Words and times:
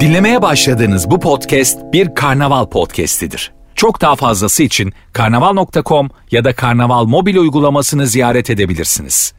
Dinlemeye 0.00 0.42
başladığınız 0.42 1.10
bu 1.10 1.20
podcast 1.20 1.78
bir 1.92 2.14
karnaval 2.14 2.66
podcastidir. 2.66 3.52
Çok 3.74 4.00
daha 4.00 4.16
fazlası 4.16 4.62
için 4.62 4.92
karnaval.com 5.12 6.10
ya 6.30 6.44
da 6.44 6.54
karnaval 6.54 7.04
mobil 7.04 7.36
uygulamasını 7.36 8.06
ziyaret 8.06 8.50
edebilirsiniz. 8.50 9.34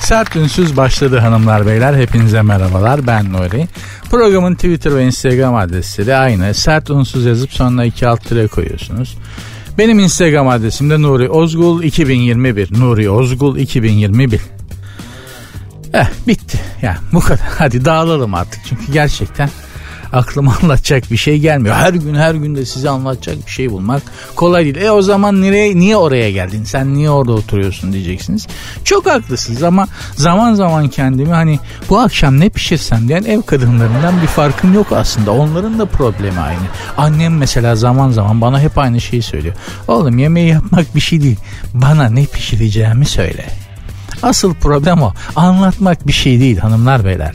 Sert 0.00 0.36
Ünsüz 0.36 0.76
başladı 0.76 1.18
hanımlar 1.18 1.66
beyler. 1.66 1.94
Hepinize 1.94 2.42
merhabalar. 2.42 3.06
Ben 3.06 3.32
Nuri. 3.32 3.68
Programın 4.10 4.54
Twitter 4.54 4.96
ve 4.96 5.04
Instagram 5.04 5.54
adresleri 5.54 6.14
aynı. 6.14 6.54
Sert 6.54 6.90
Ünsüz 6.90 7.24
yazıp 7.24 7.52
sonra 7.52 7.84
iki 7.84 8.08
alt 8.08 8.24
tire 8.24 8.46
koyuyorsunuz. 8.46 9.16
Benim 9.78 9.98
Instagram 9.98 10.48
adresim 10.48 10.90
de 10.90 11.02
Nuri 11.02 11.28
Ozgul 11.28 11.82
2021. 11.82 12.80
Nuri 12.80 13.10
Ozgul 13.10 13.56
2021. 13.56 14.40
Eh 15.94 16.06
bitti. 16.26 16.60
Ya 16.82 16.98
bu 17.12 17.20
kadar. 17.20 17.46
Hadi 17.58 17.84
dağılalım 17.84 18.34
artık. 18.34 18.60
Çünkü 18.68 18.92
gerçekten 18.92 19.50
aklıma 20.12 20.54
anlatacak 20.62 21.10
bir 21.10 21.16
şey 21.16 21.38
gelmiyor. 21.38 21.74
Her 21.74 21.94
gün 21.94 22.14
her 22.14 22.34
gün 22.34 22.56
de 22.56 22.64
size 22.64 22.90
anlatacak 22.90 23.46
bir 23.46 23.50
şey 23.50 23.70
bulmak 23.70 24.02
kolay 24.36 24.64
değil. 24.64 24.76
E 24.76 24.90
o 24.90 25.02
zaman 25.02 25.42
nereye 25.42 25.76
niye 25.76 25.96
oraya 25.96 26.30
geldin? 26.30 26.64
Sen 26.64 26.94
niye 26.94 27.10
orada 27.10 27.32
oturuyorsun 27.32 27.92
diyeceksiniz. 27.92 28.46
Çok 28.84 29.06
haklısınız 29.06 29.62
ama 29.62 29.88
zaman 30.16 30.54
zaman 30.54 30.88
kendimi 30.88 31.32
hani 31.32 31.58
bu 31.88 31.98
akşam 31.98 32.40
ne 32.40 32.48
pişirsem 32.48 33.08
diyen 33.08 33.24
ev 33.24 33.42
kadınlarından 33.42 34.22
bir 34.22 34.26
farkım 34.26 34.74
yok 34.74 34.92
aslında. 34.92 35.32
Onların 35.32 35.78
da 35.78 35.86
problemi 35.86 36.40
aynı. 36.40 36.58
Annem 36.96 37.36
mesela 37.36 37.76
zaman 37.76 38.10
zaman 38.10 38.40
bana 38.40 38.60
hep 38.60 38.78
aynı 38.78 39.00
şeyi 39.00 39.22
söylüyor. 39.22 39.54
Oğlum 39.88 40.18
yemeği 40.18 40.48
yapmak 40.48 40.94
bir 40.94 41.00
şey 41.00 41.22
değil. 41.22 41.36
Bana 41.74 42.08
ne 42.08 42.24
pişireceğimi 42.26 43.06
söyle. 43.06 43.46
Asıl 44.22 44.54
problem 44.54 45.02
o. 45.02 45.12
Anlatmak 45.36 46.06
bir 46.06 46.12
şey 46.12 46.40
değil 46.40 46.58
hanımlar 46.58 47.04
beyler. 47.04 47.34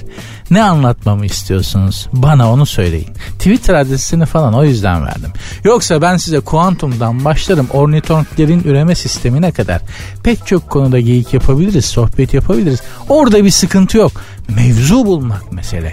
Ne 0.53 0.63
anlatmamı 0.63 1.25
istiyorsunuz? 1.25 2.07
Bana 2.13 2.51
onu 2.51 2.65
söyleyin. 2.65 3.09
Twitter 3.39 3.73
adresini 3.73 4.25
falan 4.25 4.53
o 4.53 4.63
yüzden 4.63 5.05
verdim. 5.05 5.31
Yoksa 5.63 6.01
ben 6.01 6.17
size 6.17 6.39
kuantumdan 6.39 7.25
başlarım 7.25 7.67
ornitonklerin 7.73 8.63
üreme 8.63 8.95
sistemine 8.95 9.51
kadar. 9.51 9.81
Pek 10.23 10.47
çok 10.47 10.69
konuda 10.69 10.99
geyik 10.99 11.33
yapabiliriz, 11.33 11.85
sohbet 11.85 12.33
yapabiliriz. 12.33 12.81
Orada 13.09 13.45
bir 13.45 13.49
sıkıntı 13.49 13.97
yok. 13.97 14.11
Mevzu 14.55 15.05
bulmak 15.05 15.51
mesele. 15.51 15.91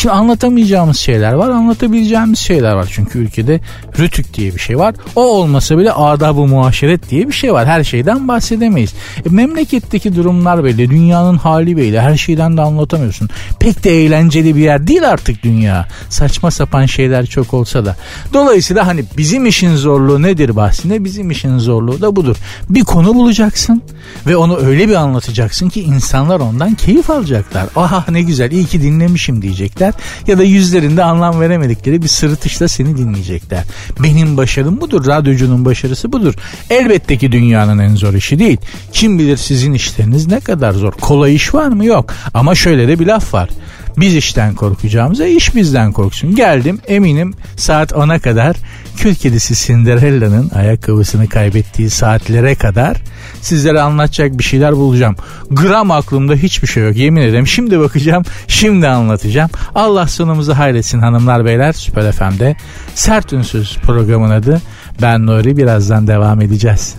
Şimdi 0.00 0.14
anlatamayacağımız 0.14 0.96
şeyler 0.96 1.32
var, 1.32 1.50
anlatabileceğimiz 1.50 2.38
şeyler 2.38 2.72
var. 2.72 2.88
Çünkü 2.92 3.18
ülkede 3.18 3.60
rütük 3.98 4.34
diye 4.34 4.54
bir 4.54 4.60
şey 4.60 4.78
var. 4.78 4.94
O 5.16 5.22
olmasa 5.22 5.78
bile 5.78 5.92
adab-ı 5.92 6.46
muaşeret 6.46 7.10
diye 7.10 7.28
bir 7.28 7.32
şey 7.32 7.52
var. 7.52 7.66
Her 7.66 7.84
şeyden 7.84 8.28
bahsedemeyiz. 8.28 8.94
E, 9.26 9.28
memleketteki 9.28 10.16
durumlar 10.16 10.64
belli, 10.64 10.90
dünyanın 10.90 11.36
hali 11.36 11.76
belli. 11.76 12.00
Her 12.00 12.16
şeyden 12.16 12.56
de 12.56 12.62
anlatamıyorsun. 12.62 13.28
Pek 13.58 13.84
de 13.84 14.04
eğlenceli 14.04 14.56
bir 14.56 14.60
yer 14.60 14.86
değil 14.86 15.08
artık 15.08 15.42
dünya. 15.42 15.88
Saçma 16.08 16.50
sapan 16.50 16.86
şeyler 16.86 17.26
çok 17.26 17.54
olsa 17.54 17.84
da. 17.84 17.96
Dolayısıyla 18.32 18.86
hani 18.86 19.04
bizim 19.16 19.46
işin 19.46 19.76
zorluğu 19.76 20.22
nedir 20.22 20.56
bahsinde? 20.56 21.04
Bizim 21.04 21.30
işin 21.30 21.58
zorluğu 21.58 22.00
da 22.00 22.16
budur. 22.16 22.36
Bir 22.70 22.84
konu 22.84 23.14
bulacaksın 23.14 23.82
ve 24.26 24.36
onu 24.36 24.56
öyle 24.56 24.88
bir 24.88 24.94
anlatacaksın 24.94 25.68
ki 25.68 25.82
insanlar 25.82 26.40
ondan 26.40 26.74
keyif 26.74 27.10
alacaklar. 27.10 27.66
Aha 27.76 28.04
ne 28.10 28.22
güzel 28.22 28.50
iyi 28.50 28.64
ki 28.64 28.82
dinlemişim 28.82 29.42
diyecekler. 29.42 29.89
Ya 30.26 30.38
da 30.38 30.42
yüzlerinde 30.42 31.04
anlam 31.04 31.40
veremedikleri 31.40 32.02
bir 32.02 32.08
sırıtışla 32.08 32.68
seni 32.68 32.96
dinleyecekler. 32.96 33.64
Benim 34.02 34.36
başarım 34.36 34.80
budur. 34.80 35.06
Radyocunun 35.06 35.64
başarısı 35.64 36.12
budur. 36.12 36.34
Elbette 36.70 37.18
ki 37.18 37.32
dünyanın 37.32 37.78
en 37.78 37.96
zor 37.96 38.14
işi 38.14 38.38
değil. 38.38 38.58
Kim 38.92 39.18
bilir 39.18 39.36
sizin 39.36 39.72
işleriniz 39.72 40.26
ne 40.26 40.40
kadar 40.40 40.72
zor. 40.72 40.92
Kolay 40.92 41.34
iş 41.34 41.54
var 41.54 41.68
mı? 41.68 41.84
Yok. 41.84 42.14
Ama 42.34 42.54
şöyle 42.54 42.88
de 42.88 42.98
bir 42.98 43.06
laf 43.06 43.34
var. 43.34 43.48
Biz 43.96 44.16
işten 44.16 44.54
korkacağımıza 44.54 45.26
iş 45.26 45.54
bizden 45.54 45.92
korksun. 45.92 46.34
Geldim 46.34 46.78
eminim 46.88 47.34
saat 47.56 47.92
10'a 47.92 48.18
kadar 48.18 48.56
kül 48.96 49.14
kedisi 49.14 49.66
Cinderella'nın 49.66 50.50
ayakkabısını 50.54 51.28
kaybettiği 51.28 51.90
saatlere 51.90 52.54
kadar 52.54 52.96
sizlere 53.40 53.80
anlatacak 53.80 54.38
bir 54.38 54.44
şeyler 54.44 54.76
bulacağım. 54.76 55.16
Gram 55.50 55.90
aklımda 55.90 56.34
hiçbir 56.34 56.68
şey 56.68 56.82
yok 56.82 56.96
yemin 56.96 57.22
ederim. 57.22 57.46
Şimdi 57.46 57.80
bakacağım 57.80 58.24
şimdi 58.48 58.88
anlatacağım. 58.88 59.50
Allah 59.74 60.06
sonumuzu 60.06 60.54
hayretsin 60.54 60.98
hanımlar 60.98 61.44
beyler 61.44 61.72
Süper 61.72 62.12
FM'de. 62.12 62.56
Sert 62.94 63.32
Ünsüz 63.32 63.76
programın 63.76 64.30
adı. 64.30 64.60
Ben 65.02 65.26
Nuri 65.26 65.56
birazdan 65.56 66.06
devam 66.06 66.40
edeceğiz. 66.40 66.96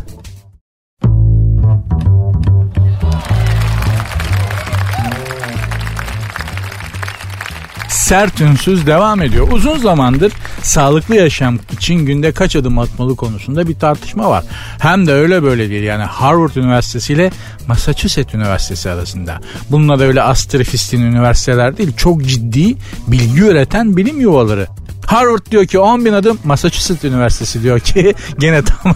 Sert 8.11 8.41
ünsüz 8.41 8.87
devam 8.87 9.21
ediyor. 9.21 9.47
Uzun 9.51 9.77
zamandır 9.77 10.33
sağlıklı 10.61 11.15
yaşam 11.15 11.59
için 11.71 11.95
günde 11.95 12.31
kaç 12.31 12.55
adım 12.55 12.79
atmalı 12.79 13.15
konusunda 13.15 13.67
bir 13.67 13.75
tartışma 13.75 14.29
var. 14.29 14.43
Hem 14.79 15.07
de 15.07 15.13
öyle 15.13 15.43
böyle 15.43 15.69
değil 15.69 15.83
yani 15.83 16.03
Harvard 16.03 16.55
Üniversitesi 16.55 17.13
ile 17.13 17.31
Massachusetts 17.67 18.35
Üniversitesi 18.35 18.89
arasında. 18.89 19.39
Bunlar 19.69 19.99
da 19.99 20.03
öyle 20.03 20.21
astrofistin 20.21 21.01
üniversiteler 21.01 21.77
değil 21.77 21.93
çok 21.97 22.25
ciddi 22.25 22.75
bilgi 23.07 23.41
üreten 23.41 23.97
bilim 23.97 24.21
yuvaları. 24.21 24.67
Harvard 25.11 25.51
diyor 25.51 25.65
ki 25.65 25.79
10 25.79 26.05
bin 26.05 26.13
adım 26.13 26.39
Massachusetts 26.43 27.03
Üniversitesi 27.03 27.63
diyor 27.63 27.79
ki 27.79 28.13
gene 28.39 28.61
tam 28.61 28.95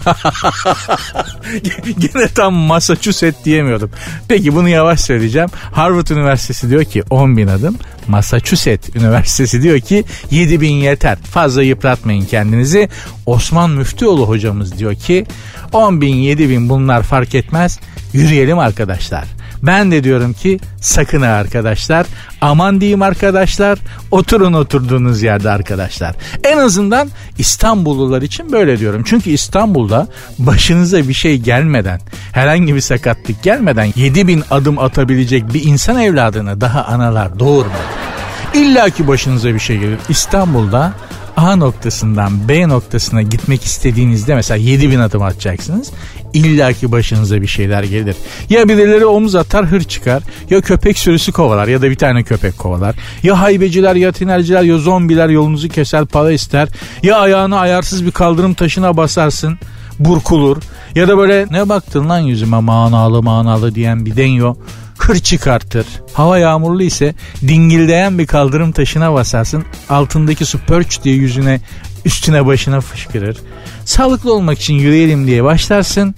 gene 1.98 2.28
tam 2.28 2.54
Massachusetts 2.54 3.44
diyemiyordum. 3.44 3.90
Peki 4.28 4.54
bunu 4.54 4.68
yavaş 4.68 5.00
söyleyeceğim. 5.00 5.48
Harvard 5.72 6.08
Üniversitesi 6.08 6.70
diyor 6.70 6.84
ki 6.84 7.02
10 7.10 7.36
bin 7.36 7.46
adım 7.46 7.76
Massachusetts 8.08 8.96
Üniversitesi 8.96 9.62
diyor 9.62 9.80
ki 9.80 10.04
7 10.30 10.60
bin 10.60 10.74
yeter. 10.74 11.18
Fazla 11.18 11.62
yıpratmayın 11.62 12.24
kendinizi. 12.24 12.88
Osman 13.26 13.70
Müftüoğlu 13.70 14.28
hocamız 14.28 14.78
diyor 14.78 14.94
ki 14.94 15.26
10 15.72 16.00
bin 16.00 16.14
7 16.14 16.50
bin 16.50 16.68
bunlar 16.68 17.02
fark 17.02 17.34
etmez. 17.34 17.80
Yürüyelim 18.12 18.58
arkadaşlar. 18.58 19.35
Ben 19.62 19.90
de 19.90 20.04
diyorum 20.04 20.32
ki 20.32 20.58
sakın 20.80 21.22
ha 21.22 21.28
arkadaşlar. 21.28 22.06
Aman 22.40 22.80
diyeyim 22.80 23.02
arkadaşlar. 23.02 23.78
Oturun 24.10 24.52
oturduğunuz 24.52 25.22
yerde 25.22 25.50
arkadaşlar. 25.50 26.14
En 26.44 26.58
azından 26.58 27.08
İstanbullular 27.38 28.22
için 28.22 28.52
böyle 28.52 28.78
diyorum. 28.78 29.02
Çünkü 29.06 29.30
İstanbul'da 29.30 30.08
başınıza 30.38 31.08
bir 31.08 31.14
şey 31.14 31.38
gelmeden, 31.38 32.00
herhangi 32.32 32.74
bir 32.74 32.80
sakatlık 32.80 33.42
gelmeden 33.42 33.92
7000 33.96 34.42
adım 34.50 34.78
atabilecek 34.78 35.54
bir 35.54 35.64
insan 35.64 35.98
evladını 35.98 36.60
daha 36.60 36.84
analar 36.84 37.38
doğurmadı. 37.38 38.06
İlla 38.54 38.90
ki 38.90 39.08
başınıza 39.08 39.54
bir 39.54 39.58
şey 39.58 39.78
gelir. 39.78 39.98
İstanbul'da 40.08 40.92
A 41.36 41.56
noktasından 41.56 42.48
B 42.48 42.68
noktasına 42.68 43.22
gitmek 43.22 43.64
istediğinizde 43.64 44.34
mesela 44.34 44.58
7000 44.58 44.98
adım 44.98 45.22
atacaksınız. 45.22 45.92
İlla 46.32 46.72
ki 46.72 46.92
başınıza 46.92 47.42
bir 47.42 47.46
şeyler 47.46 47.82
gelir. 47.82 48.16
Ya 48.50 48.68
birileri 48.68 49.06
omuz 49.06 49.34
atar 49.34 49.66
hır 49.66 49.82
çıkar. 49.82 50.22
Ya 50.50 50.60
köpek 50.60 50.98
sürüsü 50.98 51.32
kovalar 51.32 51.68
ya 51.68 51.82
da 51.82 51.90
bir 51.90 51.96
tane 51.96 52.22
köpek 52.22 52.58
kovalar. 52.58 52.96
Ya 53.22 53.40
haybeciler 53.40 53.94
ya 53.94 54.12
tinerciler 54.12 54.62
ya 54.62 54.78
zombiler 54.78 55.28
yolunuzu 55.28 55.68
keser 55.68 56.06
para 56.06 56.32
ister. 56.32 56.68
Ya 57.02 57.16
ayağını 57.18 57.58
ayarsız 57.58 58.06
bir 58.06 58.10
kaldırım 58.10 58.54
taşına 58.54 58.96
basarsın 58.96 59.58
burkulur. 59.98 60.56
Ya 60.94 61.08
da 61.08 61.18
böyle 61.18 61.46
ne 61.50 61.68
baktın 61.68 62.08
lan 62.08 62.18
yüzüme 62.18 62.60
manalı 62.60 63.22
manalı 63.22 63.74
diyen 63.74 64.06
bir 64.06 64.16
denyo 64.16 64.54
kır 64.98 65.18
çıkartır. 65.18 65.86
Hava 66.12 66.38
yağmurlu 66.38 66.82
ise 66.82 67.14
dingildeyen 67.48 68.18
bir 68.18 68.26
kaldırım 68.26 68.72
taşına 68.72 69.14
basarsın. 69.14 69.64
Altındaki 69.90 70.46
su 70.46 70.58
pörç 70.58 71.02
diye 71.02 71.14
yüzüne 71.14 71.60
üstüne 72.04 72.46
başına 72.46 72.80
fışkırır. 72.80 73.36
Sağlıklı 73.84 74.34
olmak 74.34 74.58
için 74.58 74.74
yürüyelim 74.74 75.26
diye 75.26 75.44
başlarsın. 75.44 76.14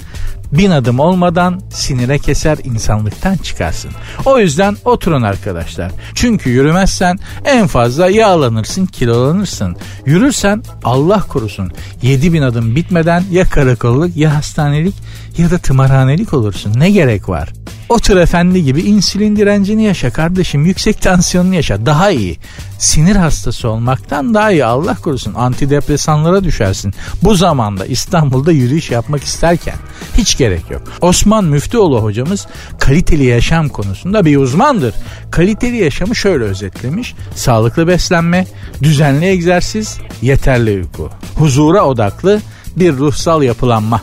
Bin 0.53 0.71
adım 0.71 1.01
olmadan 1.01 1.61
sinire 1.71 2.19
keser 2.19 2.59
insanlıktan 2.65 3.37
çıkarsın. 3.37 3.91
O 4.25 4.39
yüzden 4.39 4.77
oturun 4.85 5.23
arkadaşlar. 5.23 5.93
Çünkü 6.15 6.51
yürümezsen 6.51 7.19
en 7.45 7.67
fazla 7.67 8.11
yağlanırsın, 8.11 8.87
kilolanırsın. 8.87 9.77
Yürürsen 10.07 10.63
Allah 10.85 11.21
korusun 11.21 11.73
7 12.03 12.33
bin 12.33 12.43
adım 12.43 12.77
bitmeden 12.77 13.25
ya 13.31 13.45
karakolluk 13.45 14.17
ya 14.17 14.35
hastanelik 14.35 14.95
ya 15.39 15.51
da 15.51 15.59
tımarhanelik 15.59 16.35
olursun. 16.35 16.73
Ne 16.77 16.91
gerek 16.91 17.29
var? 17.29 17.49
Otur 17.89 18.17
efendi 18.17 18.65
gibi 18.65 18.81
insülin 18.81 19.37
direncini 19.37 19.83
yaşa 19.83 20.11
kardeşim. 20.11 20.67
Yüksek 20.67 21.03
tansiyonunu 21.03 21.55
yaşa. 21.55 21.87
Daha 21.87 22.11
iyi. 22.11 22.39
Sinir 22.79 23.17
hastası 23.17 23.69
olmaktan 23.69 24.35
daha 24.35 24.53
iyi. 24.53 24.65
Allah 24.65 24.95
korusun 24.95 25.35
antidepresanlara 25.35 26.45
düşersin. 26.45 26.95
Bu 27.23 27.35
zamanda 27.35 27.87
İstanbul'da 27.87 28.53
yürüyüş 28.53 28.91
yapmak 28.91 29.25
isterken 29.25 29.75
hiç 30.19 30.39
gerek 30.39 30.71
yok. 30.71 30.83
Osman 31.01 31.45
Müftüoğlu 31.45 32.03
hocamız 32.03 32.47
kaliteli 32.79 33.25
yaşam 33.25 33.69
konusunda 33.69 34.25
bir 34.25 34.37
uzmandır. 34.37 34.95
Kaliteli 35.31 35.77
yaşamı 35.77 36.17
şöyle 36.17 36.45
özetlemiş. 36.45 37.15
Sağlıklı 37.35 37.89
beslenme, 37.89 38.47
düzenli 38.83 39.27
egzersiz, 39.27 39.99
yeterli 40.23 40.71
uyku. 40.71 41.11
Huzura 41.35 41.85
odaklı 41.85 42.41
bir 42.77 42.93
ruhsal 42.93 43.43
yapılanma. 43.43 44.01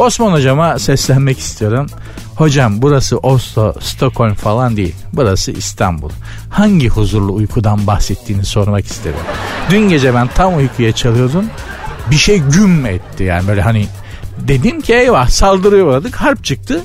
Osman 0.00 0.32
hocama 0.32 0.78
seslenmek 0.78 1.38
istiyorum. 1.38 1.86
Hocam 2.36 2.82
burası 2.82 3.18
Oslo, 3.18 3.74
Stockholm 3.80 4.34
falan 4.34 4.76
değil. 4.76 4.94
Burası 5.12 5.50
İstanbul. 5.52 6.10
Hangi 6.50 6.88
huzurlu 6.88 7.34
uykudan 7.34 7.86
bahsettiğini 7.86 8.44
sormak 8.44 8.86
isterim. 8.86 9.18
Dün 9.70 9.88
gece 9.88 10.14
ben 10.14 10.28
tam 10.34 10.56
uykuya 10.56 10.92
çalıyordum. 10.92 11.44
Bir 12.10 12.16
şey 12.16 12.38
güm 12.38 12.86
etti 12.86 13.24
yani 13.24 13.48
böyle 13.48 13.62
hani 13.62 13.86
dedim 14.38 14.80
ki 14.80 14.94
eyvah 14.94 15.28
saldırıya 15.28 15.84
uğradık 15.84 16.16
harp 16.16 16.44
çıktı. 16.44 16.80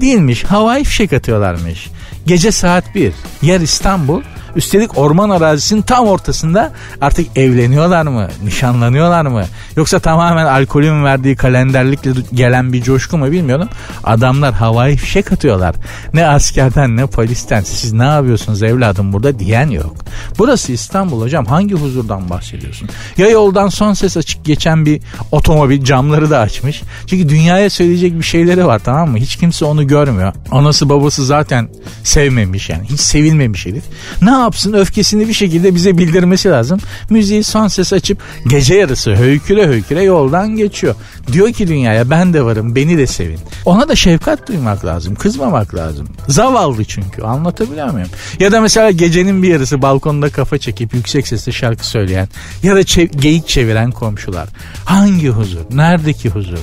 Değilmiş 0.00 0.44
havai 0.44 0.84
fişek 0.84 1.12
atıyorlarmış. 1.12 1.88
Gece 2.26 2.52
saat 2.52 2.94
1 2.94 3.12
yer 3.42 3.60
İstanbul 3.60 4.22
Üstelik 4.56 4.98
orman 4.98 5.30
arazisinin 5.30 5.82
tam 5.82 6.06
ortasında 6.06 6.72
artık 7.00 7.36
evleniyorlar 7.36 8.02
mı? 8.02 8.28
Nişanlanıyorlar 8.44 9.26
mı? 9.26 9.44
Yoksa 9.76 9.98
tamamen 9.98 10.46
alkolün 10.46 11.04
verdiği 11.04 11.36
kalenderlikle 11.36 12.10
gelen 12.34 12.72
bir 12.72 12.82
coşku 12.82 13.18
mu 13.18 13.30
bilmiyorum. 13.30 13.68
Adamlar 14.04 14.54
havai 14.54 14.96
fişek 14.96 15.32
atıyorlar. 15.32 15.74
Ne 16.14 16.26
askerden 16.26 16.96
ne 16.96 17.06
polisten 17.06 17.60
siz 17.60 17.92
ne 17.92 18.04
yapıyorsunuz 18.04 18.62
evladım 18.62 19.12
burada 19.12 19.38
diyen 19.38 19.70
yok. 19.70 19.94
Burası 20.38 20.72
İstanbul 20.72 21.22
hocam 21.22 21.46
hangi 21.46 21.74
huzurdan 21.74 22.30
bahsediyorsun? 22.30 22.88
Ya 23.18 23.28
yoldan 23.28 23.68
son 23.68 23.92
ses 23.92 24.16
açık 24.16 24.44
geçen 24.44 24.86
bir 24.86 25.02
otomobil 25.32 25.84
camları 25.84 26.30
da 26.30 26.38
açmış. 26.38 26.82
Çünkü 27.06 27.28
dünyaya 27.28 27.70
söyleyecek 27.70 28.18
bir 28.18 28.24
şeyleri 28.24 28.66
var 28.66 28.80
tamam 28.84 29.10
mı? 29.10 29.18
Hiç 29.18 29.36
kimse 29.36 29.64
onu 29.64 29.86
görmüyor. 29.86 30.32
Anası 30.50 30.88
babası 30.88 31.24
zaten 31.26 31.68
sevmemiş 32.04 32.70
yani. 32.70 32.84
Hiç 32.84 33.00
sevilmemiş 33.00 33.66
herif. 33.66 33.84
Ne 34.22 34.45
yapsın 34.46 34.72
öfkesini 34.72 35.28
bir 35.28 35.32
şekilde 35.32 35.74
bize 35.74 35.98
bildirmesi 35.98 36.48
lazım. 36.48 36.78
Müziği 37.10 37.44
son 37.44 37.68
ses 37.68 37.92
açıp 37.92 38.18
gece 38.46 38.74
yarısı 38.74 39.14
höyküre 39.16 39.66
höyküre 39.66 40.02
yoldan 40.02 40.48
geçiyor. 40.56 40.94
Diyor 41.32 41.52
ki 41.52 41.68
dünyaya 41.68 42.10
ben 42.10 42.32
de 42.32 42.42
varım 42.44 42.74
beni 42.74 42.98
de 42.98 43.06
sevin. 43.06 43.38
Ona 43.64 43.88
da 43.88 43.96
şefkat 43.96 44.48
duymak 44.48 44.84
lazım 44.84 45.14
kızmamak 45.14 45.74
lazım. 45.74 46.08
Zavallı 46.28 46.84
çünkü 46.84 47.22
anlatabiliyor 47.22 47.90
muyum? 47.90 48.08
Ya 48.40 48.52
da 48.52 48.60
mesela 48.60 48.90
gecenin 48.90 49.42
bir 49.42 49.48
yarısı 49.48 49.82
balkonda 49.82 50.30
kafa 50.30 50.58
çekip 50.58 50.94
yüksek 50.94 51.28
sesle 51.28 51.52
şarkı 51.52 51.86
söyleyen 51.86 52.28
ya 52.62 52.76
da 52.76 52.80
çev- 52.80 53.18
geyik 53.20 53.48
çeviren 53.48 53.90
komşular. 53.90 54.48
Hangi 54.84 55.28
huzur? 55.28 55.60
Neredeki 55.70 56.28
huzur? 56.28 56.58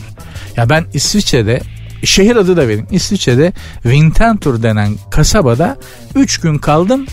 Ya 0.57 0.69
ben 0.69 0.85
İsviçre'de 0.93 1.61
şehir 2.03 2.35
adı 2.35 2.57
da 2.57 2.69
benim. 2.69 2.87
İsviçre'de 2.91 3.53
Winterthur 3.83 4.63
denen 4.63 4.95
kasabada 5.11 5.77
3 6.15 6.37
gün 6.39 6.57
kaldım 6.57 7.05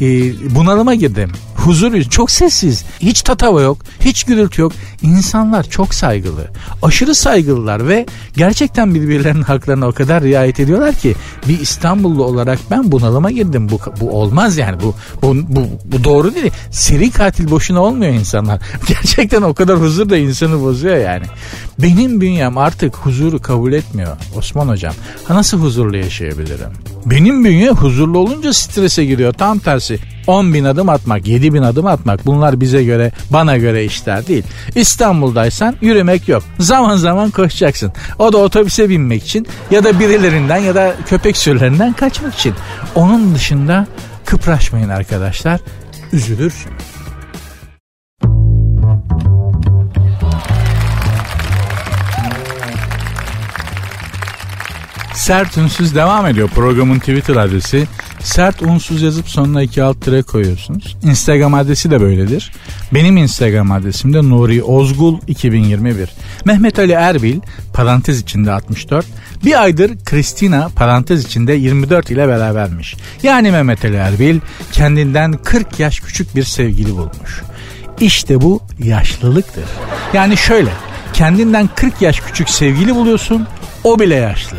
e, 0.00 0.06
bunalıma 0.54 0.94
girdim. 0.94 1.30
Huzur 1.56 2.02
çok 2.02 2.30
sessiz. 2.30 2.84
Hiç 3.00 3.22
tatava 3.22 3.62
yok. 3.62 3.78
Hiç 4.00 4.24
gürültü 4.24 4.62
yok. 4.62 4.72
İnsanlar 5.02 5.64
çok 5.70 5.94
saygılı. 5.94 6.50
Aşırı 6.82 7.14
saygılılar 7.14 7.88
ve 7.88 8.06
gerçekten 8.36 8.94
birbirlerinin 8.94 9.42
haklarına 9.42 9.88
o 9.88 9.92
kadar 9.92 10.22
riayet 10.22 10.60
ediyorlar 10.60 10.94
ki 10.94 11.14
bir 11.48 11.60
İstanbullu 11.60 12.24
olarak 12.24 12.58
ben 12.70 12.92
bunalıma 12.92 13.30
girdim. 13.30 13.68
Bu, 13.68 13.80
bu 14.00 14.10
olmaz 14.10 14.56
yani. 14.56 14.82
Bu, 14.82 14.94
bu, 15.22 15.36
bu, 15.48 15.68
bu 15.84 16.04
doğru 16.04 16.34
değil. 16.34 16.52
Seri 16.70 17.10
katil 17.10 17.50
boşuna 17.50 17.80
olmuyor 17.80 18.12
insanlar. 18.12 18.62
Gerçekten 18.88 19.42
o 19.42 19.54
kadar 19.54 19.80
huzur 19.80 20.08
da 20.10 20.16
insanı 20.16 20.60
bozuyor 20.62 20.96
yani. 20.96 21.24
Benim 21.78 22.20
bünyem 22.20 22.58
artık 22.58 22.96
huzuru 22.96 23.38
kabul 23.38 23.72
etmiyor 23.72 24.16
Osman 24.36 24.68
hocam. 24.68 24.94
Ha 25.24 25.34
nasıl 25.34 25.60
huzurlu 25.60 25.96
yaşayabilirim? 25.96 26.70
Benim 27.06 27.44
bünye 27.44 27.70
huzurlu 27.70 28.18
olunca 28.18 28.52
strese 28.52 29.04
giriyor. 29.04 29.32
Tam 29.32 29.58
tersi 29.58 29.98
10 30.26 30.54
bin 30.54 30.64
adım 30.64 30.88
atmak, 30.88 31.26
7 31.26 31.52
bin 31.56 31.62
adım 31.62 31.86
atmak 31.86 32.26
bunlar 32.26 32.60
bize 32.60 32.84
göre, 32.84 33.12
bana 33.30 33.56
göre 33.56 33.84
işler 33.84 34.26
değil. 34.26 34.44
İstanbul'daysan 34.74 35.76
yürümek 35.80 36.28
yok. 36.28 36.42
Zaman 36.58 36.96
zaman 36.96 37.30
koşacaksın. 37.30 37.92
O 38.18 38.32
da 38.32 38.38
otobüse 38.38 38.88
binmek 38.88 39.24
için 39.24 39.46
ya 39.70 39.84
da 39.84 40.00
birilerinden 40.00 40.56
ya 40.56 40.74
da 40.74 40.94
köpek 41.06 41.36
sürülerinden 41.36 41.92
kaçmak 41.92 42.34
için. 42.34 42.54
Onun 42.94 43.34
dışında 43.34 43.86
kıpraşmayın 44.24 44.88
arkadaşlar. 44.88 45.60
Üzülürsün. 46.12 46.72
Sert 55.14 55.58
Ünsüz 55.58 55.94
devam 55.94 56.26
ediyor. 56.26 56.48
Programın 56.48 56.98
Twitter 56.98 57.36
adresi 57.36 57.86
sert 58.26 58.62
unsuz 58.62 59.02
yazıp 59.02 59.28
sonuna 59.28 59.62
iki 59.62 59.82
alt 59.82 60.00
tire 60.00 60.22
koyuyorsunuz. 60.22 60.96
Instagram 61.02 61.54
adresi 61.54 61.90
de 61.90 62.00
böyledir. 62.00 62.52
Benim 62.94 63.16
Instagram 63.16 63.72
adresim 63.72 64.14
de 64.14 64.18
Nuri 64.18 64.62
Ozgul 64.62 65.18
2021. 65.26 66.08
Mehmet 66.44 66.78
Ali 66.78 66.92
Erbil 66.92 67.40
parantez 67.72 68.20
içinde 68.20 68.52
64. 68.52 69.06
Bir 69.44 69.62
aydır 69.62 70.04
Kristina 70.04 70.68
parantez 70.76 71.24
içinde 71.24 71.52
24 71.52 72.10
ile 72.10 72.28
berabermiş. 72.28 72.96
Yani 73.22 73.50
Mehmet 73.50 73.84
Ali 73.84 73.96
Erbil 73.96 74.40
kendinden 74.72 75.32
40 75.32 75.80
yaş 75.80 76.00
küçük 76.00 76.36
bir 76.36 76.44
sevgili 76.44 76.90
bulmuş. 76.90 77.42
İşte 78.00 78.40
bu 78.40 78.60
yaşlılıktır. 78.78 79.64
Yani 80.14 80.36
şöyle 80.36 80.70
kendinden 81.12 81.68
40 81.74 82.02
yaş 82.02 82.20
küçük 82.20 82.50
sevgili 82.50 82.94
buluyorsun 82.94 83.46
o 83.84 84.00
bile 84.00 84.14
yaşlı. 84.14 84.56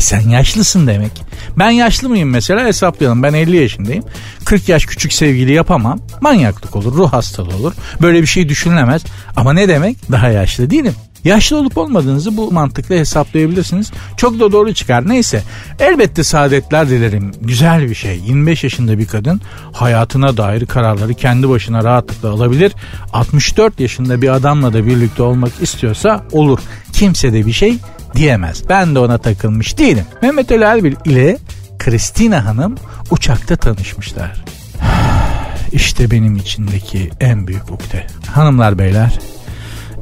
Sen 0.00 0.28
yaşlısın 0.28 0.86
demek. 0.86 1.12
Ben 1.58 1.70
yaşlı 1.70 2.08
mıyım 2.08 2.30
mesela 2.30 2.64
hesaplayalım. 2.64 3.22
Ben 3.22 3.34
50 3.34 3.56
yaşındayım. 3.56 4.04
40 4.44 4.68
yaş 4.68 4.86
küçük 4.86 5.12
sevgili 5.12 5.52
yapamam. 5.52 6.00
Manyaklık 6.20 6.76
olur, 6.76 6.94
ruh 6.94 7.12
hastalığı 7.12 7.56
olur. 7.56 7.72
Böyle 8.02 8.22
bir 8.22 8.26
şey 8.26 8.48
düşünülemez. 8.48 9.02
Ama 9.36 9.52
ne 9.52 9.68
demek? 9.68 10.12
Daha 10.12 10.28
yaşlı 10.28 10.70
değilim. 10.70 10.94
Yaşlı 11.24 11.56
olup 11.56 11.78
olmadığınızı 11.78 12.36
bu 12.36 12.52
mantıkla 12.52 12.94
hesaplayabilirsiniz. 12.94 13.92
Çok 14.16 14.40
da 14.40 14.52
doğru 14.52 14.74
çıkar. 14.74 15.08
Neyse 15.08 15.42
elbette 15.78 16.24
saadetler 16.24 16.88
dilerim. 16.88 17.32
Güzel 17.40 17.90
bir 17.90 17.94
şey. 17.94 18.20
25 18.26 18.64
yaşında 18.64 18.98
bir 18.98 19.06
kadın 19.06 19.40
hayatına 19.72 20.36
dair 20.36 20.66
kararları 20.66 21.14
kendi 21.14 21.48
başına 21.48 21.84
rahatlıkla 21.84 22.30
alabilir. 22.30 22.72
64 23.12 23.80
yaşında 23.80 24.22
bir 24.22 24.28
adamla 24.28 24.72
da 24.72 24.86
birlikte 24.86 25.22
olmak 25.22 25.52
istiyorsa 25.62 26.26
olur. 26.32 26.58
Kimse 26.92 27.32
de 27.32 27.46
bir 27.46 27.52
şey 27.52 27.78
diyemez. 28.14 28.62
Ben 28.68 28.94
de 28.94 28.98
ona 28.98 29.18
takılmış 29.18 29.78
değilim. 29.78 30.04
Mehmet 30.22 30.52
Ali 30.52 30.64
Erbil 30.64 30.94
ile 31.04 31.38
Kristina 31.78 32.44
Hanım 32.44 32.74
uçakta 33.10 33.56
tanışmışlar. 33.56 34.44
İşte 35.72 36.10
benim 36.10 36.36
içindeki 36.36 37.10
en 37.20 37.46
büyük 37.46 37.70
ukde. 37.70 38.06
Hanımlar 38.26 38.78
beyler 38.78 39.18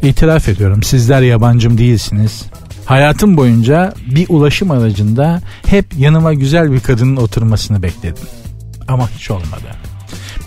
itiraf 0.03 0.49
ediyorum 0.49 0.83
sizler 0.83 1.23
yabancım 1.23 1.79
değilsiniz. 1.79 2.45
Hayatım 2.85 3.37
boyunca 3.37 3.95
bir 4.07 4.27
ulaşım 4.29 4.71
aracında 4.71 5.41
hep 5.67 5.87
yanıma 5.99 6.35
güzel 6.35 6.73
bir 6.73 6.81
kadının 6.81 7.17
oturmasını 7.17 7.83
bekledim. 7.83 8.25
Ama 8.89 9.11
hiç 9.11 9.31
olmadı. 9.31 9.88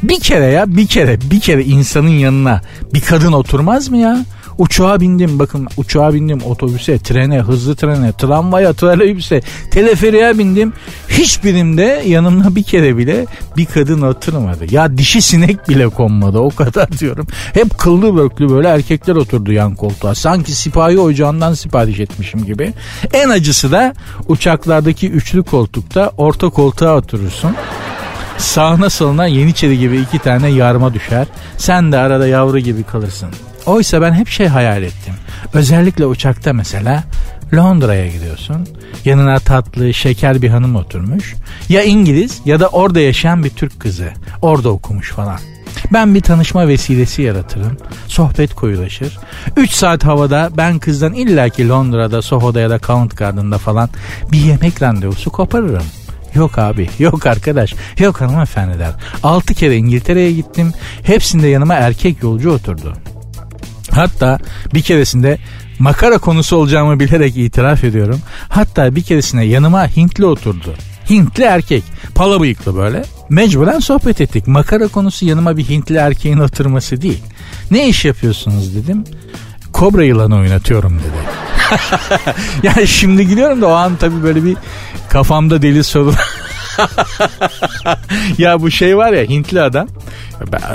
Bir 0.04 0.20
kere 0.20 0.46
ya 0.46 0.76
bir 0.76 0.88
kere 0.88 1.20
bir 1.32 1.40
kere 1.40 1.64
insanın 1.64 2.08
yanına 2.08 2.62
bir 2.94 3.02
kadın 3.02 3.32
oturmaz 3.32 3.90
mı 3.90 3.98
ya? 3.98 4.26
Uçağa 4.58 5.00
bindim 5.00 5.40
bakın 5.40 5.68
uçağa 5.78 6.14
bindim 6.14 6.42
otobüse, 6.42 7.00
trene, 7.00 7.40
hızlı 7.40 7.76
trene, 7.76 8.12
tramvaya, 8.14 8.74
trolleybüse, 8.74 9.42
teleferiğe 9.72 10.38
bindim. 10.38 10.74
Hiçbirimde 11.10 12.04
yanımda 12.08 12.56
bir 12.56 12.64
kere 12.64 12.98
bile 12.98 13.26
bir 13.58 13.66
kadın 13.66 14.02
oturmadı. 14.02 14.66
Ya 14.72 14.98
dişi 14.98 15.22
sinek 15.22 15.70
bile 15.70 15.90
konmadı 15.90 16.40
o 16.40 16.50
kadar 16.50 16.92
diyorum. 17.00 17.28
Hep 17.54 17.78
kıllı 17.78 18.16
börklü 18.16 18.50
böyle 18.50 18.68
erkekler 18.68 19.16
oturdu 19.16 19.52
yan 19.52 19.76
koltuğa. 19.76 20.16
Sanki 20.16 20.52
sipahi 20.52 21.00
ocağından 21.00 21.54
sipariş 21.54 22.00
etmişim 22.00 22.46
gibi. 22.46 22.74
En 23.14 23.30
acısı 23.30 23.72
da 23.72 23.94
uçaklardaki 24.28 25.10
üçlü 25.10 25.44
koltukta 25.44 26.12
orta 26.18 26.50
koltuğa 26.50 26.98
oturursun. 26.98 27.56
Sağına 28.42 28.90
soluna 28.90 29.28
Yeniçeri 29.28 29.80
gibi 29.80 29.98
iki 29.98 30.20
tane 30.20 30.50
yarma 30.50 30.94
düşer. 30.94 31.28
Sen 31.58 31.92
de 31.92 31.98
arada 31.98 32.28
yavru 32.28 32.60
gibi 32.60 32.84
kalırsın. 32.84 33.30
Oysa 33.66 34.02
ben 34.02 34.14
hep 34.14 34.28
şey 34.28 34.48
hayal 34.48 34.84
ettim. 34.84 35.14
Özellikle 35.54 36.06
uçakta 36.06 36.54
mesela 36.54 37.04
Londra'ya 37.54 38.08
gidiyorsun. 38.08 38.68
Yanına 39.06 39.40
tatlı, 39.40 39.94
şeker 39.94 40.42
bir 40.42 40.50
hanım 40.50 40.76
oturmuş. 40.76 41.36
Ya 41.70 41.84
İngiliz 41.84 42.42
ya 42.46 42.60
da 42.60 42.68
orada 42.68 43.00
yaşayan 43.00 43.44
bir 43.44 43.50
Türk 43.50 43.80
kızı. 43.80 44.10
Orada 44.42 44.70
okumuş 44.70 45.12
falan. 45.12 45.40
Ben 45.94 46.16
bir 46.16 46.22
tanışma 46.22 46.68
vesilesi 46.68 47.22
yaratırım. 47.22 47.78
Sohbet 48.08 48.56
koyulaşır. 48.56 49.20
3 49.58 49.72
saat 49.72 50.06
havada 50.06 50.50
ben 50.58 50.80
kızdan 50.80 51.14
illaki 51.14 51.70
Londra'da, 51.70 52.22
Soho'da 52.22 52.60
ya 52.60 52.70
da 52.70 52.80
Covent 52.80 53.18
Garden'da 53.18 53.58
falan 53.58 53.90
bir 54.32 54.38
yemek 54.38 54.82
randevusu 54.82 55.30
koparırım. 55.30 55.84
Yok 56.36 56.58
abi 56.58 56.90
yok 57.00 57.28
arkadaş 57.28 57.74
yok 58.00 58.22
hanımefendiler. 58.22 58.92
6 59.24 59.54
kere 59.54 59.78
İngiltere'ye 59.78 60.32
gittim. 60.32 60.74
Hepsinde 61.04 61.48
yanıma 61.48 61.74
erkek 61.74 62.24
yolcu 62.24 62.52
oturdu. 62.52 62.94
Hatta 63.92 64.40
bir 64.74 64.82
keresinde 64.82 65.38
makara 65.80 66.18
konusu 66.18 66.56
olacağımı 66.56 67.00
bilerek 67.00 67.38
itiraf 67.38 67.84
ediyorum. 67.84 68.20
Hatta 68.50 68.96
bir 68.96 69.04
keresinde 69.04 69.44
yanıma 69.44 69.88
Hintli 69.88 70.26
oturdu. 70.26 70.76
Hintli 71.10 71.44
erkek. 71.44 71.84
Pala 72.16 72.40
bıyıklı 72.42 72.76
böyle. 72.76 73.04
Mecburen 73.30 73.80
sohbet 73.80 74.22
ettik. 74.22 74.48
Makara 74.48 74.88
konusu 74.88 75.26
yanıma 75.26 75.58
bir 75.58 75.70
Hintli 75.70 75.96
erkeğin 75.96 76.38
oturması 76.38 77.02
değil. 77.02 77.24
Ne 77.72 77.90
iş 77.90 78.06
yapıyorsunuz 78.06 78.76
dedim. 78.76 79.04
Kobra 79.74 80.04
yılanı 80.04 80.36
oynatıyorum 80.36 81.00
dedi. 81.00 81.51
yani 82.64 82.88
şimdi 82.88 83.28
gülüyorum 83.28 83.62
da 83.62 83.68
o 83.68 83.72
an 83.72 83.96
tabii 83.96 84.24
böyle 84.24 84.44
bir 84.44 84.58
kafamda 85.10 85.62
deli 85.62 85.84
soru. 85.84 86.14
Ya 88.38 88.62
bu 88.62 88.72
şey 88.72 88.98
var 88.98 89.14
ya 89.14 89.24
Hintli 89.24 89.62
adam. 89.62 89.88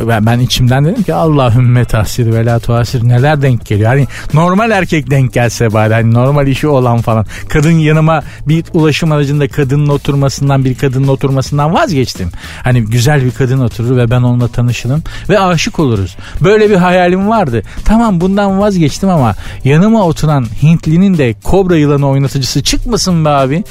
Ben, 0.08 0.26
ben 0.26 0.38
içimden 0.38 0.84
dedim 0.84 1.02
ki 1.02 1.14
Allahümme 1.14 1.84
tahsir 1.84 2.32
ve 2.32 2.46
la 2.46 2.58
tuhasir 2.58 3.08
neler 3.08 3.42
denk 3.42 3.66
geliyor. 3.66 3.88
Hani 3.88 4.06
normal 4.34 4.70
erkek 4.70 5.10
denk 5.10 5.32
gelse 5.32 5.72
bari 5.72 5.94
hani 5.94 6.14
normal 6.14 6.46
işi 6.46 6.68
olan 6.68 6.98
falan. 6.98 7.26
Kadın 7.48 7.70
yanıma 7.70 8.22
bir 8.48 8.64
ulaşım 8.72 9.12
aracında 9.12 9.48
kadının 9.48 9.88
oturmasından 9.88 10.64
bir 10.64 10.75
kadının 10.75 11.08
oturmasından 11.08 11.75
vazgeçtim. 11.75 12.30
Hani 12.62 12.84
güzel 12.84 13.25
bir 13.25 13.30
kadın 13.30 13.60
oturur 13.60 13.96
ve 13.96 14.10
ben 14.10 14.22
onunla 14.22 14.48
tanışırım 14.48 15.02
ve 15.28 15.38
aşık 15.38 15.78
oluruz. 15.78 16.16
Böyle 16.40 16.70
bir 16.70 16.76
hayalim 16.76 17.28
vardı. 17.28 17.62
Tamam 17.84 18.20
bundan 18.20 18.60
vazgeçtim 18.60 19.08
ama 19.08 19.34
yanıma 19.64 20.02
oturan 20.02 20.46
Hintlinin 20.62 21.18
de 21.18 21.34
kobra 21.44 21.76
yılanı 21.76 22.08
oynatıcısı 22.08 22.62
çıkmasın 22.62 23.25
be 23.25 23.28
abi. 23.28 23.64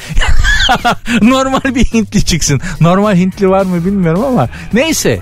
Normal 1.21 1.75
bir 1.75 1.85
Hintli 1.85 2.25
çıksın. 2.25 2.61
Normal 2.81 3.15
Hintli 3.15 3.49
var 3.49 3.65
mı 3.65 3.85
bilmiyorum 3.85 4.23
ama 4.23 4.49
neyse. 4.73 5.21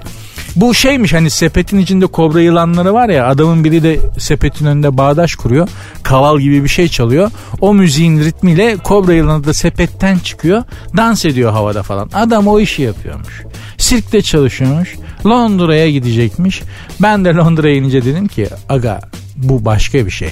Bu 0.56 0.74
şeymiş 0.74 1.14
hani 1.14 1.30
sepetin 1.30 1.78
içinde 1.78 2.06
kobra 2.06 2.42
yılanları 2.42 2.94
var 2.94 3.10
ya 3.10 3.28
adamın 3.28 3.64
biri 3.64 3.84
de 3.84 4.00
sepetin 4.20 4.66
önünde 4.66 4.98
bağdaş 4.98 5.36
kuruyor. 5.36 5.68
Kaval 6.04 6.40
gibi 6.40 6.64
bir 6.64 6.70
şey 6.70 6.88
çalıyor. 6.88 7.32
O 7.62 7.74
müziğin 7.74 8.20
ritmiyle 8.20 8.78
kobra 8.78 9.14
yılanı 9.14 9.44
da 9.44 9.54
sepetten 9.54 10.20
çıkıyor. 10.20 10.64
Dans 10.98 11.26
ediyor 11.26 11.52
havada 11.52 11.84
falan. 11.84 12.10
Adam 12.14 12.48
o 12.48 12.60
işi 12.60 12.82
yapıyormuş. 12.82 13.44
Sirkte 13.78 14.22
çalışıyormuş. 14.22 14.96
Londra'ya 15.26 15.90
gidecekmiş. 15.90 16.62
Ben 17.02 17.26
de 17.26 17.34
Londra'ya 17.34 17.76
inince 17.76 18.06
dedim 18.06 18.28
ki 18.28 18.48
aga 18.70 19.02
bu 19.36 19.66
başka 19.66 20.06
bir 20.06 20.12
şey. 20.12 20.30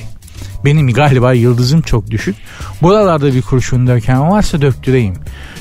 Benim 0.66 0.94
galiba 0.94 1.34
yıldızım 1.34 1.82
çok 1.82 2.12
düşük. 2.12 2.36
Buralarda 2.82 3.34
bir 3.34 3.42
kurşun 3.42 3.88
döken 3.88 4.32
varsa 4.32 4.62
döktüreyim. 4.62 5.16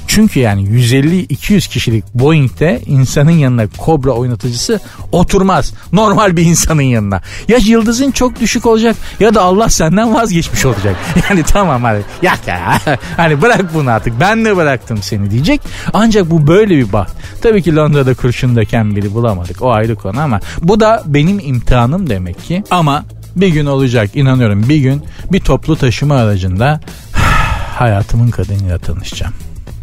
Çünkü 0.06 0.40
yani 0.40 0.62
150-200 0.62 1.68
kişilik 1.68 2.04
Boeing'de 2.14 2.80
insanın 2.86 3.30
yanına 3.30 3.66
kobra 3.78 4.10
oynatıcısı 4.10 4.80
oturmaz. 5.12 5.74
Normal 5.92 6.36
bir 6.36 6.44
insanın 6.44 6.82
yanına. 6.82 7.22
Ya 7.48 7.58
yıldızın 7.58 8.10
çok 8.10 8.40
düşük 8.40 8.66
olacak 8.66 8.96
ya 9.20 9.34
da 9.34 9.42
Allah 9.42 9.68
senden 9.68 10.14
vazgeçmiş 10.14 10.64
olacak. 10.64 10.96
Yani 11.30 11.42
tamam 11.42 11.82
hadi 11.82 12.04
yak 12.22 12.46
ya. 12.46 12.80
Hani 13.16 13.42
bırak 13.42 13.74
bunu 13.74 13.90
artık 13.90 14.20
ben 14.20 14.44
de 14.44 14.56
bıraktım 14.56 14.98
seni 15.02 15.30
diyecek. 15.30 15.60
Ancak 15.92 16.30
bu 16.30 16.46
böyle 16.46 16.76
bir 16.76 16.92
baht. 16.92 17.10
Tabii 17.42 17.62
ki 17.62 17.76
Londra'da 17.76 18.14
kurşun 18.14 18.56
döken 18.56 18.96
biri 18.96 19.14
bulamadık. 19.14 19.62
O 19.62 19.72
ayrı 19.72 19.96
konu 19.96 20.20
ama 20.20 20.40
bu 20.62 20.80
da 20.80 21.02
benim 21.06 21.38
imtihanım 21.38 22.10
demek 22.10 22.44
ki. 22.44 22.64
Ama 22.70 23.04
bir 23.36 23.48
gün 23.48 23.66
olacak 23.66 24.16
inanıyorum 24.16 24.68
bir 24.68 24.76
gün 24.76 25.02
bir 25.32 25.40
toplu 25.40 25.76
taşıma 25.76 26.14
aracında 26.14 26.80
hayatımın 27.74 28.30
kadınıyla 28.30 28.78
tanışacağım. 28.78 29.34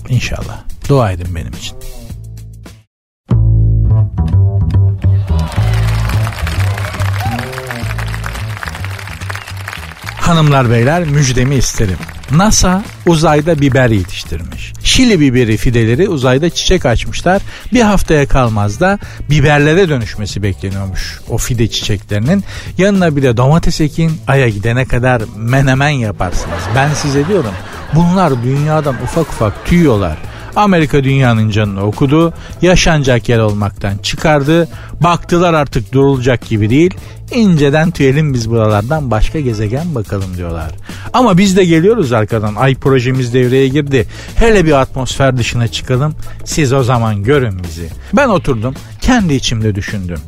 İnşallah. 0.10 0.63
Dua 0.89 1.12
edin 1.12 1.36
benim 1.36 1.54
için. 1.54 1.77
Hanımlar 10.18 10.70
beyler 10.70 11.06
müjdemi 11.06 11.56
isterim. 11.56 11.98
NASA 12.31 12.84
uzayda 13.05 13.62
biber 13.62 13.89
yetiştirmiş. 13.89 14.74
Şili 14.84 15.19
biberi 15.19 15.57
fideleri 15.57 16.10
uzayda 16.10 16.50
çiçek 16.50 16.86
açmışlar. 16.86 17.41
Bir 17.74 17.81
haftaya 17.81 18.27
kalmaz 18.27 18.79
da 18.79 19.00
biberlere 19.29 19.89
dönüşmesi 19.89 20.43
bekleniyormuş 20.43 21.19
o 21.29 21.38
fide 21.38 21.67
çiçeklerinin. 21.67 22.43
Yanına 22.77 23.15
bir 23.15 23.24
de 23.24 23.38
domates 23.38 23.81
ekin 23.81 24.12
aya 24.27 24.50
gidene 24.50 24.86
kadar 24.86 25.22
menemen 25.38 25.89
yaparsınız. 25.89 26.62
Ben 26.75 26.93
size 26.93 27.27
diyorum 27.27 27.53
bunlar 27.96 28.43
dünyadan 28.43 28.96
ufak 29.03 29.29
ufak 29.29 29.65
tüyüyorlar. 29.65 30.17
Amerika 30.58 31.04
dünyanın 31.04 31.50
canını 31.50 31.84
okudu. 31.84 32.34
Yaşanacak 32.62 33.30
yer 33.30 33.40
olmaktan 33.40 33.98
çıkardı. 33.98 34.68
Baktılar 35.04 35.54
artık 35.54 35.94
durulacak 35.94 36.48
gibi 36.48 36.70
değil. 36.70 36.94
İnceden 37.32 37.92
tüyelim 37.92 38.34
biz 38.34 38.50
buralardan 38.50 39.12
başka 39.12 39.40
gezegen 39.40 39.96
bakalım 39.96 40.38
diyorlar. 40.38 40.72
Ama 41.14 41.38
biz 41.38 41.58
de 41.58 41.66
geliyoruz 41.66 42.12
arkadan. 42.14 42.56
Ay 42.56 42.76
projemiz 42.76 43.34
devreye 43.34 43.68
girdi. 43.68 44.08
Hele 44.36 44.66
bir 44.66 44.72
atmosfer 44.72 45.38
dışına 45.38 45.68
çıkalım. 45.68 46.16
Siz 46.46 46.74
o 46.74 46.84
zaman 46.84 47.24
görün 47.24 47.64
bizi. 47.64 47.90
Ben 48.14 48.28
oturdum 48.28 48.76
kendi 49.02 49.34
içimde 49.34 49.76
düşündüm. 49.76 50.20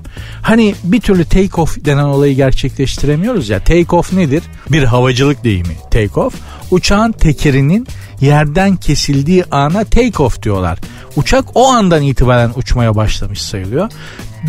Hani 0.41 0.75
bir 0.83 1.01
türlü 1.01 1.25
take 1.25 1.61
off 1.61 1.85
denen 1.85 2.03
olayı 2.03 2.35
gerçekleştiremiyoruz 2.35 3.49
ya. 3.49 3.59
Take 3.59 3.95
off 3.95 4.13
nedir? 4.13 4.43
Bir 4.71 4.83
havacılık 4.83 5.43
deyimi. 5.43 5.77
Take 5.91 6.19
off 6.19 6.33
uçağın 6.71 7.11
tekerinin 7.11 7.87
yerden 8.21 8.75
kesildiği 8.75 9.45
ana 9.51 9.83
take 9.83 10.23
off 10.23 10.43
diyorlar. 10.43 10.79
Uçak 11.15 11.45
o 11.55 11.67
andan 11.67 12.03
itibaren 12.03 12.51
uçmaya 12.55 12.95
başlamış 12.95 13.41
sayılıyor. 13.41 13.91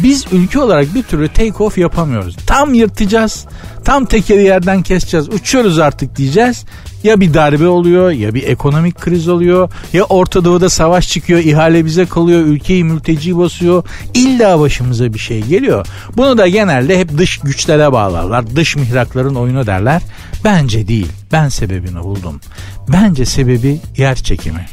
Biz 0.03 0.25
ülke 0.33 0.59
olarak 0.61 0.95
bir 0.95 1.03
türlü 1.03 1.29
take 1.29 1.65
off 1.65 1.79
yapamıyoruz. 1.79 2.37
Tam 2.47 2.75
yırtacağız. 2.75 3.47
Tam 3.85 4.05
tekeri 4.05 4.43
yerden 4.43 4.83
keseceğiz. 4.83 5.29
Uçuyoruz 5.29 5.79
artık 5.79 6.17
diyeceğiz. 6.17 6.65
Ya 7.05 7.21
bir 7.21 7.35
darbe 7.35 7.69
oluyor 7.69 8.11
ya 8.11 8.35
bir 8.35 8.43
ekonomik 8.43 9.01
kriz 9.01 9.29
oluyor 9.29 9.71
ya 9.93 10.05
Orta 10.05 10.45
Doğu'da 10.45 10.69
savaş 10.69 11.09
çıkıyor 11.09 11.41
ihale 11.41 11.85
bize 11.85 12.07
kalıyor 12.07 12.41
ülkeyi 12.41 12.85
mülteci 12.85 13.39
basıyor 13.39 13.85
illa 14.15 14.61
başımıza 14.61 15.15
bir 15.15 15.19
şey 15.19 15.43
geliyor. 15.43 15.87
Bunu 16.17 16.39
da 16.39 16.49
genelde 16.49 16.99
hep 16.99 17.19
dış 17.19 17.39
güçlere 17.39 17.93
bağlarlar 17.93 18.57
dış 18.57 18.77
mihrakların 18.77 19.35
oyunu 19.35 19.67
derler. 19.67 20.03
Bence 20.45 20.89
değil 20.89 21.09
ben 21.33 21.49
sebebini 21.49 22.01
buldum. 22.03 22.41
Bence 22.89 23.25
sebebi 23.25 23.81
yer 23.97 24.17
çekimi. 24.17 24.67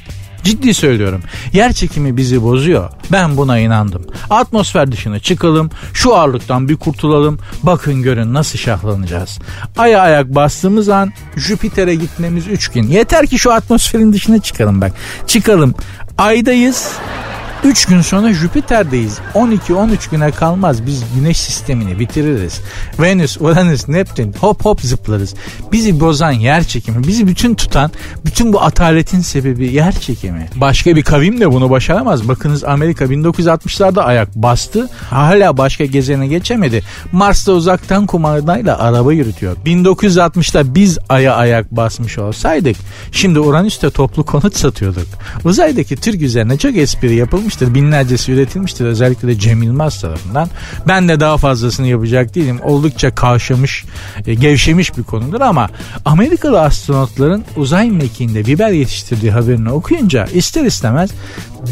Ciddi 0.43 0.73
söylüyorum. 0.73 1.21
Yer 1.53 1.73
çekimi 1.73 2.17
bizi 2.17 2.43
bozuyor. 2.43 2.89
Ben 3.11 3.37
buna 3.37 3.59
inandım. 3.59 4.05
Atmosfer 4.29 4.91
dışına 4.91 5.19
çıkalım. 5.19 5.69
Şu 5.93 6.15
ağırlıktan 6.15 6.69
bir 6.69 6.75
kurtulalım. 6.75 7.39
Bakın 7.63 8.01
görün 8.01 8.33
nasıl 8.33 8.59
şahlanacağız. 8.59 9.39
Aya 9.77 10.01
ayak 10.01 10.35
bastığımız 10.35 10.89
an 10.89 11.13
Jüpiter'e 11.35 11.95
gitmemiz 11.95 12.47
3 12.47 12.67
gün. 12.67 12.87
Yeter 12.87 13.27
ki 13.27 13.39
şu 13.39 13.53
atmosferin 13.53 14.13
dışına 14.13 14.39
çıkalım 14.41 14.81
bak. 14.81 14.91
Çıkalım. 15.27 15.75
Aydayız. 16.17 16.91
3 17.67 17.85
gün 17.85 18.01
sonra 18.01 18.33
Jüpiter'deyiz. 18.33 19.19
12-13 19.33 20.11
güne 20.11 20.31
kalmaz 20.31 20.85
biz 20.85 21.03
güneş 21.15 21.37
sistemini 21.37 21.99
bitiririz. 21.99 22.61
Venüs, 22.99 23.37
Uranüs, 23.41 23.87
Neptün 23.87 24.33
hop 24.39 24.65
hop 24.65 24.81
zıplarız. 24.81 25.35
Bizi 25.71 25.99
bozan 25.99 26.31
yer 26.31 26.63
çekimi, 26.63 27.07
bizi 27.07 27.27
bütün 27.27 27.55
tutan, 27.55 27.91
bütün 28.25 28.53
bu 28.53 28.61
ataletin 28.61 29.21
sebebi 29.21 29.73
yer 29.73 29.99
çekimi. 29.99 30.49
Başka 30.55 30.95
bir 30.95 31.03
kavim 31.03 31.39
de 31.39 31.51
bunu 31.51 31.69
başaramaz. 31.69 32.27
Bakınız 32.27 32.63
Amerika 32.63 33.05
1960'larda 33.05 34.01
ayak 34.01 34.35
bastı. 34.35 34.89
Hala 35.09 35.57
başka 35.57 35.85
gezene 35.85 36.27
geçemedi. 36.27 36.83
Mars'ta 37.11 37.51
uzaktan 37.51 38.05
kumandayla 38.05 38.79
araba 38.79 39.13
yürütüyor. 39.13 39.57
1960'da 39.65 40.75
biz 40.75 40.97
aya 41.09 41.35
ayak 41.35 41.71
basmış 41.71 42.17
olsaydık 42.17 42.75
şimdi 43.11 43.39
Uranüs'te 43.39 43.89
toplu 43.89 44.25
konut 44.25 44.55
satıyorduk. 44.55 45.07
Uzaydaki 45.43 45.95
Türk 45.95 46.21
üzerine 46.21 46.57
çok 46.57 46.77
espri 46.77 47.15
yapılmış 47.15 47.56
üretilmiştir. 47.57 47.73
Binlercesi 47.73 48.31
üretilmiştir. 48.31 48.85
Özellikle 48.85 49.27
de 49.27 49.39
Cem 49.39 49.63
Yılmaz 49.63 50.01
tarafından. 50.01 50.49
Ben 50.87 51.07
de 51.07 51.19
daha 51.19 51.37
fazlasını 51.37 51.87
yapacak 51.87 52.35
değilim. 52.35 52.59
Oldukça 52.63 53.15
kavşamış, 53.15 53.85
e, 54.27 54.33
gevşemiş 54.33 54.97
bir 54.97 55.03
konudur 55.03 55.41
ama 55.41 55.69
Amerikalı 56.05 56.61
astronotların 56.61 57.43
uzay 57.55 57.89
mekiğinde 57.89 58.45
biber 58.45 58.71
yetiştirdiği 58.71 59.31
haberini 59.31 59.71
okuyunca 59.71 60.25
ister 60.25 60.65
istemez 60.65 61.11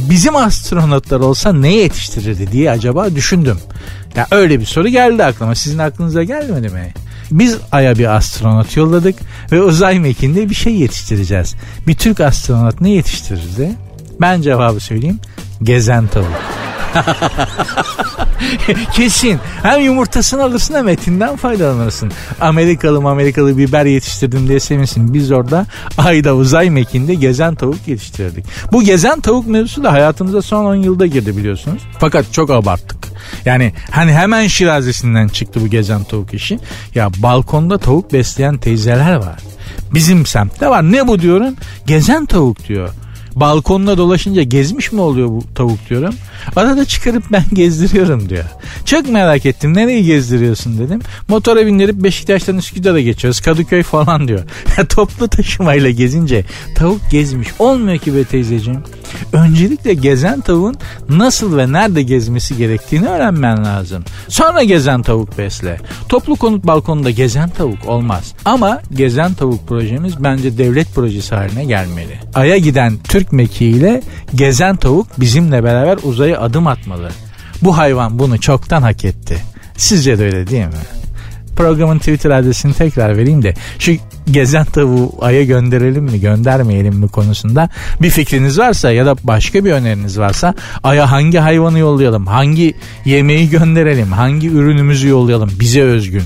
bizim 0.09 0.35
astronotlar 0.35 1.19
olsa 1.19 1.53
ne 1.53 1.73
yetiştirirdi 1.73 2.51
diye 2.51 2.71
acaba 2.71 3.15
düşündüm. 3.15 3.57
Ya 4.15 4.27
öyle 4.31 4.59
bir 4.59 4.65
soru 4.65 4.87
geldi 4.87 5.23
aklıma. 5.23 5.55
Sizin 5.55 5.79
aklınıza 5.79 6.23
gelmedi 6.23 6.69
mi? 6.69 6.93
Biz 7.31 7.57
Ay'a 7.71 7.95
bir 7.95 8.15
astronot 8.15 8.77
yolladık 8.77 9.15
ve 9.51 9.61
uzay 9.61 9.99
mekiğinde 9.99 10.49
bir 10.49 10.55
şey 10.55 10.75
yetiştireceğiz. 10.75 11.55
Bir 11.87 11.95
Türk 11.95 12.19
astronot 12.19 12.81
ne 12.81 12.89
yetiştirirdi? 12.89 13.71
Ben 14.21 14.41
cevabı 14.41 14.79
söyleyeyim. 14.79 15.19
Gezen 15.63 16.07
tavuk. 16.07 16.27
Kesin. 18.93 19.39
Hem 19.63 19.81
yumurtasını 19.81 20.43
alırsın 20.43 20.73
hem 20.73 20.87
etinden 20.87 21.35
faydalanırsın. 21.35 22.11
Amerikalı 22.41 23.09
Amerikalı 23.09 23.57
biber 23.57 23.85
yetiştirdim 23.85 24.47
diye 24.47 24.59
sevinsin. 24.59 25.13
Biz 25.13 25.31
orada 25.31 25.65
ayda 25.97 26.35
uzay 26.35 26.69
mekinde 26.69 27.13
gezen 27.13 27.55
tavuk 27.55 27.87
yetiştirdik. 27.87 28.45
Bu 28.71 28.83
gezen 28.83 29.21
tavuk 29.21 29.47
mevzusu 29.47 29.83
da 29.83 29.93
hayatımıza 29.93 30.41
son 30.41 30.65
10 30.65 30.75
yılda 30.75 31.05
girdi 31.05 31.37
biliyorsunuz. 31.37 31.81
Fakat 31.99 32.33
çok 32.33 32.49
abarttık. 32.49 32.97
Yani 33.45 33.73
hani 33.91 34.13
hemen 34.13 34.47
şirazesinden 34.47 35.27
çıktı 35.27 35.61
bu 35.61 35.67
gezen 35.67 36.03
tavuk 36.03 36.33
işi. 36.33 36.59
Ya 36.95 37.09
balkonda 37.17 37.77
tavuk 37.77 38.13
besleyen 38.13 38.57
teyzeler 38.57 39.15
var. 39.15 39.39
Bizim 39.93 40.25
semtte 40.25 40.67
var. 40.69 40.91
Ne 40.91 41.07
bu 41.07 41.19
diyorum? 41.19 41.55
Gezen 41.87 42.25
tavuk 42.25 42.67
diyor 42.67 42.89
balkonda 43.35 43.97
dolaşınca 43.97 44.43
gezmiş 44.43 44.91
mi 44.91 45.01
oluyor 45.01 45.27
bu 45.27 45.43
tavuk 45.55 45.89
diyorum. 45.89 46.15
Arada 46.55 46.85
çıkarıp 46.85 47.23
ben 47.31 47.43
gezdiriyorum 47.53 48.29
diyor. 48.29 48.43
Çok 48.85 49.09
merak 49.09 49.45
ettim 49.45 49.73
nereye 49.73 50.01
gezdiriyorsun 50.01 50.79
dedim. 50.79 51.01
Motora 51.27 51.65
bindirip 51.65 51.95
Beşiktaş'tan 51.95 52.57
Üsküdar'a 52.57 52.99
geçiyoruz. 52.99 53.41
Kadıköy 53.41 53.83
falan 53.83 54.27
diyor. 54.27 54.43
Toplu 54.89 55.27
taşımayla 55.27 55.89
gezince 55.89 56.45
tavuk 56.75 57.01
gezmiş. 57.11 57.47
Olmuyor 57.59 57.97
ki 57.97 58.15
be 58.15 58.23
teyzeciğim. 58.23 58.83
Öncelikle 59.33 59.93
gezen 59.93 60.41
tavuğun 60.41 60.75
nasıl 61.09 61.57
ve 61.57 61.71
nerede 61.71 62.01
gezmesi 62.01 62.57
gerektiğini 62.57 63.07
öğrenmen 63.07 63.65
lazım. 63.65 64.03
Sonra 64.27 64.63
gezen 64.63 65.01
tavuk 65.01 65.37
besle. 65.37 65.77
Toplu 66.09 66.35
konut 66.35 66.67
balkonunda 66.67 67.11
gezen 67.11 67.49
tavuk 67.49 67.85
olmaz. 67.87 68.33
Ama 68.45 68.81
gezen 68.91 69.33
tavuk 69.33 69.67
projemiz 69.67 70.23
bence 70.23 70.57
devlet 70.57 70.95
projesi 70.95 71.35
haline 71.35 71.65
gelmeli. 71.65 72.19
Ay'a 72.33 72.57
giden 72.57 72.97
Türk 73.03 73.31
mekiğiyle 73.31 74.01
gezen 74.35 74.75
tavuk 74.75 75.19
bizimle 75.19 75.63
beraber 75.63 75.97
uzaya 76.03 76.41
adım 76.41 76.67
atmalı. 76.67 77.09
Bu 77.61 77.77
hayvan 77.77 78.19
bunu 78.19 78.39
çoktan 78.39 78.81
hak 78.81 79.05
etti. 79.05 79.37
Sizce 79.77 80.19
de 80.19 80.25
öyle 80.25 80.47
değil 80.47 80.65
mi? 80.65 80.71
Programın 81.55 81.97
Twitter 81.97 82.29
adresini 82.29 82.73
tekrar 82.73 83.17
vereyim 83.17 83.43
de 83.43 83.53
şu 83.79 83.91
gezen 84.31 84.65
tavuğu 84.65 85.11
aya 85.21 85.43
gönderelim 85.43 86.03
mi 86.03 86.19
göndermeyelim 86.19 86.95
mi 86.95 87.07
konusunda 87.07 87.69
bir 88.01 88.09
fikriniz 88.09 88.59
varsa 88.59 88.91
ya 88.91 89.05
da 89.05 89.15
başka 89.23 89.65
bir 89.65 89.71
öneriniz 89.71 90.19
varsa 90.19 90.53
aya 90.83 91.11
hangi 91.11 91.37
hayvanı 91.37 91.79
yollayalım 91.79 92.27
hangi 92.27 92.73
yemeği 93.05 93.49
gönderelim 93.49 94.11
hangi 94.11 94.49
ürünümüzü 94.49 95.07
yollayalım 95.07 95.51
bize 95.59 95.81
özgün 95.81 96.23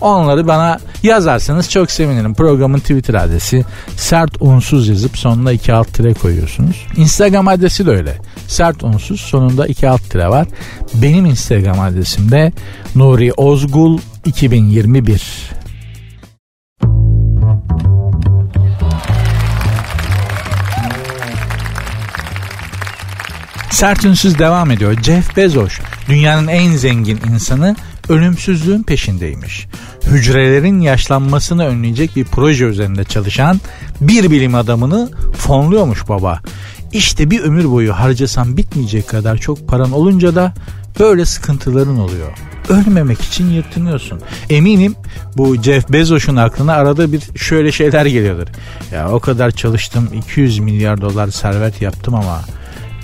Onları 0.00 0.46
bana 0.46 0.78
yazarsanız 1.02 1.70
çok 1.70 1.90
sevinirim. 1.90 2.34
Programın 2.34 2.78
Twitter 2.78 3.14
adresi 3.14 3.64
sert 3.96 4.30
unsuz 4.40 4.88
yazıp 4.88 5.18
sonuna 5.18 5.52
iki 5.52 5.72
alt 5.72 5.92
tire 5.92 6.14
koyuyorsunuz. 6.14 6.86
Instagram 6.96 7.48
adresi 7.48 7.86
de 7.86 7.90
öyle. 7.90 8.18
Sert 8.48 8.84
unsuz 8.84 9.20
sonunda 9.20 9.66
iki 9.66 9.88
alt 9.88 10.10
tire 10.10 10.28
var. 10.28 10.46
Benim 10.94 11.26
Instagram 11.26 11.80
adresim 11.80 12.30
de 12.30 12.52
Nuri 12.94 13.32
Ozgul 13.32 13.98
2021. 14.24 15.56
Sert 23.70 24.04
Ünsüz 24.04 24.38
devam 24.38 24.70
ediyor. 24.70 25.02
Jeff 25.02 25.36
Bezos 25.36 25.78
dünyanın 26.08 26.48
en 26.48 26.72
zengin 26.72 27.20
insanı 27.32 27.76
ölümsüzlüğün 28.08 28.82
peşindeymiş. 28.82 29.66
Hücrelerin 30.06 30.80
yaşlanmasını 30.80 31.66
önleyecek 31.66 32.16
bir 32.16 32.24
proje 32.24 32.64
üzerinde 32.64 33.04
çalışan 33.04 33.60
bir 34.00 34.30
bilim 34.30 34.54
adamını 34.54 35.10
fonluyormuş 35.36 36.08
baba. 36.08 36.40
İşte 36.92 37.30
bir 37.30 37.40
ömür 37.40 37.70
boyu 37.70 37.92
harcasan 37.92 38.56
bitmeyecek 38.56 39.08
kadar 39.08 39.36
çok 39.36 39.68
paran 39.68 39.92
olunca 39.92 40.34
da 40.34 40.54
böyle 41.00 41.24
sıkıntıların 41.24 41.98
oluyor. 41.98 42.32
Ölmemek 42.68 43.20
için 43.20 43.50
yırtınıyorsun. 43.50 44.20
Eminim 44.50 44.94
bu 45.36 45.62
Jeff 45.62 45.92
Bezos'un 45.92 46.36
aklına 46.36 46.72
arada 46.72 47.12
bir 47.12 47.22
şöyle 47.36 47.72
şeyler 47.72 48.06
geliyordur. 48.06 48.46
Ya 48.92 49.12
o 49.12 49.20
kadar 49.20 49.50
çalıştım 49.50 50.08
200 50.14 50.58
milyar 50.58 51.00
dolar 51.00 51.28
servet 51.28 51.82
yaptım 51.82 52.14
ama 52.14 52.40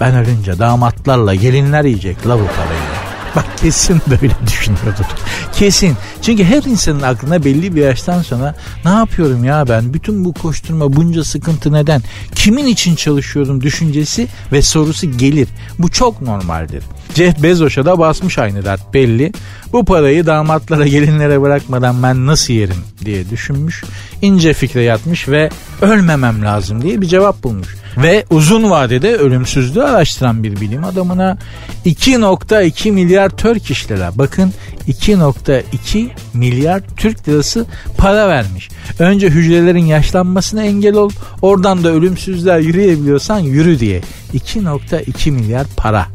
ben 0.00 0.14
ölünce 0.16 0.58
damatlarla 0.58 1.34
gelinler 1.34 1.84
yiyecek 1.84 2.26
la 2.26 2.34
bu 2.38 2.46
parayı. 2.46 3.11
Bak 3.36 3.58
kesin 3.58 4.02
böyle 4.10 4.32
düşünüyordur. 4.46 5.04
Kesin. 5.52 5.96
Çünkü 6.22 6.44
her 6.44 6.62
insanın 6.62 7.02
aklına 7.02 7.44
belli 7.44 7.76
bir 7.76 7.82
yaştan 7.82 8.22
sonra 8.22 8.54
ne 8.84 8.90
yapıyorum 8.90 9.44
ya 9.44 9.68
ben? 9.68 9.94
Bütün 9.94 10.24
bu 10.24 10.32
koşturma 10.32 10.92
bunca 10.92 11.24
sıkıntı 11.24 11.72
neden? 11.72 12.02
Kimin 12.34 12.66
için 12.66 12.94
çalışıyorum 12.94 13.60
düşüncesi 13.60 14.28
ve 14.52 14.62
sorusu 14.62 15.18
gelir. 15.18 15.48
Bu 15.78 15.90
çok 15.90 16.22
normaldir. 16.22 16.84
Jeff 17.14 17.42
Bezos'a 17.42 17.84
da 17.84 17.98
basmış 17.98 18.38
aynı 18.38 18.64
dert 18.64 18.94
belli. 18.94 19.32
Bu 19.72 19.84
parayı 19.84 20.26
damatlara 20.26 20.86
gelinlere 20.86 21.40
bırakmadan 21.40 22.02
ben 22.02 22.26
nasıl 22.26 22.52
yerim 22.52 22.84
diye 23.04 23.30
düşünmüş. 23.30 23.84
İnce 24.22 24.52
fikre 24.52 24.82
yatmış 24.82 25.28
ve 25.28 25.50
ölmemem 25.82 26.44
lazım 26.44 26.82
diye 26.82 27.00
bir 27.00 27.06
cevap 27.06 27.42
bulmuş. 27.42 27.81
Ve 27.96 28.24
uzun 28.30 28.70
vadede 28.70 29.16
ölümsüzlüğü 29.16 29.82
araştıran 29.82 30.42
bir 30.42 30.60
bilim 30.60 30.84
adamına 30.84 31.38
2.2 31.86 32.90
milyar 32.90 33.28
Turkish 33.28 33.90
lira 33.90 34.12
bakın 34.14 34.52
2.2 34.88 36.08
milyar 36.34 36.82
Türk 36.96 37.28
lirası 37.28 37.66
para 37.98 38.28
vermiş. 38.28 38.68
Önce 38.98 39.28
hücrelerin 39.28 39.86
yaşlanmasına 39.86 40.62
engel 40.62 40.94
ol 40.94 41.10
oradan 41.42 41.84
da 41.84 41.88
ölümsüzler 41.88 42.58
yürüyebiliyorsan 42.58 43.38
yürü 43.38 43.78
diye 43.78 44.00
2.2 44.34 45.30
milyar 45.30 45.66
para. 45.76 46.06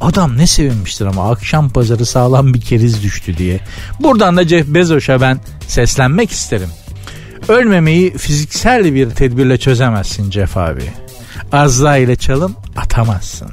Adam 0.00 0.38
ne 0.38 0.46
sevinmiştir 0.46 1.06
ama 1.06 1.30
akşam 1.30 1.70
pazarı 1.70 2.06
sağlam 2.06 2.54
bir 2.54 2.60
keriz 2.60 3.02
düştü 3.02 3.38
diye. 3.38 3.60
Buradan 4.00 4.36
da 4.36 4.44
Jeff 4.44 4.66
Bezos'a 4.66 5.20
ben 5.20 5.40
seslenmek 5.68 6.30
isterim. 6.30 6.68
Ölmemeyi 7.48 8.18
fiziksel 8.18 8.94
bir 8.94 9.10
tedbirle 9.10 9.58
çözemezsin 9.58 10.30
Jeff 10.30 10.56
abi. 10.56 10.82
Azra 11.52 11.96
ile 11.96 12.16
çalım 12.16 12.56
atamazsın. 12.76 13.50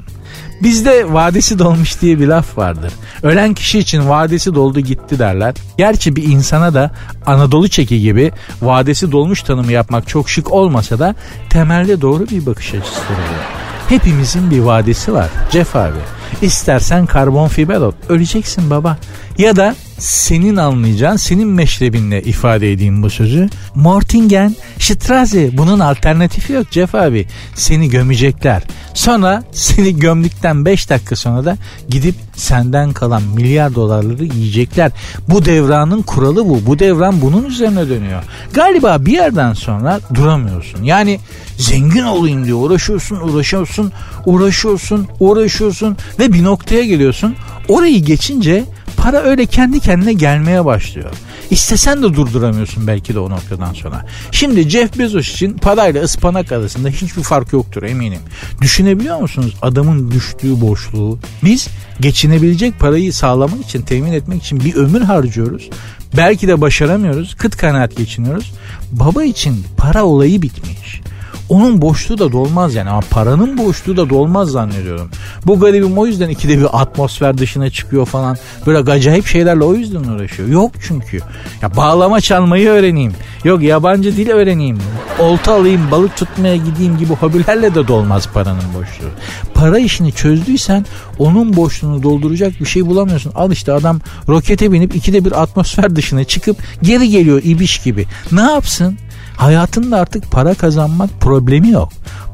Bizde 0.64 1.14
vadesi 1.14 1.60
dolmuş 1.60 2.02
diye 2.02 2.20
bir 2.20 2.28
laf 2.28 2.58
vardır. 2.58 2.94
Ölen 3.24 3.54
kişi 3.54 3.80
için 3.80 4.10
vadesi 4.10 4.56
doldu 4.56 4.80
gitti 4.80 5.20
derler. 5.20 5.54
Gerçi 5.78 6.16
bir 6.16 6.24
insana 6.24 6.74
da 6.74 6.92
Anadolu 7.26 7.68
çeki 7.68 8.02
gibi 8.02 8.32
vadesi 8.62 9.12
dolmuş 9.12 9.44
tanımı 9.44 9.72
yapmak 9.72 10.08
çok 10.08 10.30
şık 10.30 10.52
olmasa 10.52 11.00
da 11.00 11.16
temelde 11.50 12.02
doğru 12.02 12.28
bir 12.28 12.46
bakış 12.46 12.74
açısıdır 12.74 13.10
bu. 13.10 13.90
Hepimizin 13.90 14.52
bir 14.52 14.60
vadesi 14.60 15.14
var 15.14 15.30
Jeff 15.52 15.76
abi. 15.76 16.19
İstersen 16.42 17.06
karbon 17.06 17.48
fiber 17.48 17.76
ol. 17.76 17.92
Öleceksin 18.10 18.70
baba. 18.70 18.98
Ya 19.38 19.56
da 19.56 19.76
senin 19.98 20.56
anlayacağın, 20.56 21.16
senin 21.16 21.48
meşrebinle 21.48 22.22
ifade 22.24 22.72
edeyim 22.72 23.04
bu 23.04 23.10
sözü. 23.10 23.50
Mortingen, 23.76 24.56
Strasse 24.80 25.58
bunun 25.58 25.80
alternatifi 25.80 26.54
yok 26.54 26.68
Jeff 26.72 26.96
abi. 26.96 27.28
Seni 27.56 27.90
gömecekler. 27.90 28.64
Sonra 28.94 29.44
seni 29.52 30.00
gömdükten 30.00 30.66
5 30.66 30.90
dakika 30.90 31.16
sonra 31.16 31.46
da 31.46 31.58
gidip 31.90 32.16
senden 32.36 32.94
kalan 32.94 33.24
milyar 33.24 33.76
dolarları 33.76 34.24
yiyecekler. 34.24 34.92
Bu 35.28 35.46
devranın 35.46 36.02
kuralı 36.02 36.50
bu. 36.50 36.66
Bu 36.66 36.80
devran 36.80 37.22
bunun 37.22 37.46
üzerine 37.46 37.90
dönüyor. 37.90 38.24
Galiba 38.54 39.06
bir 39.06 39.12
yerden 39.12 39.54
sonra 39.54 40.00
duramıyorsun. 40.14 40.84
Yani 40.84 41.20
zengin 41.58 42.04
olayım 42.04 42.44
diye 42.44 42.54
uğraşıyorsun, 42.54 43.16
uğraşıyorsun, 43.16 43.92
uğraşıyorsun, 44.26 45.08
uğraşıyorsun 45.20 45.98
ve 46.20 46.34
bir 46.34 46.44
noktaya 46.44 46.86
geliyorsun. 46.86 47.36
Orayı 47.68 48.04
geçince 48.04 48.66
para 48.98 49.18
öyle 49.18 49.46
kendi 49.46 49.80
kendine 49.80 50.14
gelmeye 50.14 50.66
başlıyor. 50.66 51.12
İstesen 51.50 52.04
de 52.04 52.16
durduramıyorsun 52.16 52.88
belki 52.88 53.16
de 53.16 53.20
o 53.20 53.30
noktadan 53.30 53.74
sonra. 53.74 54.06
Şimdi 54.32 54.70
Jeff 54.70 55.00
Bezos 55.00 55.30
için 55.30 55.54
parayla 55.54 56.04
ıspanak 56.04 56.52
arasında 56.52 56.90
hiçbir 56.90 57.24
fark 57.24 57.54
yoktur 57.54 57.84
eminim. 57.84 58.22
Düşünebiliyor 58.62 59.20
musunuz 59.20 59.56
adamın 59.62 60.12
düştüğü 60.12 60.62
boşluğu? 60.62 61.20
Biz 61.44 61.68
geçinebilecek 62.00 62.80
parayı 62.80 63.14
sağlamak 63.14 63.66
için, 63.66 63.82
temin 63.82 64.14
etmek 64.14 64.44
için 64.44 64.60
bir 64.60 64.76
ömür 64.76 65.02
harcıyoruz. 65.02 65.70
Belki 66.18 66.48
de 66.48 66.62
başaramıyoruz. 66.62 67.36
Kıt 67.36 67.58
kanaat 67.58 67.98
geçiniyoruz. 67.98 68.54
Baba 68.92 69.24
için 69.24 69.66
para 69.78 70.04
olayı 70.04 70.42
bitmiş 70.42 71.02
onun 71.50 71.82
boşluğu 71.82 72.18
da 72.18 72.32
dolmaz 72.32 72.76
yani 72.76 72.90
ama 72.90 73.02
paranın 73.10 73.58
boşluğu 73.58 73.98
da 73.98 74.10
dolmaz 74.10 74.50
zannediyorum. 74.50 75.10
Bu 75.46 75.60
garibim 75.60 75.98
o 75.98 76.06
yüzden 76.06 76.30
ikide 76.30 76.60
bir 76.60 76.82
atmosfer 76.82 77.38
dışına 77.38 77.70
çıkıyor 77.70 78.06
falan. 78.06 78.38
Böyle 78.68 78.92
acayip 78.92 79.28
şeylerle 79.28 79.64
o 79.64 79.74
yüzden 79.74 80.04
uğraşıyor. 80.04 80.50
Yok 80.50 80.72
çünkü. 80.88 81.20
Ya 81.62 81.76
bağlama 81.76 82.22
çalmayı 82.22 82.70
öğreneyim. 82.70 83.14
Yok 83.44 83.64
yabancı 83.64 84.18
dil 84.18 84.30
öğreneyim. 84.30 84.78
Olta 85.20 85.54
alayım 85.54 85.92
balık 85.92 86.18
tutmaya 86.18 86.56
gideyim 86.56 86.98
gibi 86.98 87.14
hobilerle 87.14 87.76
de 87.76 87.88
dolmaz 87.88 88.28
paranın 88.34 88.74
boşluğu. 88.76 89.10
Para 89.54 89.80
işini 89.80 90.12
çözdüysen 90.12 90.86
onun 91.20 91.56
boşluğunu 91.56 92.04
dolduracak 92.04 92.60
bir 92.60 92.66
şey 92.66 92.86
bulamıyorsun. 92.86 93.32
Al 93.36 93.52
işte 93.52 93.74
adam 93.74 94.00
rokete 94.30 94.72
binip 94.72 94.96
ikide 94.96 95.26
bir 95.26 95.42
atmosfer 95.42 95.96
dışına 95.96 96.24
çıkıp 96.24 96.58
geri 96.82 97.10
geliyor 97.10 97.42
ibiş 97.44 97.78
gibi. 97.78 98.06
Ne 98.32 98.42
yapsın? 98.42 98.98
Hayatında 99.40 99.98
artık 99.98 100.32
para 100.32 100.54
kazanmak 100.54 101.10
problemi 101.22 101.70
yok. 101.70 101.90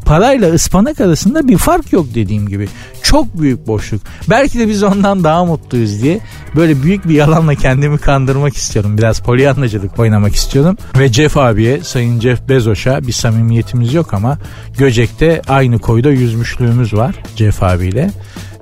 Parayla 0.06 0.54
ıspanak 0.54 1.02
arasında 1.02 1.48
bir 1.48 1.58
fark 1.58 1.94
yok 1.94 2.06
dediğim 2.16 2.50
gibi. 2.50 2.68
Çok 3.04 3.42
büyük 3.42 3.68
boşluk. 3.68 4.02
Belki 4.30 4.60
de 4.60 4.68
biz 4.68 4.84
ondan 4.84 5.24
daha 5.24 5.46
mutluyuz 5.46 6.02
diye 6.02 6.20
böyle 6.56 6.84
büyük 6.84 7.08
bir 7.10 7.14
yalanla 7.14 7.56
kendimi 7.56 7.98
kandırmak 7.98 8.56
istiyorum. 8.56 8.98
Biraz 8.98 9.20
polyanlacılık 9.20 10.00
oynamak 10.00 10.36
istiyorum. 10.36 10.78
Ve 10.98 11.14
Jeff 11.14 11.38
abiye, 11.38 11.84
Sayın 11.84 12.20
Jeff 12.20 12.50
Bezos'a 12.50 13.08
bir 13.08 13.12
samimiyetimiz 13.12 13.94
yok 13.94 14.14
ama 14.14 14.38
Göcek'te 14.78 15.42
aynı 15.48 15.80
koyda 15.80 16.10
yüzmüşlüğümüz 16.10 16.94
var 16.94 17.16
Jeff 17.36 17.64
abiyle. 17.64 18.12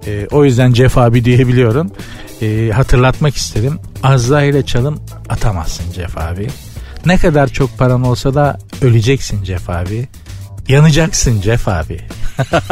E, 0.08 0.27
o 0.32 0.45
yüzden 0.45 0.73
Jeff 0.73 0.97
abi 0.97 1.25
diyebiliyorum. 1.25 1.91
E, 2.41 2.71
hatırlatmak 2.73 3.36
istedim. 3.36 3.79
Azra 4.03 4.43
ile 4.43 4.65
çalım 4.65 4.99
atamazsın 5.29 5.93
Jeff 5.93 6.17
abi. 6.17 6.47
Ne 7.05 7.17
kadar 7.17 7.47
çok 7.47 7.77
paran 7.77 8.03
olsa 8.03 8.33
da 8.33 8.57
öleceksin 8.81 9.43
Jeff 9.43 9.69
abi. 9.69 10.07
Yanacaksın 10.67 11.41
Jeff 11.41 11.67
abi. 11.67 12.01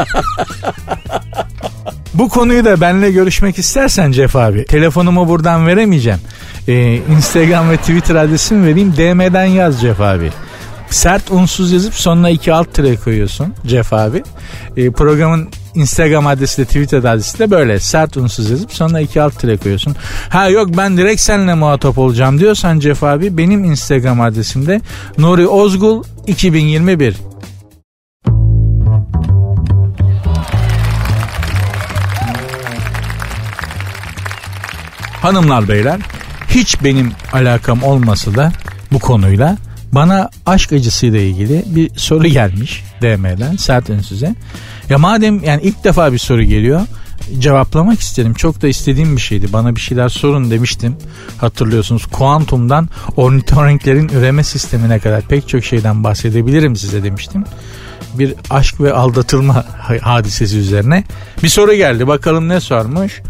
Bu 2.13 2.29
konuyu 2.29 2.65
da 2.65 2.81
benimle 2.81 3.11
görüşmek 3.11 3.59
istersen 3.59 4.11
Cef 4.11 4.35
abi. 4.35 4.65
Telefonumu 4.65 5.27
buradan 5.27 5.67
veremeyeceğim. 5.67 6.19
Ee, 6.67 6.95
Instagram 6.95 7.69
ve 7.69 7.77
Twitter 7.77 8.15
adresimi 8.15 8.67
vereyim. 8.67 8.93
DM'den 8.97 9.45
yaz 9.45 9.81
Cef 9.81 10.01
abi. 10.01 10.31
Sert 10.91 11.31
unsuz 11.31 11.71
yazıp 11.71 11.93
sonuna 11.93 12.29
iki 12.29 12.53
alt 12.53 12.73
tire 12.73 12.95
koyuyorsun 12.95 13.53
Cef 13.67 13.93
abi. 13.93 14.23
Ee, 14.77 14.91
programın 14.91 15.49
Instagram 15.75 16.27
adresi 16.27 16.61
de 16.61 16.65
Twitter 16.65 16.97
adresi 16.97 17.39
de 17.39 17.51
böyle 17.51 17.79
sert 17.79 18.17
unsuz 18.17 18.49
yazıp 18.49 18.73
sonuna 18.73 18.99
iki 18.99 19.21
alt 19.21 19.39
tire 19.39 19.57
koyuyorsun. 19.57 19.95
Ha 20.29 20.49
yok 20.49 20.77
ben 20.77 20.97
direkt 20.97 21.21
seninle 21.21 21.53
muhatap 21.53 21.97
olacağım 21.97 22.39
diyorsan 22.39 22.79
Cef 22.79 23.03
abi 23.03 23.37
benim 23.37 23.63
Instagram 23.63 24.21
adresimde 24.21 24.81
Nuri 25.17 25.47
Ozgul 25.47 26.03
2021 26.27 27.15
Hanımlar 35.21 35.67
beyler 35.67 35.99
hiç 36.49 36.83
benim 36.83 37.11
alakam 37.33 37.83
olmasa 37.83 38.35
da 38.35 38.51
bu 38.91 38.99
konuyla 38.99 39.57
bana 39.91 40.29
aşk 40.45 40.73
acısıyla 40.73 41.19
ilgili 41.19 41.63
bir 41.67 41.91
soru 41.95 42.27
gelmiş 42.27 42.83
DM'den 43.01 43.55
sert 43.55 44.05
size. 44.07 44.35
Ya 44.89 44.97
madem 44.97 45.43
yani 45.43 45.61
ilk 45.63 45.83
defa 45.83 46.13
bir 46.13 46.17
soru 46.17 46.43
geliyor 46.43 46.81
cevaplamak 47.39 47.99
istedim. 47.99 48.33
Çok 48.33 48.61
da 48.61 48.67
istediğim 48.67 49.15
bir 49.15 49.21
şeydi. 49.21 49.53
Bana 49.53 49.75
bir 49.75 49.81
şeyler 49.81 50.09
sorun 50.09 50.51
demiştim. 50.51 50.95
Hatırlıyorsunuz 51.37 52.05
kuantumdan 52.05 52.89
ornitorenklerin 53.15 54.09
üreme 54.09 54.43
sistemine 54.43 54.99
kadar 54.99 55.21
pek 55.21 55.47
çok 55.47 55.63
şeyden 55.63 56.03
bahsedebilirim 56.03 56.75
size 56.75 57.03
demiştim. 57.03 57.43
Bir 58.13 58.33
aşk 58.49 58.81
ve 58.81 58.93
aldatılma 58.93 59.65
hadisesi 60.01 60.57
üzerine 60.57 61.03
bir 61.43 61.49
soru 61.49 61.73
geldi. 61.73 62.07
Bakalım 62.07 62.49
ne 62.49 62.59
sormuş. 62.59 63.21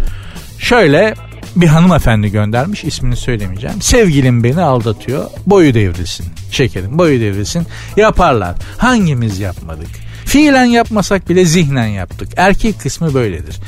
Şöyle 0.59 1.13
bir 1.55 1.67
hanımefendi 1.67 2.31
göndermiş 2.31 2.83
ismini 2.83 3.15
söylemeyeceğim. 3.15 3.81
Sevgilim 3.81 4.43
beni 4.43 4.61
aldatıyor 4.61 5.25
boyu 5.45 5.73
devrilsin. 5.73 6.25
Şekerim 6.51 6.97
boyu 6.97 7.19
devrilsin. 7.19 7.67
Yaparlar. 7.97 8.55
Hangimiz 8.77 9.39
yapmadık? 9.39 9.89
Fiilen 10.25 10.65
yapmasak 10.65 11.29
bile 11.29 11.45
zihnen 11.45 11.85
yaptık. 11.85 12.29
Erkek 12.37 12.79
kısmı 12.79 13.13
böyledir. 13.13 13.59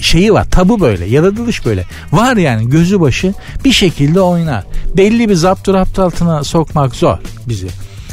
Şeyi 0.00 0.32
var 0.32 0.46
tabu 0.50 0.80
böyle 0.80 1.04
yaratılış 1.04 1.66
böyle. 1.66 1.84
Var 2.12 2.36
yani 2.36 2.70
gözü 2.70 3.00
başı 3.00 3.34
bir 3.64 3.72
şekilde 3.72 4.20
oynar. 4.20 4.64
Belli 4.96 5.28
bir 5.28 5.34
zapturapt 5.34 5.98
altına 5.98 6.44
sokmak 6.44 6.94
zor 6.94 7.18
bizi. 7.48 7.68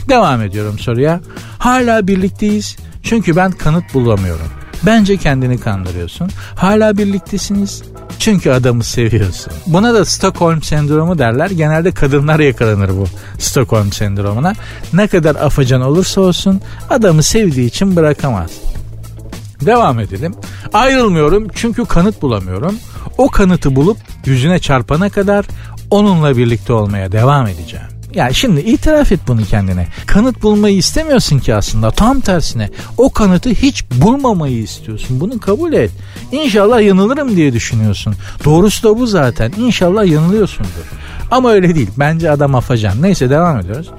Devam 0.10 0.42
ediyorum 0.42 0.80
soruya. 0.80 1.22
Hala 1.60 2.08
birlikteyiz. 2.08 2.78
Çünkü 3.04 3.36
ben 3.36 3.52
kanıt 3.52 3.94
bulamıyorum 3.94 4.59
Bence 4.86 5.18
kendini 5.18 5.58
kandırıyorsun. 5.58 6.30
Hala 6.56 6.98
birliktesiniz. 6.98 7.84
Çünkü 8.20 8.52
adamı 8.52 8.84
seviyorsun. 8.84 9.54
Buna 9.68 9.94
da 9.94 10.06
Stockholm 10.06 10.62
sendromu 10.62 11.18
derler. 11.20 11.50
Genelde 11.50 11.92
kadınlar 11.92 12.40
yakalanır 12.40 12.90
bu 12.90 13.06
Stockholm 13.40 13.92
sendromuna. 13.92 14.54
Ne 14.94 15.08
kadar 15.08 15.36
afacan 15.36 15.82
olursa 15.82 16.22
olsun 16.22 16.62
adamı 16.90 17.24
sevdiği 17.24 17.68
için 17.68 17.96
bırakamaz. 17.96 18.52
Devam 19.62 20.00
edelim. 20.00 20.36
Ayrılmıyorum 20.74 21.48
çünkü 21.56 21.86
kanıt 21.86 22.22
bulamıyorum. 22.22 22.76
O 23.18 23.30
kanıtı 23.30 23.76
bulup 23.76 23.98
yüzüne 24.26 24.60
çarpana 24.60 25.10
kadar 25.10 25.46
onunla 25.92 26.38
birlikte 26.38 26.74
olmaya 26.74 27.12
devam 27.12 27.48
edeceğim. 27.48 27.99
Yani 28.14 28.36
şimdi 28.36 28.60
itiraf 28.60 29.12
et 29.12 29.20
bunu 29.28 29.46
kendine. 29.46 29.88
Kanıt 30.06 30.44
bulmayı 30.44 30.78
istemiyorsun 30.78 31.40
ki 31.40 31.56
aslında. 31.56 31.92
Tam 31.92 32.20
tersine 32.20 32.70
o 32.98 33.12
kanıtı 33.12 33.50
hiç 33.50 33.84
bulmamayı 33.92 34.58
istiyorsun. 34.58 35.20
Bunu 35.20 35.40
kabul 35.40 35.74
et. 35.74 35.92
İnşallah 36.32 36.82
yanılırım 36.82 37.36
diye 37.36 37.54
düşünüyorsun. 37.54 38.16
Doğrusu 38.46 38.84
da 38.84 39.00
bu 39.00 39.08
zaten. 39.08 39.52
İnşallah 39.58 40.06
yanılıyorsundur. 40.06 40.70
Ama 41.32 41.52
öyle 41.52 41.76
değil. 41.76 41.90
Bence 41.98 42.32
adam 42.32 42.56
afacan. 42.56 43.02
Neyse 43.02 43.30
devam 43.30 43.60
ediyoruz. 43.60 43.90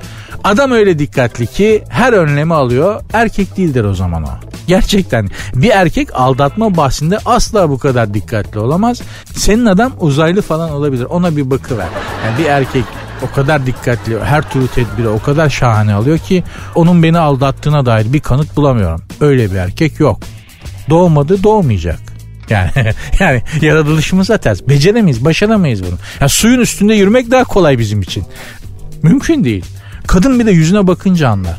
Adam 0.44 0.70
öyle 0.70 0.98
dikkatli 0.98 1.46
ki 1.46 1.84
her 1.88 2.12
önlemi 2.12 2.54
alıyor. 2.54 3.00
Erkek 3.12 3.56
değildir 3.56 3.84
o 3.84 3.94
zaman 3.94 4.22
o. 4.22 4.30
Gerçekten 4.66 5.28
bir 5.54 5.70
erkek 5.70 6.08
aldatma 6.14 6.76
bahsinde 6.76 7.18
asla 7.24 7.70
bu 7.70 7.78
kadar 7.78 8.14
dikkatli 8.14 8.58
olamaz. 8.58 9.02
Senin 9.34 9.66
adam 9.66 9.92
uzaylı 10.00 10.42
falan 10.42 10.70
olabilir. 10.70 11.04
Ona 11.04 11.36
bir 11.36 11.50
bakıver. 11.50 11.88
Yani 12.26 12.38
bir 12.38 12.44
erkek 12.44 12.84
o 13.22 13.34
kadar 13.34 13.66
dikkatli, 13.66 14.20
her 14.24 14.50
türlü 14.50 14.68
tedbiri 14.68 15.08
o 15.08 15.22
kadar 15.22 15.50
şahane 15.50 15.94
alıyor 15.94 16.18
ki 16.18 16.44
onun 16.74 17.02
beni 17.02 17.18
aldattığına 17.18 17.86
dair 17.86 18.12
bir 18.12 18.20
kanıt 18.20 18.56
bulamıyorum. 18.56 19.02
Öyle 19.20 19.50
bir 19.50 19.56
erkek 19.56 20.00
yok. 20.00 20.20
Doğmadı, 20.90 21.42
doğmayacak. 21.42 22.00
Yani 22.50 22.70
yani 23.18 23.42
yaratılışımıza 23.60 24.38
ters. 24.38 24.60
Beceremeyiz, 24.68 25.24
başaramayız 25.24 25.82
bunu. 25.82 25.98
Yani 26.20 26.30
suyun 26.30 26.60
üstünde 26.60 26.94
yürümek 26.94 27.30
daha 27.30 27.44
kolay 27.44 27.78
bizim 27.78 28.02
için. 28.02 28.24
Mümkün 29.02 29.44
değil. 29.44 29.64
Kadın 30.06 30.40
bir 30.40 30.46
de 30.46 30.50
yüzüne 30.50 30.86
bakınca 30.86 31.28
anlar. 31.28 31.56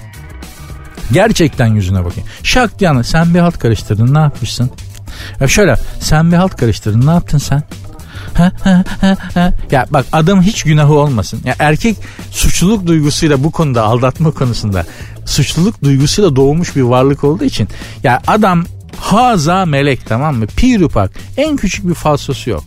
Gerçekten 1.12 1.68
yüzüne 1.68 2.06
bakın. 2.06 2.24
Şak 2.44 2.80
diye 2.80 3.04
sen 3.04 3.34
bir 3.34 3.40
halt 3.40 3.60
karıştırdın 3.60 4.14
ne 4.14 4.20
yapmışsın? 4.20 4.72
Ya 5.40 5.48
şöyle 5.48 5.76
sen 6.00 6.32
bir 6.32 6.38
halt 6.38 6.56
karıştırdın 6.56 7.08
ne 7.08 7.12
yaptın 7.12 7.38
sen? 7.38 7.64
Ya 9.72 9.86
bak 9.90 10.06
adam 10.12 10.42
hiç 10.42 10.64
günahı 10.64 10.94
olmasın. 10.94 11.42
Ya 11.46 11.56
erkek 11.60 11.98
suçluluk 12.32 12.88
duygusuyla 12.88 13.44
bu 13.44 13.52
konuda 13.52 13.84
aldatma 13.84 14.32
konusunda 14.32 14.86
suçluluk 15.26 15.84
duygusuyla 15.84 16.36
doğmuş 16.36 16.76
bir 16.76 16.82
varlık 16.82 17.24
olduğu 17.24 17.44
için 17.44 17.68
ya 18.04 18.22
adam 18.28 18.66
haza 18.98 19.66
melek 19.66 20.06
tamam 20.06 20.36
mı? 20.36 20.48
Pirupak 20.48 21.12
en 21.38 21.58
küçük 21.58 21.88
bir 21.88 21.94
falsosu 21.94 22.50
yok. 22.50 22.64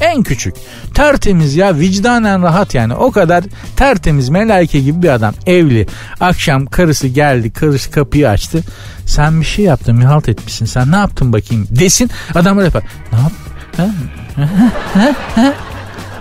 En 0.00 0.22
küçük. 0.22 0.54
Tertemiz 0.94 1.56
ya 1.56 1.78
vicdanen 1.78 2.42
rahat 2.42 2.74
yani. 2.74 2.94
O 2.94 3.10
kadar 3.10 3.44
tertemiz 3.76 4.28
melaike 4.28 4.80
gibi 4.80 5.02
bir 5.02 5.08
adam. 5.08 5.34
Evli. 5.46 5.86
Akşam 6.20 6.66
karısı 6.66 7.08
geldi. 7.08 7.50
Karısı 7.50 7.90
kapıyı 7.90 8.28
açtı. 8.28 8.62
Sen 9.06 9.40
bir 9.40 9.46
şey 9.46 9.64
yaptın. 9.64 10.00
Bir 10.00 10.04
halt 10.04 10.28
etmişsin. 10.28 10.66
Sen 10.66 10.92
ne 10.92 10.96
yaptın 10.96 11.32
bakayım 11.32 11.66
desin. 11.70 12.10
Adam 12.34 12.56
öyle 12.56 12.66
yapar. 12.66 12.82
Ne 13.12 13.18
yap? 13.18 13.32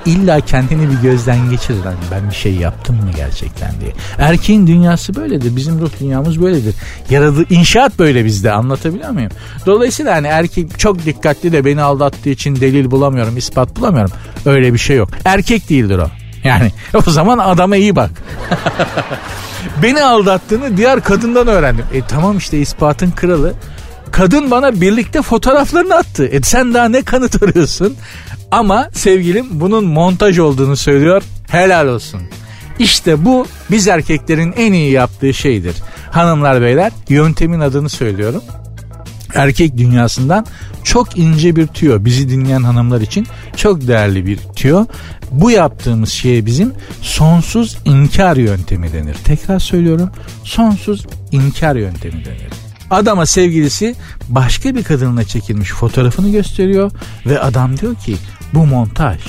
İlla 0.06 0.42
kendini 0.42 0.92
bir 0.92 1.02
gözden 1.02 1.50
geçirir. 1.50 1.84
Hani 1.84 1.96
ben 2.12 2.30
bir 2.30 2.36
şey 2.36 2.56
yaptım 2.56 2.96
mı 2.96 3.12
gerçekten 3.16 3.72
diye. 3.82 3.92
Erkeğin 4.18 4.68
dünyası 4.68 5.16
böyledir. 5.16 5.56
Bizim 5.56 5.80
ruh 5.80 5.90
dünyamız 6.00 6.42
böyledir. 6.42 6.76
Yaradı, 7.10 7.46
inşaat 7.50 8.00
böyle 8.00 8.26
bizde 8.26 8.52
anlatabiliyor 8.52 9.10
muyum? 9.10 9.32
Dolayısıyla 9.66 10.16
hani 10.16 10.28
erkek 10.28 10.80
çok 10.80 11.06
dikkatli 11.06 11.52
de 11.52 11.66
beni 11.66 11.82
aldattığı 11.82 12.30
için 12.30 12.56
delil 12.56 12.92
bulamıyorum, 12.92 13.38
ispat 13.38 13.76
bulamıyorum. 13.76 14.12
Öyle 14.46 14.74
bir 14.74 14.80
şey 14.80 14.98
yok. 14.98 15.10
Erkek 15.26 15.70
değildir 15.70 15.98
o. 15.98 16.08
Yani 16.44 16.72
o 17.08 17.12
zaman 17.12 17.38
adama 17.38 17.76
iyi 17.76 17.96
bak. 17.96 18.12
beni 19.84 20.04
aldattığını 20.04 20.78
diğer 20.78 21.02
kadından 21.02 21.48
öğrendim. 21.48 21.86
E 21.94 22.02
tamam 22.02 22.38
işte 22.38 22.58
ispatın 22.60 23.12
kralı. 23.12 23.54
Kadın 24.16 24.52
bana 24.52 24.82
birlikte 24.82 25.22
fotoğraflarını 25.22 25.96
attı. 25.96 26.26
E 26.26 26.42
sen 26.42 26.74
daha 26.74 26.90
ne 26.90 27.02
kanıt 27.02 27.44
arıyorsun? 27.44 27.96
Ama 28.52 28.90
sevgilim 28.94 29.46
bunun 29.52 29.86
montaj 29.86 30.40
olduğunu 30.40 30.76
söylüyor. 30.76 31.24
Helal 31.48 31.88
olsun. 31.88 32.22
İşte 32.80 33.26
bu 33.26 33.48
biz 33.72 33.88
erkeklerin 33.88 34.54
en 34.58 34.74
iyi 34.74 34.92
yaptığı 34.92 35.34
şeydir. 35.34 35.76
Hanımlar 36.12 36.62
beyler 36.62 36.92
yöntemin 37.10 37.60
adını 37.60 37.90
söylüyorum. 37.90 38.44
Erkek 39.34 39.78
dünyasından 39.78 40.46
çok 40.84 41.18
ince 41.18 41.56
bir 41.56 41.68
tüyo 41.68 42.06
bizi 42.06 42.30
dinleyen 42.30 42.64
hanımlar 42.64 43.02
için 43.02 43.28
çok 43.56 43.88
değerli 43.88 44.26
bir 44.26 44.38
tüyo. 44.56 44.86
Bu 45.32 45.52
yaptığımız 45.52 46.10
şeye 46.10 46.46
bizim 46.46 46.74
sonsuz 47.02 47.78
inkar 47.86 48.38
yöntemi 48.38 48.94
denir. 48.94 49.16
Tekrar 49.24 49.60
söylüyorum 49.60 50.10
sonsuz 50.44 51.06
inkar 51.32 51.76
yöntemi 51.76 52.26
denir. 52.26 52.65
Adama 52.90 53.26
sevgilisi 53.26 53.96
başka 54.30 54.76
bir 54.76 54.84
kadınla 54.84 55.24
çekilmiş 55.24 55.70
fotoğrafını 55.72 56.30
gösteriyor 56.32 56.92
ve 57.26 57.40
adam 57.40 57.78
diyor 57.78 57.96
ki 57.96 58.18
bu 58.54 58.66
montaj. 58.66 59.20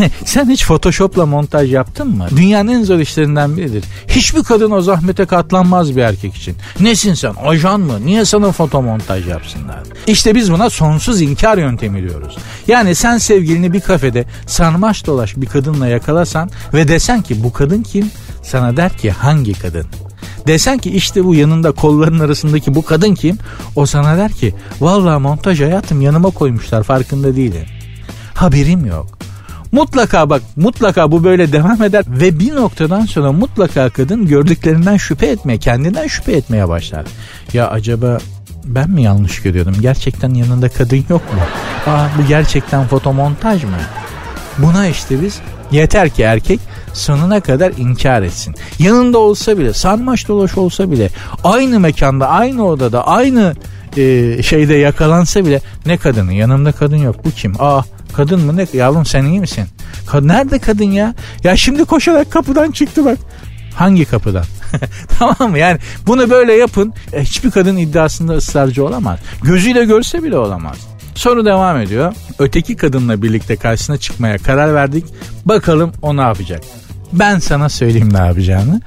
Sen 0.24 0.50
hiç 0.50 0.66
Photoshop'la 0.66 1.26
montaj 1.26 1.72
yaptın 1.72 2.16
mı? 2.16 2.28
Dünyanın 2.36 2.68
en 2.68 2.84
zor 2.84 2.98
işlerinden 2.98 3.56
biridir. 3.56 3.84
Hiçbir 4.08 4.42
kadın 4.42 4.70
o 4.70 4.80
zahmete 4.80 5.24
katlanmaz 5.24 5.96
bir 5.96 6.02
erkek 6.02 6.36
için. 6.36 6.56
Nesin 6.80 7.14
sen? 7.14 7.34
Ajan 7.44 7.80
mı? 7.80 8.06
Niye 8.06 8.24
sana 8.24 8.52
foto 8.52 8.82
montaj 8.82 9.28
yapsınlar? 9.28 9.80
İşte 10.06 10.34
biz 10.34 10.52
buna 10.52 10.70
sonsuz 10.70 11.20
inkar 11.20 11.58
yöntemi 11.58 12.02
diyoruz. 12.02 12.36
Yani 12.68 12.94
sen 12.94 13.18
sevgilini 13.18 13.72
bir 13.72 13.80
kafede 13.80 14.24
sarmaş 14.46 15.06
dolaş 15.06 15.36
bir 15.36 15.46
kadınla 15.46 15.86
yakalasan 15.86 16.50
ve 16.74 16.88
desen 16.88 17.22
ki 17.22 17.44
bu 17.44 17.52
kadın 17.52 17.82
kim? 17.82 18.10
Sana 18.42 18.76
der 18.76 18.98
ki 18.98 19.10
hangi 19.10 19.52
kadın? 19.52 19.86
Desen 20.46 20.78
ki 20.78 20.90
işte 20.90 21.24
bu 21.24 21.34
yanında 21.34 21.72
kolların 21.72 22.18
arasındaki 22.18 22.74
bu 22.74 22.84
kadın 22.84 23.14
kim? 23.14 23.38
O 23.76 23.86
sana 23.86 24.16
der 24.16 24.32
ki 24.32 24.54
vallahi 24.80 25.20
montaj 25.20 25.60
hayatım 25.60 26.00
yanıma 26.00 26.30
koymuşlar 26.30 26.82
farkında 26.82 27.36
değilim. 27.36 27.66
Haberim 28.34 28.86
yok. 28.86 29.18
Mutlaka 29.72 30.30
bak 30.30 30.42
mutlaka 30.56 31.12
bu 31.12 31.24
böyle 31.24 31.52
devam 31.52 31.82
eder 31.82 32.04
ve 32.08 32.38
bir 32.38 32.54
noktadan 32.54 33.06
sonra 33.06 33.32
mutlaka 33.32 33.90
kadın 33.90 34.26
gördüklerinden 34.26 34.96
şüphe 34.96 35.26
etmeye 35.26 35.58
kendinden 35.58 36.06
şüphe 36.06 36.32
etmeye 36.32 36.68
başlar. 36.68 37.04
Ya 37.52 37.68
acaba 37.68 38.18
ben 38.64 38.90
mi 38.90 39.02
yanlış 39.02 39.42
görüyorum? 39.42 39.74
Gerçekten 39.80 40.34
yanında 40.34 40.68
kadın 40.68 41.04
yok 41.08 41.34
mu? 41.34 41.40
Aa 41.86 42.06
bu 42.18 42.28
gerçekten 42.28 42.86
fotomontaj 42.86 43.64
mı? 43.64 43.70
Buna 44.58 44.86
işte 44.86 45.22
biz 45.22 45.40
yeter 45.72 46.10
ki 46.10 46.22
erkek 46.22 46.60
sonuna 46.92 47.40
kadar 47.40 47.72
inkar 47.78 48.22
etsin. 48.22 48.54
Yanında 48.78 49.18
olsa 49.18 49.58
bile, 49.58 49.72
sarmaş 49.72 50.28
dolaş 50.28 50.58
olsa 50.58 50.90
bile, 50.90 51.10
aynı 51.44 51.80
mekanda, 51.80 52.28
aynı 52.28 52.66
odada, 52.66 53.06
aynı 53.06 53.54
e, 53.96 54.42
şeyde 54.42 54.74
yakalansa 54.74 55.44
bile 55.44 55.60
ne 55.86 55.96
kadını? 55.96 56.32
Yanımda 56.32 56.72
kadın 56.72 56.96
yok. 56.96 57.24
Bu 57.24 57.30
kim? 57.30 57.54
Aa 57.58 57.82
kadın 58.12 58.40
mı 58.40 58.56
ne? 58.56 58.66
Yavrum 58.72 59.06
sen 59.06 59.24
iyi 59.24 59.40
misin? 59.40 59.64
Kad 60.06 60.26
Nerede 60.26 60.58
kadın 60.58 60.90
ya? 60.90 61.14
Ya 61.44 61.56
şimdi 61.56 61.84
koşarak 61.84 62.30
kapıdan 62.30 62.70
çıktı 62.70 63.04
bak. 63.04 63.18
Hangi 63.74 64.04
kapıdan? 64.04 64.44
tamam 65.18 65.50
mı? 65.50 65.58
Yani 65.58 65.78
bunu 66.06 66.30
böyle 66.30 66.52
yapın. 66.52 66.94
E, 67.12 67.22
hiçbir 67.22 67.50
kadın 67.50 67.76
iddiasında 67.76 68.32
ısrarcı 68.32 68.84
olamaz. 68.86 69.18
Gözüyle 69.42 69.84
görse 69.84 70.22
bile 70.22 70.38
olamaz. 70.38 70.89
Soru 71.20 71.44
devam 71.44 71.80
ediyor. 71.80 72.14
Öteki 72.38 72.76
kadınla 72.76 73.22
birlikte 73.22 73.56
karşısına 73.56 73.96
çıkmaya 73.96 74.38
karar 74.38 74.74
verdik. 74.74 75.04
Bakalım 75.44 75.92
o 76.02 76.16
ne 76.16 76.20
yapacak? 76.20 76.60
Ben 77.12 77.38
sana 77.38 77.68
söyleyeyim 77.68 78.12
ne 78.12 78.18
yapacağını. 78.18 78.80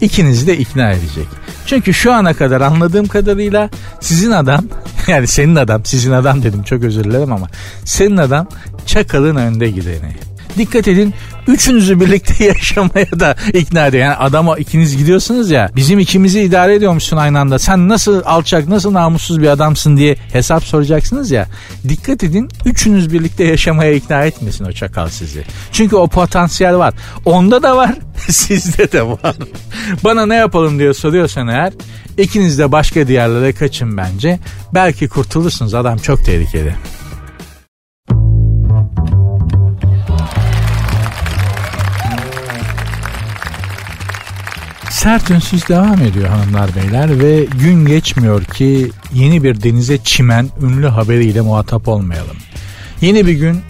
İkinizi 0.00 0.46
de 0.46 0.58
ikna 0.58 0.90
edecek. 0.90 1.26
Çünkü 1.66 1.94
şu 1.94 2.12
ana 2.12 2.34
kadar 2.34 2.60
anladığım 2.60 3.06
kadarıyla 3.06 3.70
sizin 4.00 4.30
adam 4.30 4.64
yani 5.06 5.26
senin 5.26 5.56
adam 5.56 5.84
sizin 5.84 6.12
adam 6.12 6.42
dedim 6.42 6.62
çok 6.62 6.84
özür 6.84 7.04
dilerim 7.04 7.32
ama 7.32 7.48
senin 7.84 8.16
adam 8.16 8.48
çakalın 8.86 9.36
önde 9.36 9.70
gideni. 9.70 10.16
Dikkat 10.58 10.88
edin 10.88 11.14
üçünüzü 11.46 12.00
birlikte 12.00 12.44
yaşamaya 12.48 13.20
da 13.20 13.36
ikna 13.52 13.86
ediyor. 13.86 14.04
Yani 14.04 14.16
adama 14.16 14.58
ikiniz 14.58 14.96
gidiyorsunuz 14.96 15.50
ya 15.50 15.70
bizim 15.76 15.98
ikimizi 15.98 16.40
idare 16.42 16.74
ediyormuşsun 16.74 17.16
aynı 17.16 17.40
anda. 17.40 17.58
Sen 17.58 17.88
nasıl 17.88 18.22
alçak 18.24 18.68
nasıl 18.68 18.92
namussuz 18.92 19.40
bir 19.42 19.48
adamsın 19.48 19.96
diye 19.96 20.16
hesap 20.32 20.64
soracaksınız 20.64 21.30
ya. 21.30 21.46
Dikkat 21.88 22.24
edin 22.24 22.48
üçünüz 22.64 23.12
birlikte 23.12 23.44
yaşamaya 23.44 23.92
ikna 23.92 24.24
etmesin 24.24 24.64
o 24.64 24.72
çakal 24.72 25.08
sizi. 25.08 25.44
Çünkü 25.72 25.96
o 25.96 26.06
potansiyel 26.06 26.76
var. 26.76 26.94
Onda 27.24 27.62
da 27.62 27.76
var 27.76 27.94
sizde 28.28 28.92
de 28.92 29.02
var. 29.02 29.36
Bana 30.04 30.26
ne 30.26 30.34
yapalım 30.34 30.78
diye 30.78 30.94
soruyorsan 30.94 31.48
eğer 31.48 31.72
ikiniz 32.18 32.58
de 32.58 32.72
başka 32.72 33.08
diyarlara 33.08 33.52
kaçın 33.52 33.96
bence. 33.96 34.38
Belki 34.74 35.08
kurtulursunuz 35.08 35.74
adam 35.74 35.98
çok 35.98 36.24
tehlikeli. 36.24 36.74
Sert 45.06 45.30
ünsüz 45.30 45.68
devam 45.68 46.02
ediyor 46.02 46.28
hanımlar 46.28 46.70
beyler 46.76 47.20
ve 47.20 47.44
gün 47.44 47.86
geçmiyor 47.86 48.44
ki 48.44 48.90
yeni 49.14 49.42
bir 49.42 49.62
denize 49.62 49.98
çimen 49.98 50.48
ünlü 50.62 50.86
haberiyle 50.86 51.40
muhatap 51.40 51.88
olmayalım. 51.88 52.36
Yeni 53.00 53.26
bir 53.26 53.32
gün 53.32 53.60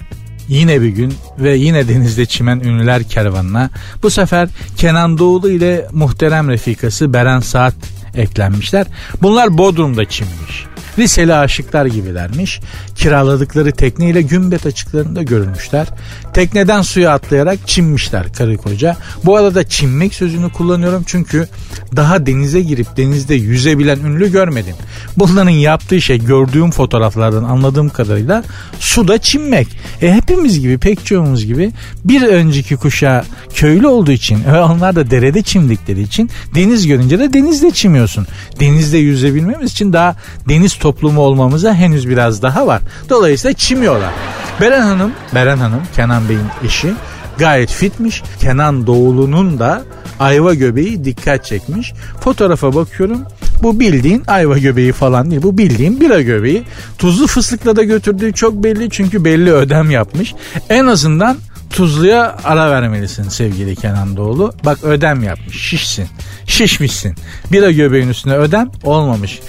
Yine 0.49 0.83
bir 0.83 0.88
gün 0.88 1.14
ve 1.38 1.57
yine 1.57 1.88
denizde 1.88 2.27
çimen 2.27 2.61
ünlüler 2.61 3.03
kervanına 3.03 3.70
bu 4.03 4.11
sefer 4.11 4.49
Kenan 4.77 5.18
Doğulu 5.18 5.51
ile 5.51 5.87
muhterem 5.92 6.49
refikası 6.49 7.12
Beren 7.12 7.40
Saat 7.40 7.75
eklenmişler. 8.14 8.87
Bunlar 9.22 9.59
Bodrum'da 9.59 10.05
çimmiş. 10.05 10.66
Liseli 10.98 11.35
aşıklar 11.35 11.87
gibilermiş. 11.87 12.61
Kiraladıkları 12.94 13.72
tekneyle 13.72 14.22
gümbet 14.22 14.66
açıklarında 14.66 15.22
görülmüşler. 15.22 15.87
Tekneden 16.35 16.82
suya 16.82 17.12
atlayarak 17.12 17.59
çinmişler 17.68 18.32
karı 18.32 18.56
koca. 18.56 18.96
Bu 19.24 19.37
arada 19.37 19.68
çinmek 19.68 20.14
sözünü 20.14 20.52
kullanıyorum 20.52 21.02
çünkü 21.06 21.48
daha 21.96 22.26
denize 22.26 22.61
girip 22.61 22.96
denizde 22.96 23.35
yüzebilen 23.35 23.98
ünlü 23.98 24.32
görmedim. 24.32 24.76
Bunların 25.16 25.50
yaptığı 25.50 26.00
şey 26.00 26.24
gördüğüm 26.24 26.70
fotoğraflardan 26.70 27.44
anladığım 27.44 27.88
kadarıyla 27.88 28.44
suda 28.78 29.18
çinmek. 29.18 29.68
E 30.02 30.12
hepimiz 30.12 30.61
gibi 30.61 30.78
pek 30.78 31.06
çoğumuz 31.06 31.46
gibi 31.46 31.72
bir 32.04 32.22
önceki 32.22 32.76
kuşa 32.76 33.24
köylü 33.54 33.87
olduğu 33.87 34.12
için 34.12 34.44
ve 34.52 34.62
onlar 34.62 34.96
da 34.96 35.11
derede 35.11 35.42
çimdikleri 35.42 36.02
için 36.02 36.30
deniz 36.54 36.87
görünce 36.87 37.18
de 37.18 37.32
denizde 37.32 37.70
çimiyorsun. 37.70 38.26
Denizde 38.61 38.98
yüzebilmemiz 38.98 39.72
için 39.72 39.92
daha 39.92 40.16
deniz 40.48 40.74
toplumu 40.74 41.20
olmamıza 41.20 41.74
henüz 41.74 42.09
biraz 42.09 42.42
daha 42.42 42.66
var. 42.66 42.82
Dolayısıyla 43.11 43.52
çimiyorlar. 43.54 44.12
Beren 44.61 44.82
Hanım, 44.82 45.12
Beren 45.35 45.59
Hanım 45.59 45.82
Kenan 45.96 46.28
Bey'in 46.28 46.66
eşi 46.66 46.92
gayet 47.38 47.70
fitmiş. 47.70 48.22
Kenan 48.40 48.87
Doğulu'nun 48.87 49.59
da 49.59 49.82
ayva 50.20 50.54
göbeği 50.54 51.04
dikkat 51.04 51.44
çekmiş. 51.44 51.92
Fotoğrafa 52.20 52.74
bakıyorum. 52.74 53.22
Bu 53.62 53.81
bildiğin 53.81 54.23
ayva 54.27 54.59
göbeği 54.59 54.92
falan 54.92 55.31
değil. 55.31 55.42
Bu 55.42 55.59
bildiğin 55.59 56.01
bira 56.01 56.21
göbeği. 56.21 56.62
Tuzlu 56.99 57.27
fıstıkla 57.27 57.77
da 57.77 57.83
götürdüğü 57.83 58.33
çok 58.33 58.64
belli 58.64 58.90
çünkü 58.90 59.25
belli 59.25 59.53
ödem 59.53 59.90
yapmış. 59.90 60.35
En 60.71 60.87
azından 60.87 61.37
tuzluya 61.71 62.37
ara 62.45 62.71
vermelisin 62.71 63.29
sevgili 63.29 63.77
Kenan 63.77 64.16
Doğulu. 64.16 64.53
Bak 64.64 64.85
ödem 64.85 65.23
yapmış 65.23 65.69
şişsin 65.69 66.09
şişmişsin. 66.47 67.14
Bira 67.53 67.71
göbeğin 67.71 68.09
üstüne 68.09 68.35
ödem 68.37 68.71
olmamış. 68.85 69.40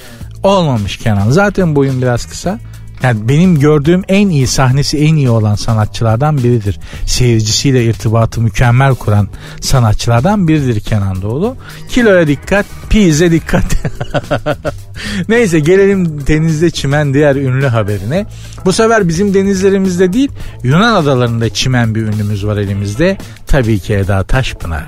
Olmamış 0.43 0.97
Kenan. 0.97 1.31
Zaten 1.31 1.75
boyun 1.75 2.01
biraz 2.01 2.25
kısa. 2.25 2.59
Yani 3.03 3.29
benim 3.29 3.59
gördüğüm 3.59 4.03
en 4.07 4.29
iyi 4.29 4.47
sahnesi 4.47 4.97
en 4.97 5.15
iyi 5.15 5.29
olan 5.29 5.55
sanatçılardan 5.55 6.37
biridir. 6.37 6.79
Seyircisiyle 7.05 7.85
irtibatı 7.85 8.41
mükemmel 8.41 8.95
kuran 8.95 9.27
sanatçılardan 9.61 10.47
biridir 10.47 10.79
Kenan 10.79 11.21
Doğulu. 11.21 11.55
Kiloya 11.89 12.27
dikkat, 12.27 12.65
pize 12.89 13.31
dikkat. 13.31 13.65
Neyse 15.29 15.59
gelelim 15.59 16.27
denizde 16.27 16.69
çimen 16.69 17.13
diğer 17.13 17.35
ünlü 17.35 17.67
haberine. 17.67 18.25
Bu 18.65 18.73
sefer 18.73 19.07
bizim 19.07 19.33
denizlerimizde 19.33 20.13
değil 20.13 20.31
Yunan 20.63 20.95
adalarında 20.95 21.49
çimen 21.49 21.95
bir 21.95 22.01
ünlümüz 22.01 22.45
var 22.45 22.57
elimizde. 22.57 23.17
Tabii 23.47 23.79
ki 23.79 23.93
Eda 23.93 24.23
Taşpınar. 24.23 24.87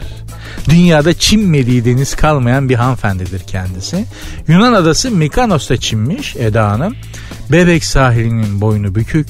Dünyada 0.69 1.13
çinmediği 1.13 1.85
deniz 1.85 2.15
kalmayan 2.15 2.69
bir 2.69 2.75
hanımefendidir 2.75 3.39
kendisi. 3.39 4.05
Yunan 4.47 4.73
adası 4.73 5.11
Mikanos'ta 5.11 5.77
çinmiş 5.77 6.35
Eda 6.35 6.69
Hanım. 6.69 6.95
Bebek 7.51 7.85
sahilinin 7.85 8.61
boynu 8.61 8.95
bükük, 8.95 9.27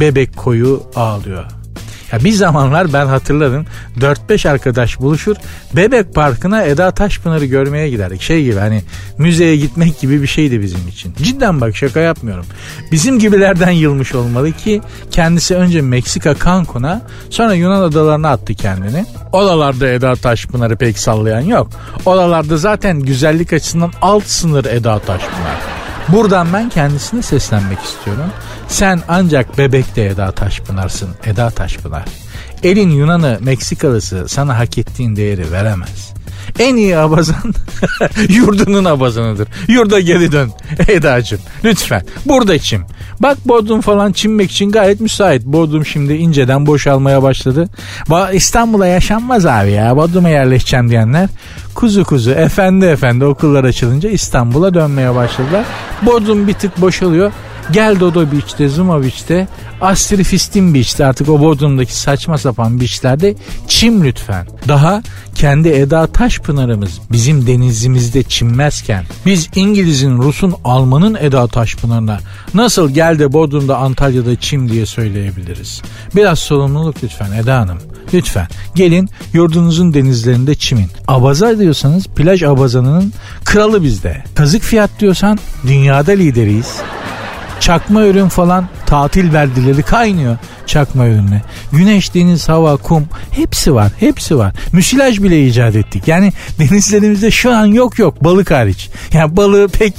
bebek 0.00 0.36
koyu 0.36 0.82
ağlıyor. 0.94 1.44
Ya 2.12 2.24
bir 2.24 2.32
zamanlar 2.32 2.92
ben 2.92 3.06
hatırlarım 3.06 3.66
4-5 4.00 4.48
arkadaş 4.48 5.00
buluşur 5.00 5.36
Bebek 5.76 6.14
Parkı'na 6.14 6.62
Eda 6.62 6.90
Taşpınar'ı 6.90 7.44
görmeye 7.44 7.90
giderdik. 7.90 8.22
Şey 8.22 8.44
gibi 8.44 8.58
hani 8.58 8.82
müzeye 9.18 9.56
gitmek 9.56 10.00
gibi 10.00 10.22
bir 10.22 10.26
şeydi 10.26 10.60
bizim 10.60 10.88
için. 10.88 11.14
Cidden 11.22 11.60
bak 11.60 11.76
şaka 11.76 12.00
yapmıyorum. 12.00 12.46
Bizim 12.92 13.18
gibilerden 13.18 13.70
yılmış 13.70 14.14
olmalı 14.14 14.52
ki 14.52 14.80
kendisi 15.10 15.54
önce 15.54 15.80
Meksika 15.82 16.34
Cancun'a 16.44 17.02
sonra 17.30 17.54
Yunan 17.54 17.82
adalarına 17.82 18.30
attı 18.30 18.54
kendini. 18.54 19.06
Oralarda 19.32 19.88
Eda 19.88 20.14
Taşpınar'ı 20.14 20.76
pek 20.76 20.98
sallayan 20.98 21.40
yok. 21.40 21.70
Oralarda 22.06 22.56
zaten 22.56 23.00
güzellik 23.00 23.52
açısından 23.52 23.92
alt 24.02 24.24
sınır 24.24 24.64
Eda 24.64 24.98
Taşpınar. 24.98 25.75
Buradan 26.08 26.52
ben 26.52 26.68
kendisine 26.68 27.22
seslenmek 27.22 27.78
istiyorum. 27.78 28.30
Sen 28.68 29.02
ancak 29.08 29.58
bebekte 29.58 30.02
Eda 30.02 30.32
Taşpınar'sın 30.32 31.08
Eda 31.24 31.50
Taşpınar. 31.50 32.04
Elin 32.62 32.90
Yunan'ı 32.90 33.38
Meksikalısı 33.40 34.28
sana 34.28 34.58
hak 34.58 34.78
ettiğin 34.78 35.16
değeri 35.16 35.52
veremez. 35.52 36.12
En 36.58 36.76
iyi 36.76 36.98
abazan 36.98 37.54
yurdunun 38.28 38.84
abazanıdır. 38.84 39.48
Yurda 39.68 40.00
geri 40.00 40.32
dön 40.32 40.50
Eda'cığım 40.88 41.40
lütfen. 41.64 42.02
Burada 42.26 42.54
içim. 42.54 42.84
Bak 43.20 43.38
Bodrum 43.44 43.80
falan 43.80 44.12
çinmek 44.12 44.50
için 44.50 44.70
gayet 44.70 45.00
müsait. 45.00 45.44
Bodrum 45.44 45.86
şimdi 45.86 46.14
inceden 46.14 46.66
boşalmaya 46.66 47.22
başladı. 47.22 47.68
İstanbul'a 48.32 48.86
yaşanmaz 48.86 49.46
abi 49.46 49.70
ya. 49.70 49.96
Bodrum'a 49.96 50.28
yerleşeceğim 50.28 50.88
diyenler 50.88 51.28
kuzu 51.74 52.04
kuzu 52.04 52.30
efendi 52.30 52.84
efendi 52.84 53.24
okullar 53.24 53.64
açılınca 53.64 54.10
İstanbul'a 54.10 54.74
dönmeye 54.74 55.14
başladılar. 55.14 55.64
Bodrum 56.02 56.48
bir 56.48 56.54
tık 56.54 56.80
boşalıyor. 56.80 57.32
Gel 57.72 58.00
Dodo 58.00 58.32
Beach'te, 58.32 58.68
Zuma 58.68 59.02
Beach'te, 59.02 59.48
Astrifistin 59.80 60.74
Beach'te 60.74 61.06
artık 61.06 61.28
o 61.28 61.40
Bodrum'daki 61.40 61.96
saçma 61.96 62.38
sapan 62.38 62.80
beachlerde 62.80 63.34
çim 63.68 64.04
lütfen. 64.04 64.46
Daha 64.68 65.02
kendi 65.34 65.68
Eda 65.68 66.06
Taşpınar'ımız 66.06 67.00
bizim 67.12 67.46
denizimizde 67.46 68.22
çimmezken 68.22 69.04
biz 69.26 69.48
İngiliz'in, 69.54 70.18
Rus'un, 70.18 70.54
Alman'ın 70.64 71.14
Eda 71.14 71.46
Taşpınar'ına 71.46 72.18
nasıl 72.54 72.90
gel 72.90 73.18
de 73.18 73.32
Bodrum'da 73.32 73.76
Antalya'da 73.76 74.36
çim 74.36 74.68
diye 74.68 74.86
söyleyebiliriz. 74.86 75.82
Biraz 76.16 76.38
sorumluluk 76.38 76.96
lütfen 77.04 77.32
Eda 77.32 77.58
Hanım. 77.58 77.78
Lütfen 78.14 78.46
gelin 78.74 79.08
yurdunuzun 79.32 79.94
denizlerinde 79.94 80.54
çimin. 80.54 80.90
Abaza 81.08 81.58
diyorsanız 81.58 82.06
plaj 82.06 82.42
abazanının 82.42 83.12
kralı 83.44 83.82
bizde. 83.82 84.24
Kazık 84.34 84.62
fiyat 84.62 84.90
diyorsan 85.00 85.38
dünyada 85.66 86.12
lideriyiz. 86.12 86.76
Çakma 87.60 88.06
ürün 88.06 88.28
falan 88.28 88.68
tatil 88.86 89.32
verdileri 89.32 89.82
kaynıyor. 89.82 90.36
çakma 90.66 91.06
ürünü. 91.06 91.42
Güneş, 91.72 92.14
deniz, 92.14 92.48
hava, 92.48 92.76
kum 92.76 93.04
hepsi 93.30 93.74
var. 93.74 93.92
Hepsi 94.00 94.38
var. 94.38 94.54
Müsilaj 94.72 95.22
bile 95.22 95.46
icat 95.46 95.76
ettik. 95.76 96.08
Yani 96.08 96.32
denizlerimizde 96.58 97.30
şu 97.30 97.52
an 97.54 97.66
yok 97.66 97.98
yok 97.98 98.24
balık 98.24 98.50
hariç. 98.50 98.90
Yani 99.12 99.36
balığı 99.36 99.68
pek 99.68 99.94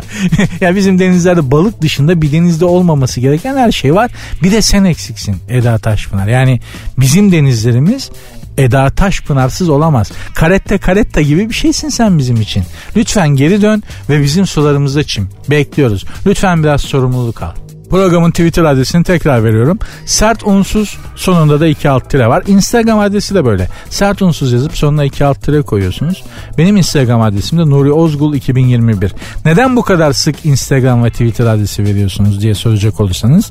ya 0.60 0.76
bizim 0.76 0.98
denizlerde 0.98 1.50
balık 1.50 1.82
dışında 1.82 2.22
bir 2.22 2.32
denizde 2.32 2.64
olmaması 2.64 3.20
gereken 3.20 3.56
her 3.56 3.72
şey 3.72 3.94
var. 3.94 4.10
Bir 4.42 4.52
de 4.52 4.62
sen 4.62 4.84
eksiksin 4.84 5.36
Eda 5.48 5.78
Taşpınar. 5.78 6.26
Yani 6.26 6.60
bizim 6.98 7.32
denizlerimiz 7.32 8.10
Eda 8.58 8.90
Taşpınarsız 8.90 9.68
olamaz. 9.68 10.12
Karette 10.34 10.78
karetta 10.78 11.20
gibi 11.20 11.48
bir 11.48 11.54
şeysin 11.54 11.88
sen 11.88 12.18
bizim 12.18 12.40
için. 12.40 12.64
Lütfen 12.96 13.28
geri 13.28 13.62
dön 13.62 13.82
ve 14.10 14.22
bizim 14.22 14.46
sularımızda 14.46 15.02
çim. 15.02 15.28
Bekliyoruz. 15.50 16.04
Lütfen 16.26 16.62
biraz 16.62 16.80
sorumluluk 16.80 17.42
al. 17.42 17.50
Programın 17.90 18.30
Twitter 18.30 18.64
adresini 18.64 19.04
tekrar 19.04 19.44
veriyorum. 19.44 19.78
Sert 20.06 20.46
unsuz 20.46 20.98
sonunda 21.16 21.60
da 21.60 21.66
iki 21.66 21.90
alt 21.90 22.10
tire 22.10 22.28
var. 22.28 22.42
Instagram 22.46 22.98
adresi 22.98 23.34
de 23.34 23.44
böyle. 23.44 23.68
Sert 23.90 24.22
unsuz 24.22 24.52
yazıp 24.52 24.76
sonuna 24.76 25.04
iki 25.04 25.24
alt 25.24 25.42
tire 25.42 25.62
koyuyorsunuz. 25.62 26.22
Benim 26.58 26.76
Instagram 26.76 27.20
adresim 27.20 27.58
de 27.58 27.70
Nuri 27.70 27.92
Ozgul 27.92 28.34
2021. 28.34 29.12
Neden 29.44 29.76
bu 29.76 29.82
kadar 29.82 30.12
sık 30.12 30.46
Instagram 30.46 31.04
ve 31.04 31.10
Twitter 31.10 31.46
adresi 31.46 31.84
veriyorsunuz 31.84 32.40
diye 32.40 32.54
soracak 32.54 33.00
olursanız 33.00 33.50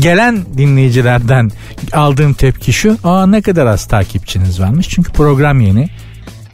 gelen 0.00 0.44
dinleyicilerden 0.56 1.50
aldığım 1.92 2.34
tepki 2.34 2.72
şu. 2.72 2.96
Aa 3.04 3.26
ne 3.26 3.42
kadar 3.42 3.66
az 3.66 3.86
takipçiniz 3.86 4.60
varmış. 4.60 4.88
Çünkü 4.88 5.12
program 5.12 5.60
yeni 5.60 5.88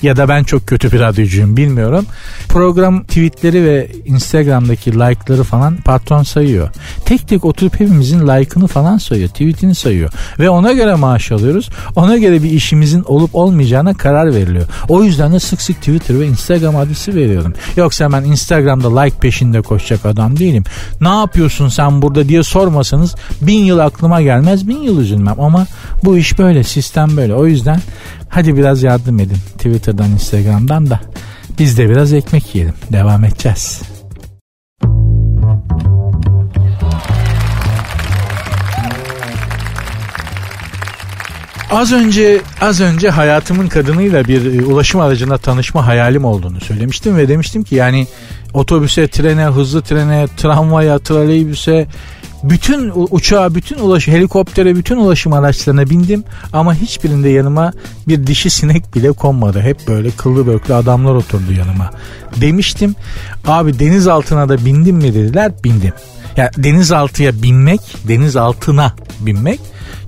ya 0.02 0.16
da 0.16 0.28
ben 0.28 0.44
çok 0.44 0.66
kötü 0.66 0.92
bir 0.92 1.00
radyocuyum 1.00 1.56
bilmiyorum. 1.56 2.06
Program 2.48 3.02
tweetleri 3.02 3.64
ve 3.64 3.90
Instagram'daki 4.04 4.92
like'ları 4.92 5.42
falan 5.42 5.76
patron 5.76 6.22
sayıyor. 6.22 6.70
Tek 7.04 7.28
tek 7.28 7.44
oturup 7.44 7.74
hepimizin 7.74 8.20
like'ını 8.20 8.66
falan 8.66 8.98
sayıyor. 8.98 9.28
Tweetini 9.28 9.74
sayıyor. 9.74 10.10
Ve 10.38 10.50
ona 10.50 10.72
göre 10.72 10.94
maaş 10.94 11.32
alıyoruz. 11.32 11.70
Ona 11.96 12.16
göre 12.16 12.42
bir 12.42 12.50
işimizin 12.50 13.02
olup 13.02 13.34
olmayacağına 13.34 13.94
karar 13.94 14.34
veriliyor. 14.34 14.66
O 14.88 15.04
yüzden 15.04 15.32
de 15.32 15.40
sık 15.40 15.62
sık 15.62 15.76
Twitter 15.76 16.20
ve 16.20 16.26
Instagram 16.26 16.76
adresi 16.76 17.14
veriyorum. 17.14 17.54
Yoksa 17.76 18.12
ben 18.12 18.22
Instagram'da 18.22 19.00
like 19.00 19.16
peşinde 19.16 19.62
koşacak 19.62 20.06
adam 20.06 20.38
değilim. 20.38 20.64
Ne 21.00 21.08
yapıyorsun 21.08 21.68
sen 21.68 22.02
burada 22.02 22.28
diye 22.28 22.42
sormasanız 22.42 23.14
bin 23.40 23.64
yıl 23.64 23.78
aklıma 23.78 24.22
gelmez 24.22 24.68
bin 24.68 24.82
yıl 24.82 25.00
üzülmem. 25.00 25.40
Ama 25.40 25.66
bu 26.04 26.18
iş 26.18 26.38
böyle 26.38 26.64
sistem 26.64 27.16
böyle. 27.16 27.34
O 27.34 27.46
yüzden 27.46 27.80
Hadi 28.28 28.56
biraz 28.56 28.82
yardım 28.82 29.20
edin 29.20 29.38
Twitter'dan 29.56 30.10
Instagram'dan 30.10 30.90
da 30.90 31.00
biz 31.58 31.78
de 31.78 31.90
biraz 31.90 32.12
ekmek 32.12 32.54
yiyelim. 32.54 32.74
Devam 32.92 33.24
edeceğiz. 33.24 33.82
Az 41.70 41.92
önce 41.92 42.40
az 42.60 42.80
önce 42.80 43.10
hayatımın 43.10 43.68
kadınıyla 43.68 44.24
bir 44.24 44.58
e, 44.58 44.64
ulaşım 44.64 45.00
aracına 45.00 45.38
tanışma 45.38 45.86
hayalim 45.86 46.24
olduğunu 46.24 46.60
söylemiştim 46.60 47.16
ve 47.16 47.28
demiştim 47.28 47.62
ki 47.62 47.74
yani 47.74 48.06
otobüse, 48.54 49.08
trene, 49.08 49.44
hızlı 49.44 49.82
trene, 49.82 50.26
tramvaya, 50.36 50.98
trolleybüse 50.98 51.86
bütün 52.50 52.92
uçağa, 53.10 53.54
bütün 53.54 53.78
ulaşım, 53.78 54.14
helikoptere, 54.14 54.76
bütün 54.76 54.96
ulaşım 54.96 55.32
araçlarına 55.32 55.90
bindim 55.90 56.24
ama 56.52 56.74
hiçbirinde 56.74 57.28
yanıma 57.28 57.72
bir 58.08 58.26
dişi 58.26 58.50
sinek 58.50 58.94
bile 58.94 59.12
konmadı. 59.12 59.60
Hep 59.60 59.88
böyle 59.88 60.10
kıllı 60.10 60.46
böklü 60.46 60.74
adamlar 60.74 61.14
oturdu 61.14 61.52
yanıma. 61.58 61.90
Demiştim 62.40 62.94
abi 63.46 63.78
deniz 63.78 64.08
altına 64.08 64.48
da 64.48 64.64
bindim 64.64 64.96
mi 64.96 65.14
dediler 65.14 65.52
bindim. 65.64 65.92
Ya 66.36 66.44
yani 66.44 66.64
denizaltıya 66.64 67.42
binmek, 67.42 67.80
deniz 68.08 68.36
altına 68.36 68.92
binmek 69.20 69.60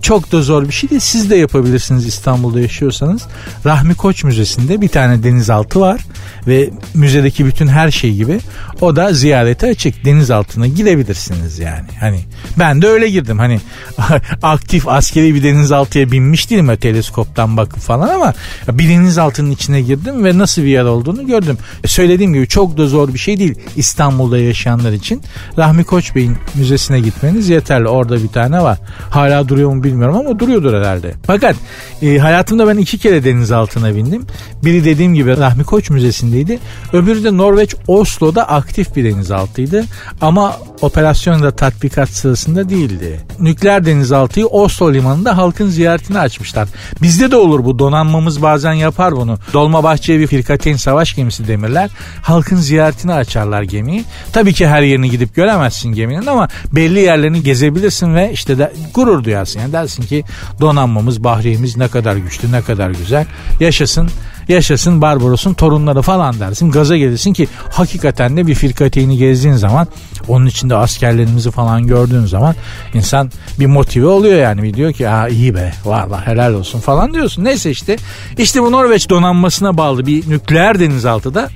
çok 0.03 0.33
da 0.33 0.43
zor 0.43 0.69
bir 0.69 0.73
şey 0.73 0.91
değil. 0.91 1.01
Siz 1.01 1.31
de 1.31 1.37
yapabilirsiniz 1.37 2.07
İstanbul'da 2.07 2.61
yaşıyorsanız. 2.61 3.23
Rahmi 3.67 3.95
Koç 3.95 4.25
Müzesi'nde 4.25 4.81
bir 4.81 4.89
tane 4.89 5.23
denizaltı 5.23 5.81
var 5.81 6.01
ve 6.47 6.71
müzedeki 6.95 7.47
bütün 7.47 7.67
her 7.67 7.91
şey 7.91 8.15
gibi 8.15 8.41
o 8.81 8.97
da 8.97 9.13
ziyarete 9.13 9.71
açık. 9.71 10.05
Denizaltına 10.05 10.67
girebilirsiniz 10.67 11.59
yani. 11.59 11.89
Hani 12.01 12.21
ben 12.59 12.83
de 12.83 12.87
öyle 12.87 13.11
girdim. 13.11 13.39
Hani 13.39 13.61
aktif 14.43 14.89
askeri 14.89 15.35
bir 15.35 15.43
denizaltıya 15.43 16.13
binmiş 16.13 16.51
değilim 16.51 16.77
teleskoptan 16.77 17.57
bakıp 17.57 17.81
falan 17.81 18.09
ama 18.09 18.35
bir 18.69 18.89
denizaltının 18.89 19.51
içine 19.51 19.81
girdim 19.81 20.25
ve 20.25 20.39
nasıl 20.39 20.63
bir 20.63 20.69
yer 20.69 20.85
olduğunu 20.85 21.27
gördüm. 21.27 21.59
E, 21.85 21.89
söylediğim 21.89 22.33
gibi 22.33 22.49
çok 22.49 22.79
da 22.79 22.87
zor 22.87 23.15
bir 23.15 23.19
şey 23.19 23.39
değil 23.39 23.55
İstanbul'da 23.77 24.39
yaşayanlar 24.39 24.93
için. 24.93 25.23
Rahmi 25.59 25.85
Koç 25.85 26.15
Bey'in 26.19 26.37
müzesine 26.55 27.01
gitmeniz 27.01 27.49
yeterli. 27.49 27.89
Orada 27.89 28.23
bir 28.23 28.29
tane 28.29 28.63
var. 28.63 28.79
Hala 29.11 29.49
duruyor 29.49 29.75
mu 29.75 29.85
bilmiyorum 29.85 30.17
ama 30.17 30.39
duruyordur 30.39 30.75
herhalde. 30.75 31.15
Fakat 31.27 31.57
e, 32.03 32.19
hayatımda 32.19 32.69
ben 32.69 32.77
iki 32.77 32.99
kere 32.99 33.25
denizaltına 33.25 33.95
bindim. 33.95 34.27
Biri 34.65 34.85
dediğim 34.85 35.15
gibi 35.15 35.37
Rahmi 35.37 35.65
Koç 35.65 35.91
Müzesi'ndeydi. 35.91 36.59
Öbürü 36.93 37.25
de 37.25 37.37
Norveç 37.37 37.75
Oslo'da 37.87 38.49
aktif 38.49 38.97
bir 38.97 39.05
denizaltıydı. 39.05 39.85
Ama 40.21 40.57
operasyonda 40.81 41.51
tatbikat 41.51 42.09
sırasında 42.09 42.69
değildi. 42.69 43.21
Nükleer 43.41 43.87
denizaltıyı 43.87 44.47
Oslo 44.47 44.95
limanında 44.95 45.37
halkın 45.37 45.69
ziyaretini 45.69 46.19
açmışlar. 46.19 46.69
Bizde 47.03 47.31
de 47.31 47.37
olur 47.37 47.65
bu 47.65 47.79
donanmamız 47.79 48.43
bazen 48.43 48.73
yapar 48.73 49.17
bunu. 49.17 49.39
Dolmabahçe'ye 49.53 50.19
bir 50.21 50.27
firkateyn 50.27 50.77
savaş 50.77 51.15
gemisi 51.15 51.49
demirler. 51.49 51.91
Halkın 52.23 52.57
ziyaretini 52.57 53.13
açarlar 53.13 53.63
gemiyi. 53.63 54.05
Tabii 54.33 54.53
ki 54.53 54.69
her 54.69 54.83
yerini 54.83 55.11
gidip 55.11 55.35
göremezsin 55.35 55.93
geminin 56.11 56.27
ama 56.27 56.49
belli 56.73 57.01
yerlerini 57.01 57.43
gezebilirsin 57.43 58.15
ve 58.15 58.33
işte 58.33 58.59
de 58.59 58.73
gurur 58.95 59.25
duyarsın. 59.25 59.61
Yani 59.61 59.73
dersin 59.73 60.03
ki 60.03 60.25
donanmamız, 60.61 61.25
bahriyemiz 61.25 61.77
ne 61.77 61.89
kadar 61.89 62.17
güçlü, 62.17 62.53
ne 62.53 62.63
kadar 62.63 62.91
güzel. 62.91 63.27
Yaşasın 63.61 64.09
yaşasın 64.49 65.03
Barbaros'un 65.03 65.55
torunları 65.55 66.03
falan 66.03 66.41
dersin. 66.41 66.71
Gaza 66.71 66.97
gelirsin 66.97 67.33
ki 67.33 67.49
hakikaten 67.71 68.37
de 68.37 68.47
bir 68.47 68.55
firkateyni 68.55 69.19
gezdiğin 69.19 69.55
zaman 69.55 69.87
onun 70.29 70.47
içinde 70.47 70.75
askerlerimizi 70.75 71.51
falan 71.51 71.87
gördüğün 71.87 72.27
zaman 72.27 72.55
insan 72.95 73.31
bir 73.61 73.67
motive 73.67 74.07
oluyor 74.07 74.39
yani. 74.39 74.63
Bir 74.63 74.75
diyor 74.75 74.93
ki 74.93 75.07
ha 75.07 75.29
iyi 75.29 75.55
be 75.55 75.73
valla 75.85 76.27
helal 76.27 76.55
olsun 76.55 76.81
falan 76.81 77.15
diyorsun. 77.15 77.45
Neyse 77.45 77.71
işte 77.71 77.97
işte 78.39 78.63
bu 78.63 78.73
Norveç 78.73 79.11
donanmasına 79.11 79.77
bağlı 79.77 80.07
bir 80.07 80.31
nükleer 80.31 80.81
denizaltı 80.81 81.35
da 81.35 81.49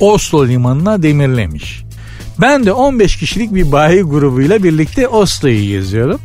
Oslo 0.00 0.48
limanına 0.48 1.02
demirlemiş. 1.02 1.84
Ben 2.40 2.66
de 2.66 2.72
15 2.72 3.16
kişilik 3.16 3.54
bir 3.54 3.72
bayi 3.72 4.02
grubuyla 4.02 4.62
birlikte 4.62 5.08
Oslo'yu 5.08 5.68
geziyorum. 5.68 6.20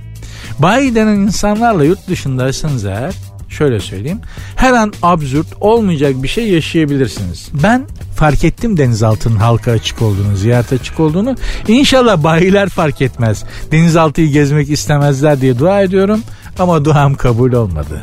Bayi 0.60 0.96
denen 0.96 1.16
insanlarla 1.16 1.84
yurt 1.84 2.08
dışındaysanız 2.08 2.86
eğer 2.86 3.16
şöyle 3.50 3.80
söyleyeyim. 3.80 4.20
Her 4.56 4.74
an 4.74 4.94
absürt 5.02 5.48
olmayacak 5.62 6.24
bir 6.24 6.28
şey 6.28 6.50
yaşayabilirsiniz. 6.50 7.50
Ben 7.64 7.88
fark 8.16 8.44
ettim 8.44 8.78
denizaltının 8.78 9.36
halka 9.36 9.72
açık 9.72 10.02
olduğunu, 10.02 10.36
ziyaret 10.36 10.74
açık 10.74 11.00
olduğunu. 11.00 11.36
İnşallah 11.68 12.24
bayiler 12.24 12.70
fark 12.70 13.02
etmez. 13.02 13.44
Denizaltıyı 13.72 14.32
gezmek 14.32 14.70
istemezler 14.70 15.42
diye 15.42 15.60
dua 15.60 15.82
ediyorum 15.82 16.22
ama 16.60 16.86
duam 16.86 17.16
kabul 17.16 17.54
olmadı. 17.54 18.02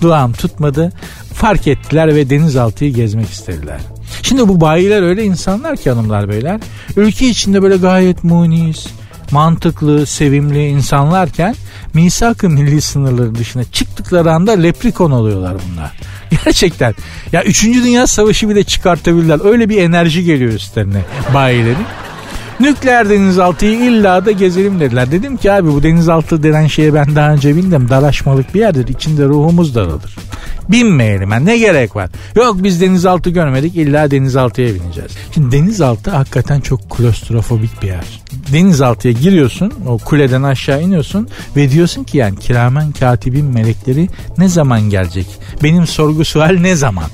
Duam 0.00 0.32
tutmadı. 0.32 0.92
Fark 1.34 1.68
ettiler 1.68 2.14
ve 2.14 2.30
denizaltıyı 2.30 2.94
gezmek 2.94 3.30
istediler. 3.30 3.80
Şimdi 4.22 4.48
bu 4.48 4.60
bayiler 4.60 5.02
öyle 5.02 5.24
insanlar 5.24 5.76
ki 5.76 5.90
hanımlar 5.90 6.28
beyler. 6.28 6.60
Ülke 6.96 7.28
içinde 7.28 7.62
böyle 7.62 7.76
gayet 7.76 8.24
munis, 8.24 8.86
mantıklı, 9.30 10.06
sevimli 10.06 10.66
insanlarken 10.68 11.54
misak-ı 11.94 12.50
milli 12.50 12.80
sınırları 12.80 13.34
dışına 13.34 13.64
çıktıkları 13.64 14.32
anda 14.32 14.52
leprikon 14.52 15.10
oluyorlar 15.10 15.56
bunlar. 15.68 15.92
Gerçekten. 16.44 16.94
Ya 17.32 17.44
3. 17.44 17.64
Dünya 17.64 18.06
Savaşı 18.06 18.48
bile 18.48 18.64
çıkartabilirler. 18.64 19.40
Öyle 19.44 19.68
bir 19.68 19.82
enerji 19.82 20.24
geliyor 20.24 20.52
üstlerine 20.52 21.00
bayilerin. 21.34 21.86
Nükleer 22.60 23.10
denizaltıyı 23.10 23.80
illa 23.80 24.26
da 24.26 24.30
gezelim 24.30 24.80
dediler. 24.80 25.12
Dedim 25.12 25.36
ki 25.36 25.52
abi 25.52 25.72
bu 25.72 25.82
denizaltı 25.82 26.42
denen 26.42 26.66
şeye 26.66 26.94
ben 26.94 27.16
daha 27.16 27.32
önce 27.32 27.56
bindim. 27.56 27.88
Dalaşmalık 27.88 28.54
bir 28.54 28.60
yerdir. 28.60 28.88
İçinde 28.88 29.24
ruhumuz 29.24 29.74
daralır. 29.74 30.16
Binmeyelim 30.68 31.30
yani 31.30 31.46
ne 31.46 31.58
gerek 31.58 31.96
var? 31.96 32.10
Yok 32.36 32.56
biz 32.62 32.80
denizaltı 32.80 33.30
görmedik 33.30 33.76
illa 33.76 34.10
denizaltıya 34.10 34.74
bineceğiz. 34.74 35.12
Şimdi 35.34 35.56
denizaltı 35.56 36.10
hakikaten 36.10 36.60
çok 36.60 36.90
klostrofobik 36.90 37.82
bir 37.82 37.88
yer. 37.88 38.22
Denizaltıya 38.52 39.14
giriyorsun 39.14 39.72
o 39.88 39.98
kuleden 39.98 40.42
aşağı 40.42 40.82
iniyorsun 40.82 41.28
ve 41.56 41.70
diyorsun 41.70 42.04
ki 42.04 42.18
yani 42.18 42.38
kiramen 42.38 42.92
katibin 42.92 43.44
melekleri 43.44 44.08
ne 44.38 44.48
zaman 44.48 44.80
gelecek? 44.80 45.26
Benim 45.62 45.86
sorgu 45.86 46.24
sual 46.24 46.56
ne 46.60 46.76
zaman? 46.76 47.06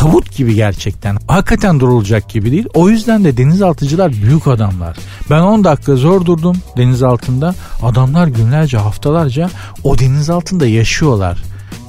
tabut 0.00 0.36
gibi 0.36 0.54
gerçekten. 0.54 1.16
Hakikaten 1.28 1.80
durulacak 1.80 2.28
gibi 2.28 2.52
değil. 2.52 2.66
O 2.74 2.88
yüzden 2.88 3.24
de 3.24 3.36
denizaltıcılar 3.36 4.12
büyük 4.12 4.46
adamlar. 4.46 4.96
Ben 5.30 5.40
10 5.40 5.64
dakika 5.64 5.96
zor 5.96 6.24
durdum 6.24 6.56
deniz 6.76 7.02
altında. 7.02 7.54
Adamlar 7.82 8.26
günlerce 8.26 8.78
haftalarca 8.78 9.50
o 9.84 9.98
deniz 9.98 10.30
altında 10.30 10.66
yaşıyorlar. 10.66 11.38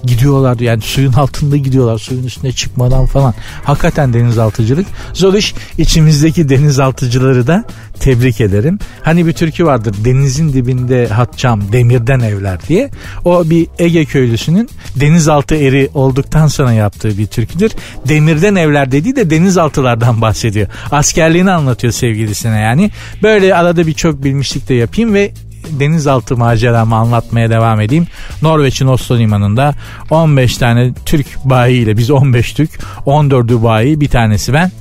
Gidiyorlar 0.03 0.59
yani 0.59 0.81
suyun 0.81 1.13
altında 1.13 1.57
gidiyorlar 1.57 1.97
suyun 1.97 2.23
üstüne 2.23 2.51
çıkmadan 2.51 3.05
falan. 3.05 3.33
Hakikaten 3.63 4.13
denizaltıcılık 4.13 4.87
zor 5.13 5.33
iş. 5.33 5.53
İçimizdeki 5.77 6.49
denizaltıcıları 6.49 7.47
da 7.47 7.65
tebrik 7.99 8.41
ederim. 8.41 8.79
Hani 9.01 9.25
bir 9.25 9.33
türkü 9.33 9.65
vardır 9.65 9.95
denizin 10.05 10.53
dibinde 10.53 11.07
hatçam 11.07 11.71
demirden 11.71 12.19
evler 12.19 12.59
diye. 12.67 12.89
O 13.25 13.49
bir 13.49 13.67
Ege 13.79 14.05
köylüsünün 14.05 14.69
denizaltı 14.95 15.55
eri 15.55 15.89
olduktan 15.93 16.47
sonra 16.47 16.71
yaptığı 16.71 17.17
bir 17.17 17.27
türküdür. 17.27 17.71
Demirden 18.07 18.55
evler 18.55 18.91
dediği 18.91 19.15
de 19.15 19.29
denizaltılardan 19.29 20.21
bahsediyor. 20.21 20.67
Askerliğini 20.91 21.51
anlatıyor 21.51 21.93
sevgilisine 21.93 22.59
yani. 22.59 22.91
Böyle 23.23 23.55
arada 23.55 23.87
bir 23.87 23.93
çok 23.93 24.23
bilmişlik 24.23 24.69
de 24.69 24.73
yapayım 24.73 25.13
ve 25.13 25.31
denizaltı 25.79 26.37
maceramı 26.37 26.95
anlatmaya 26.95 27.49
devam 27.49 27.81
edeyim. 27.81 28.07
Norveç'in 28.41 28.87
Oslo 28.87 29.17
limanında 29.17 29.73
15 30.09 30.57
tane 30.57 30.93
Türk 31.05 31.25
bayiyle 31.45 31.97
biz 31.97 32.11
15 32.11 32.53
Türk 32.53 32.71
14'ü 33.05 33.63
bayi 33.63 34.01
bir 34.01 34.09
tanesi 34.09 34.53
ben 34.53 34.71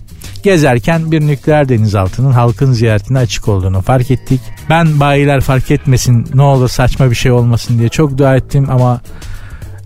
Gezerken 0.43 1.13
bir 1.13 1.21
nükleer 1.21 1.69
denizaltının 1.69 2.33
halkın 2.33 2.73
ziyaretine 2.73 3.19
açık 3.19 3.49
olduğunu 3.49 3.81
fark 3.81 4.11
ettik. 4.11 4.41
Ben 4.71 5.01
bayiler 5.01 5.41
fark 5.41 5.71
etmesin 5.71 6.27
ne 6.35 6.43
olur 6.43 6.69
saçma 6.69 7.11
bir 7.11 7.15
şey 7.15 7.33
olmasın 7.33 7.79
diye 7.79 7.89
çok 7.89 8.19
dua 8.19 8.37
ettim 8.37 8.67
ama 8.71 9.01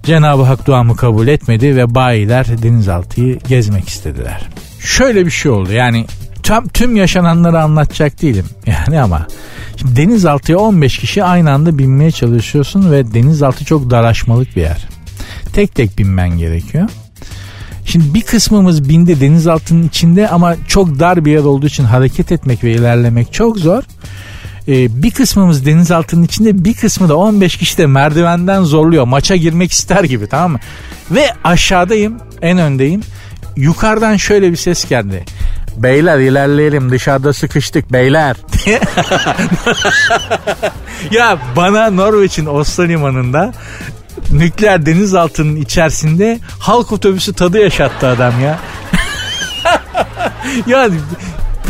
Cenab-ı 0.03 0.43
Hak 0.43 0.67
duamı 0.67 0.97
kabul 0.97 1.29
etmedi 1.29 1.77
ve 1.77 1.95
bayiler 1.95 2.63
denizaltıyı 2.63 3.39
gezmek 3.39 3.89
istediler. 3.89 4.49
Şöyle 4.81 5.27
bir 5.27 5.31
şey 5.31 5.51
oldu 5.51 5.73
yani 5.73 6.07
tam 6.45 6.69
tüm 6.69 6.97
yaşananları 6.97 7.63
anlatacak 7.63 8.23
değilim 8.23 8.47
yani 8.67 9.01
ama 9.01 9.27
şimdi 9.77 9.97
denizaltıya 9.97 10.59
15 10.59 10.99
kişi 10.99 11.25
aynı 11.25 11.53
anda 11.53 11.79
binmeye 11.79 12.11
çalışıyorsun 12.11 12.93
ve 12.93 13.15
denizaltı 13.15 13.65
çok 13.65 13.91
daraşmalık 13.91 14.57
bir 14.57 14.61
yer. 14.61 14.89
Tek 15.53 15.75
tek 15.75 15.99
binmen 15.99 16.39
gerekiyor. 16.39 16.89
Şimdi 17.87 18.15
bir 18.15 18.23
kısmımız 18.23 18.89
bindi 18.89 19.21
denizaltının 19.21 19.89
içinde 19.89 20.29
ama 20.29 20.57
çok 20.69 20.99
dar 20.99 21.25
bir 21.25 21.33
yer 21.33 21.45
olduğu 21.45 21.67
için 21.67 21.85
hareket 21.85 22.33
etmek 22.33 22.65
ve 22.65 22.73
ilerlemek 22.73 23.33
çok 23.33 23.59
zor. 23.59 23.83
Ee, 24.69 25.03
bir 25.03 25.11
kısmımız 25.11 25.67
denizaltının 25.67 26.23
içinde 26.23 26.65
bir 26.65 26.75
kısmı 26.75 27.09
da 27.09 27.17
15 27.17 27.57
kişi 27.57 27.79
de 27.79 27.87
merdivenden 27.87 28.63
zorluyor. 28.63 29.05
Maça 29.05 29.37
girmek 29.37 29.73
ister 29.73 30.05
gibi 30.05 30.27
tamam 30.27 30.53
mı? 30.53 30.59
Ve 31.11 31.27
aşağıdayım 31.45 32.17
en 32.43 32.59
öndeyim. 32.59 33.01
Yukarıdan 33.57 34.17
şöyle 34.17 34.51
bir 34.51 34.57
ses 34.57 34.89
geldi. 34.89 35.25
Beyler 35.77 36.18
ilerleyelim 36.18 36.91
dışarıda 36.91 37.33
sıkıştık 37.33 37.93
beyler. 37.93 38.37
ya 41.11 41.39
bana 41.57 41.91
Norveç'in 41.91 42.47
Oslo 42.47 42.89
limanında 42.89 43.53
nükleer 44.33 44.87
denizaltının 44.87 45.57
içerisinde 45.57 46.39
halk 46.59 46.93
otobüsü 46.93 47.33
tadı 47.33 47.59
yaşattı 47.59 48.07
adam 48.07 48.41
ya. 48.41 48.59
yani 50.66 50.95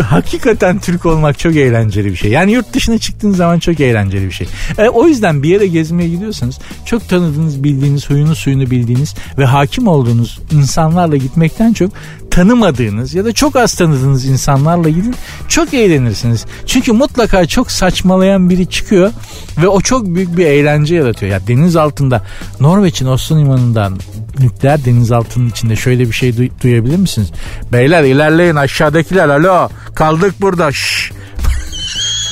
hakikaten 0.02 0.78
Türk 0.78 1.07
olmak 1.07 1.38
çok 1.38 1.57
eğlenceli 1.57 2.11
bir 2.11 2.16
şey. 2.16 2.30
Yani 2.30 2.52
yurt 2.52 2.74
dışına 2.74 2.98
çıktığın 2.98 3.32
zaman 3.32 3.59
çok 3.59 3.80
eğlenceli 3.80 4.26
bir 4.26 4.32
şey. 4.32 4.46
E, 4.78 4.88
o 4.88 5.09
yüzden 5.09 5.42
bir 5.42 5.48
yere 5.48 5.66
gezmeye 5.66 6.09
gidiyorsanız 6.09 6.59
çok 6.84 7.09
tanıdığınız, 7.09 7.64
bildiğiniz, 7.64 8.11
huyunu 8.11 8.34
suyunu 8.34 8.70
bildiğiniz 8.70 9.14
ve 9.38 9.44
hakim 9.44 9.88
olduğunuz 9.88 10.40
insanlarla 10.52 11.16
gitmekten 11.16 11.72
çok 11.72 11.90
tanımadığınız 12.35 13.14
ya 13.14 13.24
da 13.24 13.32
çok 13.32 13.57
az 13.57 13.74
tanıdığınız 13.74 14.24
insanlarla 14.26 14.89
gidin 14.89 15.14
çok 15.49 15.74
eğlenirsiniz. 15.74 16.47
Çünkü 16.66 16.93
mutlaka 16.93 17.47
çok 17.47 17.70
saçmalayan 17.70 18.51
biri 18.51 18.66
çıkıyor 18.66 19.12
ve 19.62 19.68
o 19.68 19.80
çok 19.80 20.07
büyük 20.07 20.37
bir 20.37 20.47
eğlence 20.47 20.95
yaratıyor. 20.95 21.32
Ya 21.32 21.47
deniz 21.47 21.76
altında 21.76 22.22
Norveç'in 22.61 23.07
Oslo 23.07 23.39
limanından 23.39 23.99
nükleer 24.41 24.85
denizaltının 24.85 25.51
içinde 25.51 25.76
şöyle 25.76 26.09
bir 26.09 26.12
şey 26.12 26.30
duy- 26.30 26.51
duyabilir 26.62 26.97
misiniz? 26.97 27.28
Beyler 27.72 28.05
ilerleyin 28.05 28.57
aşağıdakiler 28.57 29.28
alo 29.28 29.68
kaldık 29.95 30.35
burada 30.41 30.72
şşş. 30.72 31.12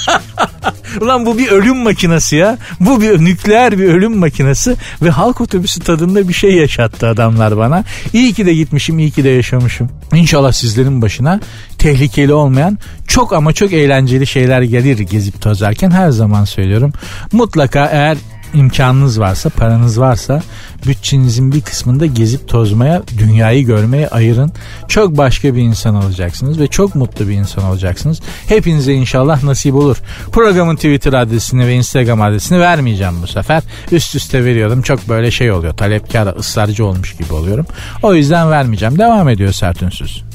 Ulan 1.01 1.27
bu 1.27 1.39
bir 1.39 1.49
ölüm 1.49 1.77
makinesi 1.77 2.37
ya. 2.37 2.59
Bu 2.81 3.01
bir 3.01 3.25
nükleer 3.25 3.79
bir 3.79 3.85
ölüm 3.85 4.19
makinesi 4.19 4.77
ve 5.03 5.11
halk 5.11 5.41
otobüsü 5.41 5.81
tadında 5.81 6.29
bir 6.29 6.35
şey 6.35 6.55
yaşattı 6.55 7.09
adamlar 7.09 7.57
bana. 7.57 7.85
İyi 8.13 8.33
ki 8.33 8.47
de 8.47 8.55
gitmişim, 8.55 8.99
iyi 8.99 9.11
ki 9.11 9.25
de 9.25 9.29
yaşamışım. 9.29 9.91
İnşallah 10.15 10.53
sizlerin 10.53 11.03
başına 11.03 11.41
tehlikeli 11.79 12.33
olmayan 12.33 12.79
çok 13.09 13.33
ama 13.33 13.53
çok 13.53 13.73
eğlenceli 13.73 14.27
şeyler 14.27 14.63
gelir 14.63 14.99
gezip 14.99 15.41
tozarken 15.41 15.91
her 15.91 16.11
zaman 16.11 16.45
söylüyorum. 16.45 16.93
Mutlaka 17.33 17.87
eğer 17.87 18.19
imkanınız 18.55 19.21
varsa, 19.21 19.51
paranız 19.51 20.01
varsa 20.01 20.43
bütçenizin 20.87 21.53
bir 21.53 21.61
kısmında 21.61 22.07
gezip 22.07 22.49
tozmaya, 22.49 23.03
dünyayı 23.19 23.67
görmeye 23.67 24.09
ayırın. 24.09 24.53
Çok 24.89 25.19
başka 25.19 25.55
bir 25.55 25.63
insan 25.63 25.95
olacaksınız 25.95 26.61
ve 26.61 26.67
çok 26.67 26.95
mutlu 26.95 27.29
bir 27.29 27.35
insan 27.35 27.65
olacaksınız. 27.65 28.21
Hepinize 28.49 28.93
inşallah 28.93 29.43
nasip 29.43 29.75
olur. 29.75 29.97
Programın 30.33 30.77
Twitter 30.77 31.13
adresini 31.13 31.67
ve 31.67 31.75
Instagram 31.75 32.23
adresini 32.23 32.61
vermeyeceğim 32.61 33.15
bu 33.23 33.27
sefer. 33.27 33.63
Üst 33.93 34.15
üste 34.15 34.45
veriyorum. 34.45 34.83
Çok 34.83 35.09
böyle 35.09 35.31
şey 35.31 35.53
oluyor. 35.53 35.75
Talepkar, 35.75 36.37
ısrarcı 36.37 36.87
olmuş 36.87 37.17
gibi 37.17 37.33
oluyorum. 37.33 37.67
O 38.03 38.15
yüzden 38.15 38.51
vermeyeceğim. 38.51 38.99
Devam 38.99 39.29
ediyor 39.29 39.53
Sertünsüz. 39.53 40.32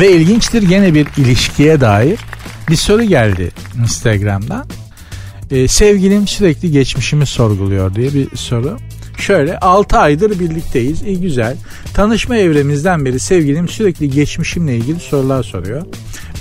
Ve 0.00 0.12
ilginçtir 0.12 0.62
gene 0.62 0.94
bir 0.94 1.06
ilişkiye 1.16 1.80
dair 1.80 2.20
bir 2.68 2.76
soru 2.76 3.02
geldi 3.02 3.50
Instagram'dan. 3.82 4.66
Ee, 5.50 5.68
sevgilim 5.68 6.28
sürekli 6.28 6.70
geçmişimi 6.70 7.26
sorguluyor 7.26 7.94
diye 7.94 8.14
bir 8.14 8.36
soru. 8.36 8.78
Şöyle 9.18 9.58
6 9.58 9.98
aydır 9.98 10.40
birlikteyiz. 10.40 11.02
İyi 11.02 11.20
güzel. 11.20 11.56
Tanışma 11.94 12.36
evremizden 12.36 13.04
beri 13.04 13.20
sevgilim 13.20 13.68
sürekli 13.68 14.10
geçmişimle 14.10 14.76
ilgili 14.76 15.00
sorular 15.00 15.42
soruyor. 15.42 15.86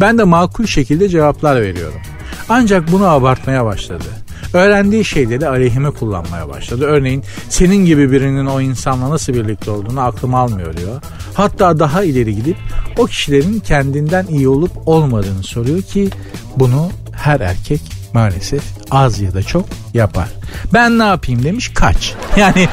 Ben 0.02 0.18
de 0.18 0.24
makul 0.24 0.66
şekilde 0.66 1.10
cevaplar 1.10 1.62
veriyorum. 1.62 2.02
Ancak 2.50 2.92
bunu 2.92 3.06
abartmaya 3.06 3.66
başladı. 3.66 4.23
Öğrendiği 4.54 5.06
şeyleri 5.06 5.48
aleyhime 5.48 5.92
kullanmaya 5.92 6.50
başladı. 6.50 6.86
Örneğin 6.86 7.24
senin 7.50 7.86
gibi 7.86 8.12
birinin 8.12 8.46
o 8.46 8.62
insanla 8.62 9.10
nasıl 9.10 9.34
birlikte 9.34 9.72
olduğunu 9.72 10.02
aklım 10.02 10.36
almıyor 10.36 10.78
diyor. 10.78 11.02
Hatta 11.34 11.80
daha 11.80 12.04
ileri 12.04 12.36
gidip 12.36 12.58
o 12.98 13.06
kişilerin 13.06 13.60
kendinden 13.60 14.26
iyi 14.26 14.48
olup 14.48 14.72
olmadığını 14.86 15.44
soruyor 15.44 15.82
ki 15.82 16.10
bunu 16.58 16.90
her 17.12 17.40
erkek 17.40 17.82
maalesef 18.14 18.64
az 18.92 19.20
ya 19.20 19.34
da 19.34 19.44
çok 19.44 19.66
yapar. 19.94 20.28
Ben 20.74 21.00
ne 21.00 21.04
yapayım 21.04 21.44
demiş 21.44 21.72
kaç. 21.74 22.14
Yani 22.38 22.70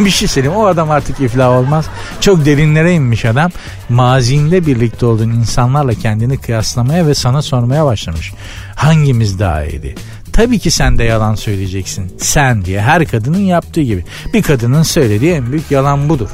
bir 0.00 0.10
şey 0.10 0.28
söyleyeyim 0.28 0.56
o 0.56 0.66
adam 0.66 0.90
artık 0.90 1.20
iflah 1.20 1.50
olmaz. 1.50 1.86
Çok 2.20 2.44
derinlere 2.44 2.92
inmiş 2.92 3.24
adam. 3.24 3.50
Mazinde 3.88 4.66
birlikte 4.66 5.06
olduğun 5.06 5.30
insanlarla 5.30 5.94
kendini 5.94 6.38
kıyaslamaya 6.38 7.06
ve 7.06 7.14
sana 7.14 7.42
sormaya 7.42 7.86
başlamış. 7.86 8.32
Hangimiz 8.74 9.38
daha 9.38 9.64
iyiydi? 9.64 9.94
Tabii 10.32 10.58
ki 10.58 10.70
sen 10.70 10.98
de 10.98 11.04
yalan 11.04 11.34
söyleyeceksin. 11.34 12.12
Sen 12.18 12.64
diye 12.64 12.80
her 12.80 13.06
kadının 13.06 13.38
yaptığı 13.38 13.80
gibi. 13.80 14.04
Bir 14.34 14.42
kadının 14.42 14.82
söylediği 14.82 15.32
en 15.32 15.52
büyük 15.52 15.70
yalan 15.70 16.08
budur. 16.08 16.28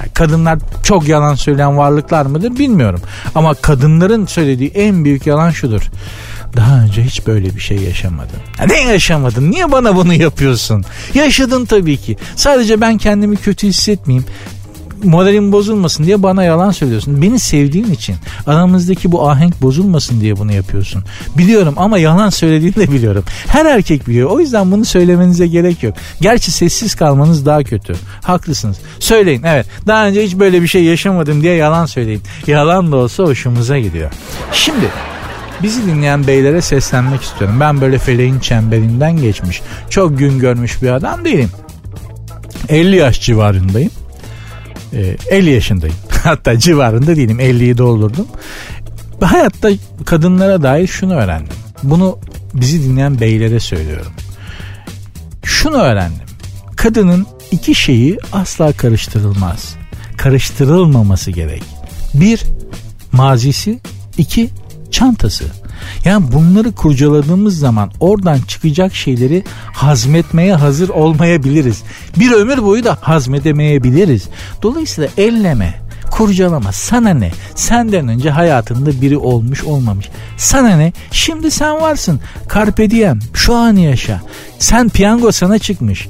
Yani 0.00 0.12
kadınlar 0.14 0.58
çok 0.84 1.08
yalan 1.08 1.34
söyleyen 1.34 1.78
varlıklar 1.78 2.26
mıdır 2.26 2.58
bilmiyorum. 2.58 3.00
Ama 3.34 3.54
kadınların 3.54 4.26
söylediği 4.26 4.70
en 4.70 5.04
büyük 5.04 5.26
yalan 5.26 5.50
şudur. 5.50 5.82
Daha 6.56 6.80
önce 6.80 7.02
hiç 7.04 7.26
böyle 7.26 7.54
bir 7.56 7.60
şey 7.60 7.76
yaşamadım. 7.78 8.36
Ya 8.58 8.66
ne 8.66 8.80
yaşamadın? 8.80 9.50
Niye 9.50 9.72
bana 9.72 9.96
bunu 9.96 10.14
yapıyorsun? 10.14 10.84
Yaşadın 11.14 11.64
tabii 11.64 11.96
ki. 11.96 12.16
Sadece 12.36 12.80
ben 12.80 12.98
kendimi 12.98 13.36
kötü 13.36 13.66
hissetmeyeyim 13.66 14.26
moralim 15.04 15.52
bozulmasın 15.52 16.04
diye 16.04 16.22
bana 16.22 16.44
yalan 16.44 16.70
söylüyorsun. 16.70 17.22
Beni 17.22 17.38
sevdiğin 17.38 17.90
için 17.90 18.16
aramızdaki 18.46 19.12
bu 19.12 19.30
ahenk 19.30 19.62
bozulmasın 19.62 20.20
diye 20.20 20.36
bunu 20.36 20.52
yapıyorsun. 20.52 21.04
Biliyorum 21.38 21.74
ama 21.76 21.98
yalan 21.98 22.30
söylediğini 22.30 22.74
de 22.74 22.92
biliyorum. 22.92 23.24
Her 23.46 23.66
erkek 23.66 24.08
biliyor. 24.08 24.30
O 24.30 24.40
yüzden 24.40 24.70
bunu 24.70 24.84
söylemenize 24.84 25.46
gerek 25.46 25.82
yok. 25.82 25.94
Gerçi 26.20 26.50
sessiz 26.50 26.94
kalmanız 26.94 27.46
daha 27.46 27.62
kötü. 27.62 27.94
Haklısınız. 28.22 28.76
Söyleyin 28.98 29.42
evet. 29.42 29.66
Daha 29.86 30.06
önce 30.06 30.24
hiç 30.24 30.38
böyle 30.38 30.62
bir 30.62 30.68
şey 30.68 30.84
yaşamadım 30.84 31.42
diye 31.42 31.54
yalan 31.54 31.86
söyleyin. 31.86 32.22
Yalan 32.46 32.92
da 32.92 32.96
olsa 32.96 33.22
hoşumuza 33.22 33.78
gidiyor. 33.78 34.10
Şimdi 34.52 34.86
Bizi 35.62 35.86
dinleyen 35.86 36.26
beylere 36.26 36.62
seslenmek 36.62 37.22
istiyorum. 37.22 37.60
Ben 37.60 37.80
böyle 37.80 37.98
feleğin 37.98 38.40
çemberinden 38.40 39.16
geçmiş, 39.16 39.62
çok 39.90 40.18
gün 40.18 40.38
görmüş 40.38 40.82
bir 40.82 40.90
adam 40.90 41.24
değilim. 41.24 41.50
50 42.68 42.96
yaş 42.96 43.20
civarındayım. 43.20 43.90
50 44.92 45.50
ee, 45.50 45.52
yaşındayım. 45.52 45.96
Hatta 46.24 46.58
civarında 46.58 47.16
değilim. 47.16 47.40
50'yi 47.40 47.78
doldurdum. 47.78 48.26
Hayatta 49.20 49.70
kadınlara 50.04 50.62
dair 50.62 50.86
şunu 50.86 51.14
öğrendim. 51.14 51.52
Bunu 51.82 52.18
bizi 52.54 52.84
dinleyen 52.84 53.20
beylere 53.20 53.60
söylüyorum. 53.60 54.12
Şunu 55.44 55.76
öğrendim. 55.76 56.26
Kadının 56.76 57.26
iki 57.50 57.74
şeyi 57.74 58.18
asla 58.32 58.72
karıştırılmaz. 58.72 59.74
Karıştırılmaması 60.16 61.30
gerek. 61.30 61.62
Bir, 62.14 62.42
mazisi. 63.12 63.80
iki 64.18 64.50
çantası. 64.90 65.44
Yani 66.04 66.32
bunları 66.32 66.72
kurcaladığımız 66.72 67.58
zaman 67.58 67.90
oradan 68.00 68.38
çıkacak 68.48 68.94
şeyleri 68.94 69.44
hazmetmeye 69.72 70.54
hazır 70.54 70.88
olmayabiliriz. 70.88 71.82
Bir 72.18 72.32
ömür 72.32 72.62
boyu 72.62 72.84
da 72.84 72.98
hazmedemeyebiliriz. 73.00 74.28
Dolayısıyla 74.62 75.10
elleme, 75.16 75.74
kurcalama. 76.10 76.72
Sana 76.72 77.10
ne? 77.10 77.30
Senden 77.54 78.08
önce 78.08 78.30
hayatında 78.30 79.00
biri 79.00 79.16
olmuş 79.16 79.64
olmamış. 79.64 80.08
Sana 80.36 80.76
ne? 80.76 80.92
Şimdi 81.12 81.50
sen 81.50 81.80
varsın. 81.80 82.20
Carpe 82.54 82.90
diem. 82.90 83.18
Şu 83.34 83.56
an 83.56 83.76
yaşa. 83.76 84.20
Sen 84.58 84.88
piyango 84.88 85.32
sana 85.32 85.58
çıkmış. 85.58 86.08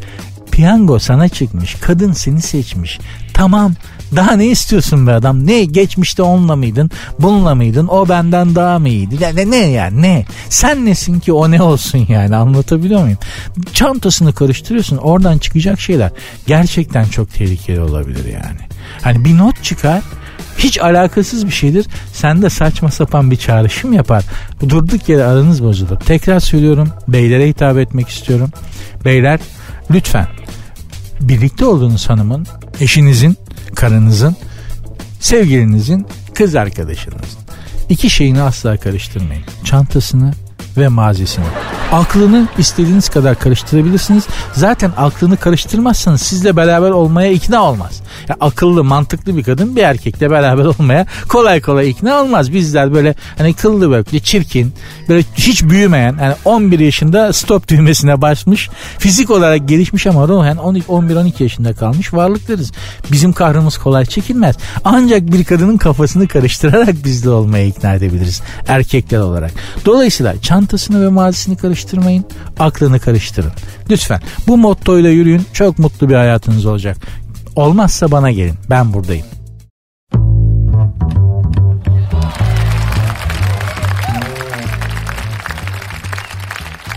Piyango 0.50 0.98
sana 0.98 1.28
çıkmış. 1.28 1.74
Kadın 1.74 2.12
seni 2.12 2.42
seçmiş. 2.42 2.98
Tamam. 3.34 3.74
Daha 4.16 4.32
ne 4.32 4.46
istiyorsun 4.46 5.06
be 5.06 5.12
adam? 5.12 5.46
Ne 5.46 5.64
geçmişte 5.64 6.22
onunla 6.22 6.56
mıydın? 6.56 6.90
Bununla 7.18 7.54
mıydın? 7.54 7.88
O 7.88 8.08
benden 8.08 8.54
daha 8.54 8.78
mı 8.78 8.88
iyiydi? 8.88 9.16
Ne, 9.34 9.50
ne, 9.50 9.56
yani 9.56 10.02
ne? 10.02 10.24
Sen 10.48 10.86
nesin 10.86 11.20
ki 11.20 11.32
o 11.32 11.50
ne 11.50 11.62
olsun 11.62 12.06
yani 12.08 12.36
anlatabiliyor 12.36 13.02
muyum? 13.02 13.18
Çantasını 13.72 14.32
karıştırıyorsun 14.32 14.96
oradan 14.96 15.38
çıkacak 15.38 15.80
şeyler 15.80 16.10
gerçekten 16.46 17.04
çok 17.04 17.34
tehlikeli 17.34 17.80
olabilir 17.80 18.24
yani. 18.24 18.60
Hani 19.02 19.24
bir 19.24 19.38
not 19.38 19.64
çıkar 19.64 20.02
hiç 20.58 20.80
alakasız 20.80 21.46
bir 21.46 21.52
şeydir. 21.52 21.86
Sen 22.12 22.42
de 22.42 22.50
saçma 22.50 22.90
sapan 22.90 23.30
bir 23.30 23.36
çağrışım 23.36 23.92
yapar. 23.92 24.24
Durduk 24.68 25.08
yere 25.08 25.24
aranız 25.24 25.64
bozulur. 25.64 26.00
Tekrar 26.00 26.40
söylüyorum. 26.40 26.88
Beylere 27.08 27.48
hitap 27.48 27.78
etmek 27.78 28.08
istiyorum. 28.08 28.50
Beyler 29.04 29.40
lütfen 29.90 30.26
birlikte 31.20 31.64
olduğunuz 31.64 32.10
hanımın, 32.10 32.46
eşinizin, 32.80 33.36
karınızın, 33.74 34.36
sevgilinizin, 35.20 36.06
kız 36.34 36.54
arkadaşınızın 36.54 37.40
iki 37.90 38.10
şeyini 38.10 38.42
asla 38.42 38.76
karıştırmayın. 38.76 39.42
Çantasını 39.64 40.32
ve 40.76 40.88
mazisini. 40.88 41.44
Aklını 41.92 42.48
istediğiniz 42.58 43.08
kadar 43.08 43.38
karıştırabilirsiniz. 43.38 44.26
Zaten 44.52 44.92
aklını 44.96 45.36
karıştırmazsanız 45.36 46.22
sizle 46.22 46.56
beraber 46.56 46.90
olmaya 46.90 47.32
ikna 47.32 47.62
olmaz. 47.62 48.02
Ya 48.28 48.36
akıllı, 48.40 48.84
mantıklı 48.84 49.36
bir 49.36 49.42
kadın 49.42 49.76
bir 49.76 49.82
erkekle 49.82 50.30
beraber 50.30 50.64
olmaya 50.64 51.06
kolay 51.28 51.60
kolay 51.60 51.90
ikna 51.90 52.22
olmaz. 52.22 52.52
Bizler 52.52 52.94
böyle 52.94 53.14
hani 53.38 53.54
kıllı 53.54 53.90
böyle 53.90 54.20
çirkin, 54.20 54.72
böyle 55.08 55.24
hiç 55.34 55.62
büyümeyen, 55.62 56.16
yani 56.20 56.34
11 56.44 56.78
yaşında 56.78 57.32
stop 57.32 57.68
düğmesine 57.68 58.20
basmış, 58.20 58.70
fizik 58.98 59.30
olarak 59.30 59.68
gelişmiş 59.68 60.06
ama 60.06 60.28
ruhen 60.28 60.56
11-12 60.56 61.42
yaşında 61.42 61.72
kalmış 61.72 62.14
varlıklarız. 62.14 62.72
Bizim 63.12 63.32
kahrımız 63.32 63.78
kolay 63.78 64.06
çekilmez. 64.06 64.56
Ancak 64.84 65.32
bir 65.32 65.44
kadının 65.44 65.76
kafasını 65.76 66.28
karıştırarak 66.28 67.04
bizle 67.04 67.30
olmaya 67.30 67.66
ikna 67.66 67.94
edebiliriz 67.94 68.42
erkekler 68.68 69.18
olarak. 69.18 69.50
Dolayısıyla 69.84 70.40
çantasını 70.40 71.04
ve 71.06 71.08
mazisini 71.08 71.56
karıştırmayın, 71.56 72.24
aklını 72.58 73.00
karıştırın. 73.00 73.52
Lütfen 73.90 74.20
bu 74.46 74.56
mottoyla 74.56 75.10
yürüyün, 75.10 75.42
çok 75.52 75.78
mutlu 75.78 76.08
bir 76.08 76.14
hayatınız 76.14 76.66
olacak. 76.66 76.96
Olmazsa 77.56 78.10
bana 78.10 78.30
gelin. 78.30 78.54
Ben 78.70 78.92
buradayım. 78.92 79.26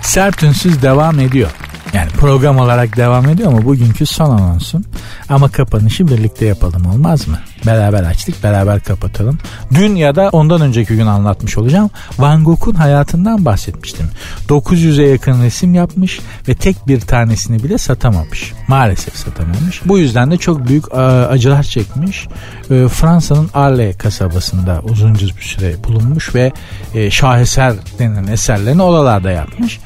Sert 0.01 0.43
Ünsüz 0.43 0.81
devam 0.81 1.19
ediyor. 1.19 1.49
Yani 1.93 2.09
program 2.09 2.57
olarak 2.57 2.97
devam 2.97 3.29
ediyor 3.29 3.51
ama 3.51 3.65
bugünkü 3.65 4.05
son 4.05 4.29
anonsum. 4.29 4.83
Ama 5.29 5.49
kapanışı 5.49 6.07
birlikte 6.07 6.45
yapalım 6.45 6.85
olmaz 6.85 7.27
mı? 7.27 7.37
Beraber 7.65 8.03
açtık 8.03 8.43
beraber 8.43 8.79
kapatalım. 8.79 9.37
Dün 9.73 9.95
ya 9.95 10.15
da 10.15 10.29
ondan 10.31 10.61
önceki 10.61 10.95
gün 10.95 11.05
anlatmış 11.05 11.57
olacağım. 11.57 11.89
Van 12.19 12.43
Gogh'un 12.43 12.75
hayatından 12.75 13.45
bahsetmiştim. 13.45 14.09
900'e 14.49 15.07
yakın 15.07 15.43
resim 15.43 15.73
yapmış 15.73 16.19
ve 16.47 16.55
tek 16.55 16.87
bir 16.87 17.01
tanesini 17.01 17.63
bile 17.63 17.77
satamamış. 17.77 18.53
Maalesef 18.67 19.15
satamamış. 19.15 19.81
Bu 19.85 19.99
yüzden 19.99 20.31
de 20.31 20.37
çok 20.37 20.67
büyük 20.67 20.85
e, 20.93 20.97
acılar 20.97 21.63
çekmiş. 21.63 22.27
E, 22.71 22.87
Fransa'nın 22.87 23.49
Arles 23.53 23.97
kasabasında 23.97 24.81
uzunca 24.83 25.27
bir 25.27 25.41
süre 25.41 25.83
bulunmuş 25.83 26.35
ve 26.35 26.51
e, 26.93 27.11
şaheser 27.11 27.73
denen 27.99 28.27
eserlerini 28.27 28.81
oralarda 28.81 29.31
yapmış. 29.31 29.79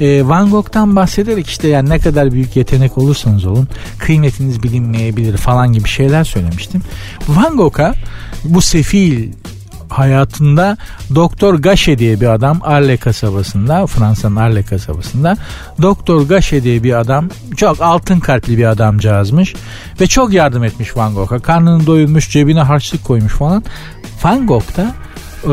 Van 0.00 0.50
Gogh'tan 0.50 0.96
bahsederek 0.96 1.46
işte 1.46 1.68
yani 1.68 1.88
ne 1.88 1.98
kadar 1.98 2.32
büyük 2.32 2.56
yetenek 2.56 2.98
olursanız 2.98 3.46
olun 3.46 3.68
kıymetiniz 3.98 4.62
bilinmeyebilir 4.62 5.36
falan 5.36 5.72
gibi 5.72 5.88
şeyler 5.88 6.24
söylemiştim. 6.24 6.82
Van 7.28 7.56
Gogh'a 7.56 7.94
bu 8.44 8.60
sefil 8.60 9.32
hayatında 9.88 10.76
Doktor 11.14 11.54
Gaşe 11.54 11.98
diye 11.98 12.20
bir 12.20 12.26
adam 12.26 12.60
Arle 12.62 12.96
kasabasında 12.96 13.86
Fransa'nın 13.86 14.36
Arle 14.36 14.62
kasabasında 14.62 15.36
Doktor 15.82 16.22
Gaşe 16.22 16.62
diye 16.62 16.82
bir 16.82 17.00
adam 17.00 17.28
çok 17.56 17.80
altın 17.80 18.20
kalpli 18.20 18.58
bir 18.58 18.64
adamcağızmış 18.64 19.54
ve 20.00 20.06
çok 20.06 20.32
yardım 20.32 20.64
etmiş 20.64 20.96
Van 20.96 21.14
Gogh'a 21.14 21.38
karnını 21.38 21.86
doyurmuş 21.86 22.30
cebine 22.30 22.60
harçlık 22.60 23.04
koymuş 23.04 23.32
falan 23.32 23.64
Van 24.24 24.46
Gogh 24.46 24.76
da 24.76 24.94
e, 25.44 25.52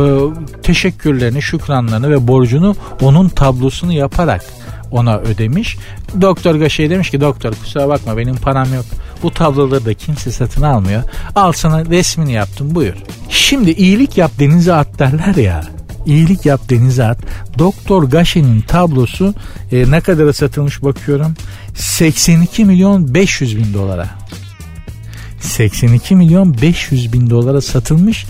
teşekkürlerini 0.63 1.41
şükranlarını 1.41 2.09
ve 2.09 2.27
borcunu 2.27 2.75
onun 3.01 3.29
tablosunu 3.29 3.93
yaparak 3.93 4.45
ona 4.91 5.17
ödemiş. 5.17 5.77
Doktor 6.21 6.55
Gaşe 6.55 6.89
demiş 6.89 7.09
ki 7.09 7.21
doktor 7.21 7.53
kusura 7.53 7.89
bakma 7.89 8.17
benim 8.17 8.35
param 8.35 8.73
yok. 8.73 8.85
Bu 9.23 9.31
tabloları 9.31 9.85
da 9.85 9.93
kimse 9.93 10.31
satın 10.31 10.61
almıyor. 10.61 11.03
Al 11.35 11.51
sana 11.51 11.85
resmini 11.85 12.31
yaptım 12.31 12.75
buyur. 12.75 12.95
Şimdi 13.29 13.71
iyilik 13.71 14.17
yap 14.17 14.31
denize 14.39 14.73
at 14.73 14.99
derler 14.99 15.35
ya. 15.35 15.63
İyilik 16.05 16.45
yap 16.45 16.69
denize 16.69 17.05
at. 17.05 17.17
Doktor 17.59 18.03
Gaşe'nin 18.03 18.61
tablosu 18.61 19.33
e, 19.71 19.91
ne 19.91 20.01
kadara 20.01 20.33
satılmış 20.33 20.83
bakıyorum. 20.83 21.33
82 21.75 22.65
milyon 22.65 23.13
500 23.13 23.57
bin 23.57 23.73
dolara. 23.73 24.09
82 25.39 26.15
milyon 26.15 26.61
500 26.61 27.13
bin 27.13 27.29
dolara 27.29 27.61
satılmış. 27.61 28.25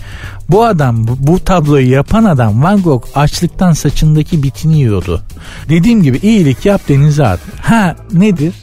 Bu 0.48 0.64
adam 0.64 1.06
bu 1.18 1.44
tabloyu 1.44 1.90
yapan 1.90 2.24
adam 2.24 2.62
Van 2.62 2.82
Gogh 2.82 3.04
açlıktan 3.14 3.72
saçındaki 3.72 4.42
bitini 4.42 4.78
yiyordu. 4.78 5.22
Dediğim 5.68 6.02
gibi 6.02 6.18
iyilik 6.22 6.66
yap 6.66 6.80
denize 6.88 7.26
at. 7.26 7.40
Ha 7.62 7.96
nedir? 8.12 8.54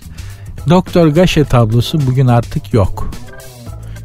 Doktor 0.69 1.07
Gaşe 1.07 1.43
tablosu 1.43 2.07
bugün 2.07 2.27
artık 2.27 2.73
yok. 2.73 3.11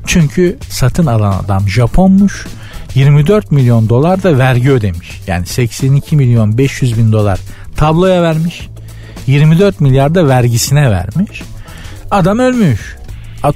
Çünkü 0.07 0.59
satın 0.69 1.07
alan 1.07 1.45
adam 1.45 1.69
Japonmuş. 1.69 2.47
24 2.95 3.53
milyon 3.53 3.89
dolar 3.89 4.23
da 4.23 4.39
vergi 4.39 4.71
ödemiş. 4.71 5.21
Yani 5.27 5.47
82 5.47 6.17
milyon 6.17 6.59
500 6.59 6.99
bin 6.99 7.13
dolar 7.13 7.41
tabloya 7.77 8.23
vermiş. 8.23 8.69
24 9.27 9.81
milyar 9.81 10.15
da 10.15 10.29
vergisine 10.29 10.91
vermiş. 10.91 11.43
Adam 12.11 12.39
ölmüş. 12.39 12.97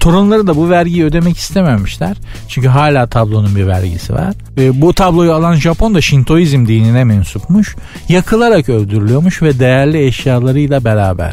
Torunları 0.01 0.47
da 0.47 0.57
bu 0.57 0.71
vergiyi 0.71 1.05
ödemek 1.05 1.37
istememişler. 1.37 2.17
Çünkü 2.49 2.69
hala 2.69 3.07
tablonun 3.07 3.57
bir 3.57 3.67
vergisi 3.67 4.15
var. 4.15 4.35
Ve 4.57 4.81
bu 4.81 4.95
tabloyu 4.95 5.33
alan 5.33 5.55
Japon 5.55 5.95
da 5.95 6.01
Şintoizm 6.01 6.67
dinine 6.67 7.05
mensupmuş. 7.05 7.77
Yakılarak 8.09 8.69
öldürülüyormuş 8.69 9.43
ve 9.43 9.59
değerli 9.59 10.07
eşyalarıyla 10.07 10.85
beraber. 10.85 11.33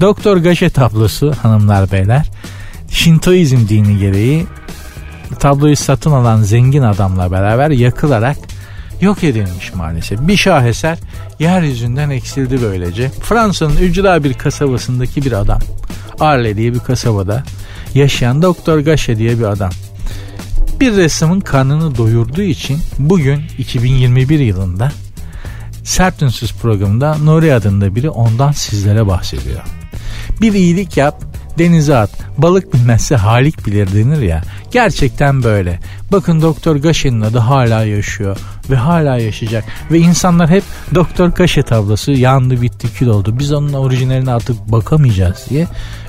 Doktor 0.00 0.36
Gaşe 0.36 0.70
tablosu 0.70 1.34
hanımlar 1.42 1.92
beyler 1.92 2.30
Şintoizm 2.90 3.68
dini 3.68 3.98
gereği 3.98 4.46
tabloyu 5.38 5.76
satın 5.76 6.12
alan 6.12 6.42
zengin 6.42 6.82
adamla 6.82 7.32
beraber 7.32 7.70
yakılarak 7.70 8.36
yok 9.00 9.24
edilmiş 9.24 9.74
maalesef. 9.74 10.20
Bir 10.20 10.36
şaheser 10.36 10.98
yeryüzünden 11.38 12.10
eksildi 12.10 12.62
böylece. 12.62 13.08
Fransa'nın 13.08 13.76
ücra 13.76 14.24
bir 14.24 14.34
kasabasındaki 14.34 15.24
bir 15.24 15.32
adam. 15.32 15.58
Arle 16.20 16.56
diye 16.56 16.74
bir 16.74 16.78
kasabada 16.78 17.42
yaşayan 17.94 18.42
Doktor 18.42 18.78
Gaşe 18.78 19.18
diye 19.18 19.38
bir 19.38 19.44
adam. 19.44 19.70
Bir 20.80 20.96
ressamın 20.96 21.40
karnını 21.40 21.96
doyurduğu 21.96 22.42
için 22.42 22.78
bugün 22.98 23.42
2021 23.58 24.38
yılında 24.38 24.92
Sert 25.84 26.22
Ünsüz 26.22 26.52
programında 26.52 27.18
Nuri 27.18 27.54
adında 27.54 27.94
biri 27.94 28.10
ondan 28.10 28.52
sizlere 28.52 29.06
bahsediyor. 29.06 29.60
Bir 30.40 30.52
iyilik 30.52 30.96
yap, 30.96 31.22
denize 31.58 31.96
at. 31.96 32.10
Balık 32.38 32.74
bilmezse 32.74 33.16
halik 33.16 33.66
bilir 33.66 33.92
denir 33.92 34.22
ya. 34.22 34.42
Gerçekten 34.70 35.42
böyle. 35.42 35.80
Bakın 36.14 36.42
Doktor 36.42 36.76
Gaşe'nin 36.76 37.20
adı 37.20 37.38
hala 37.38 37.84
yaşıyor 37.84 38.36
ve 38.70 38.76
hala 38.76 39.18
yaşayacak. 39.18 39.64
Ve 39.90 39.98
insanlar 39.98 40.50
hep 40.50 40.62
Doktor 40.94 41.28
Gaşe 41.28 41.62
tablası 41.62 42.12
yandı 42.12 42.62
bitti 42.62 42.94
kül 42.94 43.06
oldu. 43.06 43.38
Biz 43.38 43.52
onun 43.52 43.72
orijinaline 43.72 44.32
artık 44.32 44.72
bakamayacağız 44.72 45.46
diye 45.50 45.66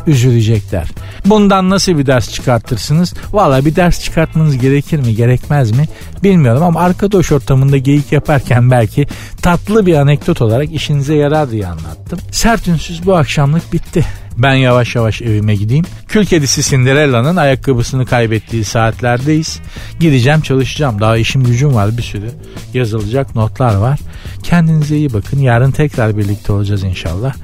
üzülecekler. 0.08 0.88
Bundan 1.26 1.70
nasıl 1.70 1.98
bir 1.98 2.06
ders 2.06 2.34
çıkartırsınız? 2.34 3.14
Valla 3.34 3.66
bir 3.66 3.76
ders 3.76 4.04
çıkartmanız 4.04 4.58
gerekir 4.58 5.00
mi 5.00 5.16
gerekmez 5.16 5.72
mi 5.72 5.86
bilmiyorum 6.24 6.64
ama 6.64 6.80
arkadaş 6.80 7.32
ortamında 7.32 7.78
geyik 7.78 8.12
yaparken 8.12 8.72
belki 8.72 9.08
tatlı 9.42 9.86
bir 9.86 9.96
anekdot 9.96 10.42
olarak 10.42 10.72
işinize 10.72 11.16
yarar 11.16 11.52
diye 11.52 11.68
anlattım. 11.68 12.20
Sert 12.32 12.68
ünsüz 12.68 13.06
bu 13.06 13.16
akşamlık 13.16 13.74
bitti. 13.74 14.06
Ben 14.38 14.54
yavaş 14.54 14.96
yavaş 14.96 15.22
evime 15.22 15.56
gideyim. 15.56 15.86
Kül 16.08 16.26
kedisi 16.26 16.64
Cinderella'nın 16.64 17.36
ayakkabısını 17.36 18.06
kaybettiği 18.06 18.64
saatlerdeyiz. 18.64 19.60
Gideceğim 20.00 20.42
çalışacağım. 20.42 21.02
Daha 21.02 21.18
işim 21.18 21.44
gücüm 21.44 21.76
var 21.76 21.98
bir 21.98 22.04
sürü. 22.04 22.32
Yazılacak 22.74 23.36
notlar 23.36 23.76
var. 23.76 24.00
Kendinize 24.44 24.98
iyi 24.98 25.14
bakın. 25.14 25.40
Yarın 25.40 25.72
tekrar 25.72 26.18
birlikte 26.18 26.54
olacağız 26.54 26.84
inşallah. 26.84 27.36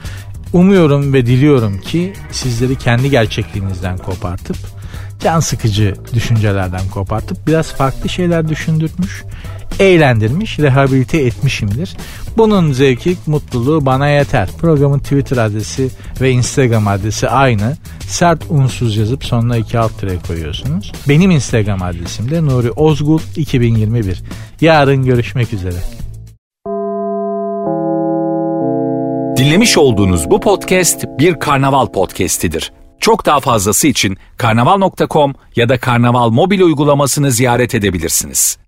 Umuyorum 0.54 1.14
ve 1.14 1.26
diliyorum 1.26 1.82
ki 1.82 2.14
sizleri 2.32 2.78
kendi 2.78 3.10
gerçekliğinizden 3.10 3.98
kopartıp 3.98 4.58
can 5.24 5.40
sıkıcı 5.40 5.94
düşüncelerden 6.14 6.88
kopartıp 6.94 7.48
biraz 7.48 7.74
farklı 7.74 8.10
şeyler 8.10 8.50
düşündürmüş, 8.50 9.24
eğlendirmiş, 9.80 10.60
rehabilite 10.60 11.18
etmişimdir. 11.18 11.98
Bunun 12.38 12.72
zevki, 12.72 13.18
mutluluğu 13.28 13.86
bana 13.86 14.08
yeter. 14.08 14.50
Programın 14.58 15.00
Twitter 15.00 15.38
adresi 15.38 15.90
ve 16.22 16.32
Instagram 16.32 16.88
adresi 16.88 17.30
aynı. 17.30 17.78
Sert 18.08 18.44
unsuz 18.50 18.98
yazıp 18.98 19.26
sonuna 19.26 19.58
iki 19.58 19.80
alt 19.80 20.00
tire 20.00 20.18
koyuyorsunuz. 20.28 20.92
Benim 21.10 21.32
Instagram 21.32 21.82
adresim 21.82 22.32
de 22.32 22.46
Nuri 22.46 22.72
Ozgul 22.72 23.20
2021. 23.36 24.24
Yarın 24.62 25.06
görüşmek 25.06 25.54
üzere. 25.54 25.78
Dinlemiş 29.38 29.78
olduğunuz 29.78 30.30
bu 30.30 30.40
podcast 30.40 31.06
bir 31.20 31.40
karnaval 31.40 31.88
podcastidir. 31.88 32.72
Çok 33.00 33.26
daha 33.26 33.40
fazlası 33.40 33.88
için 33.88 34.18
karnaval.com 34.38 35.34
ya 35.56 35.70
da 35.70 35.78
karnaval 35.78 36.30
mobil 36.30 36.62
uygulamasını 36.62 37.32
ziyaret 37.32 37.76
edebilirsiniz. 37.76 38.61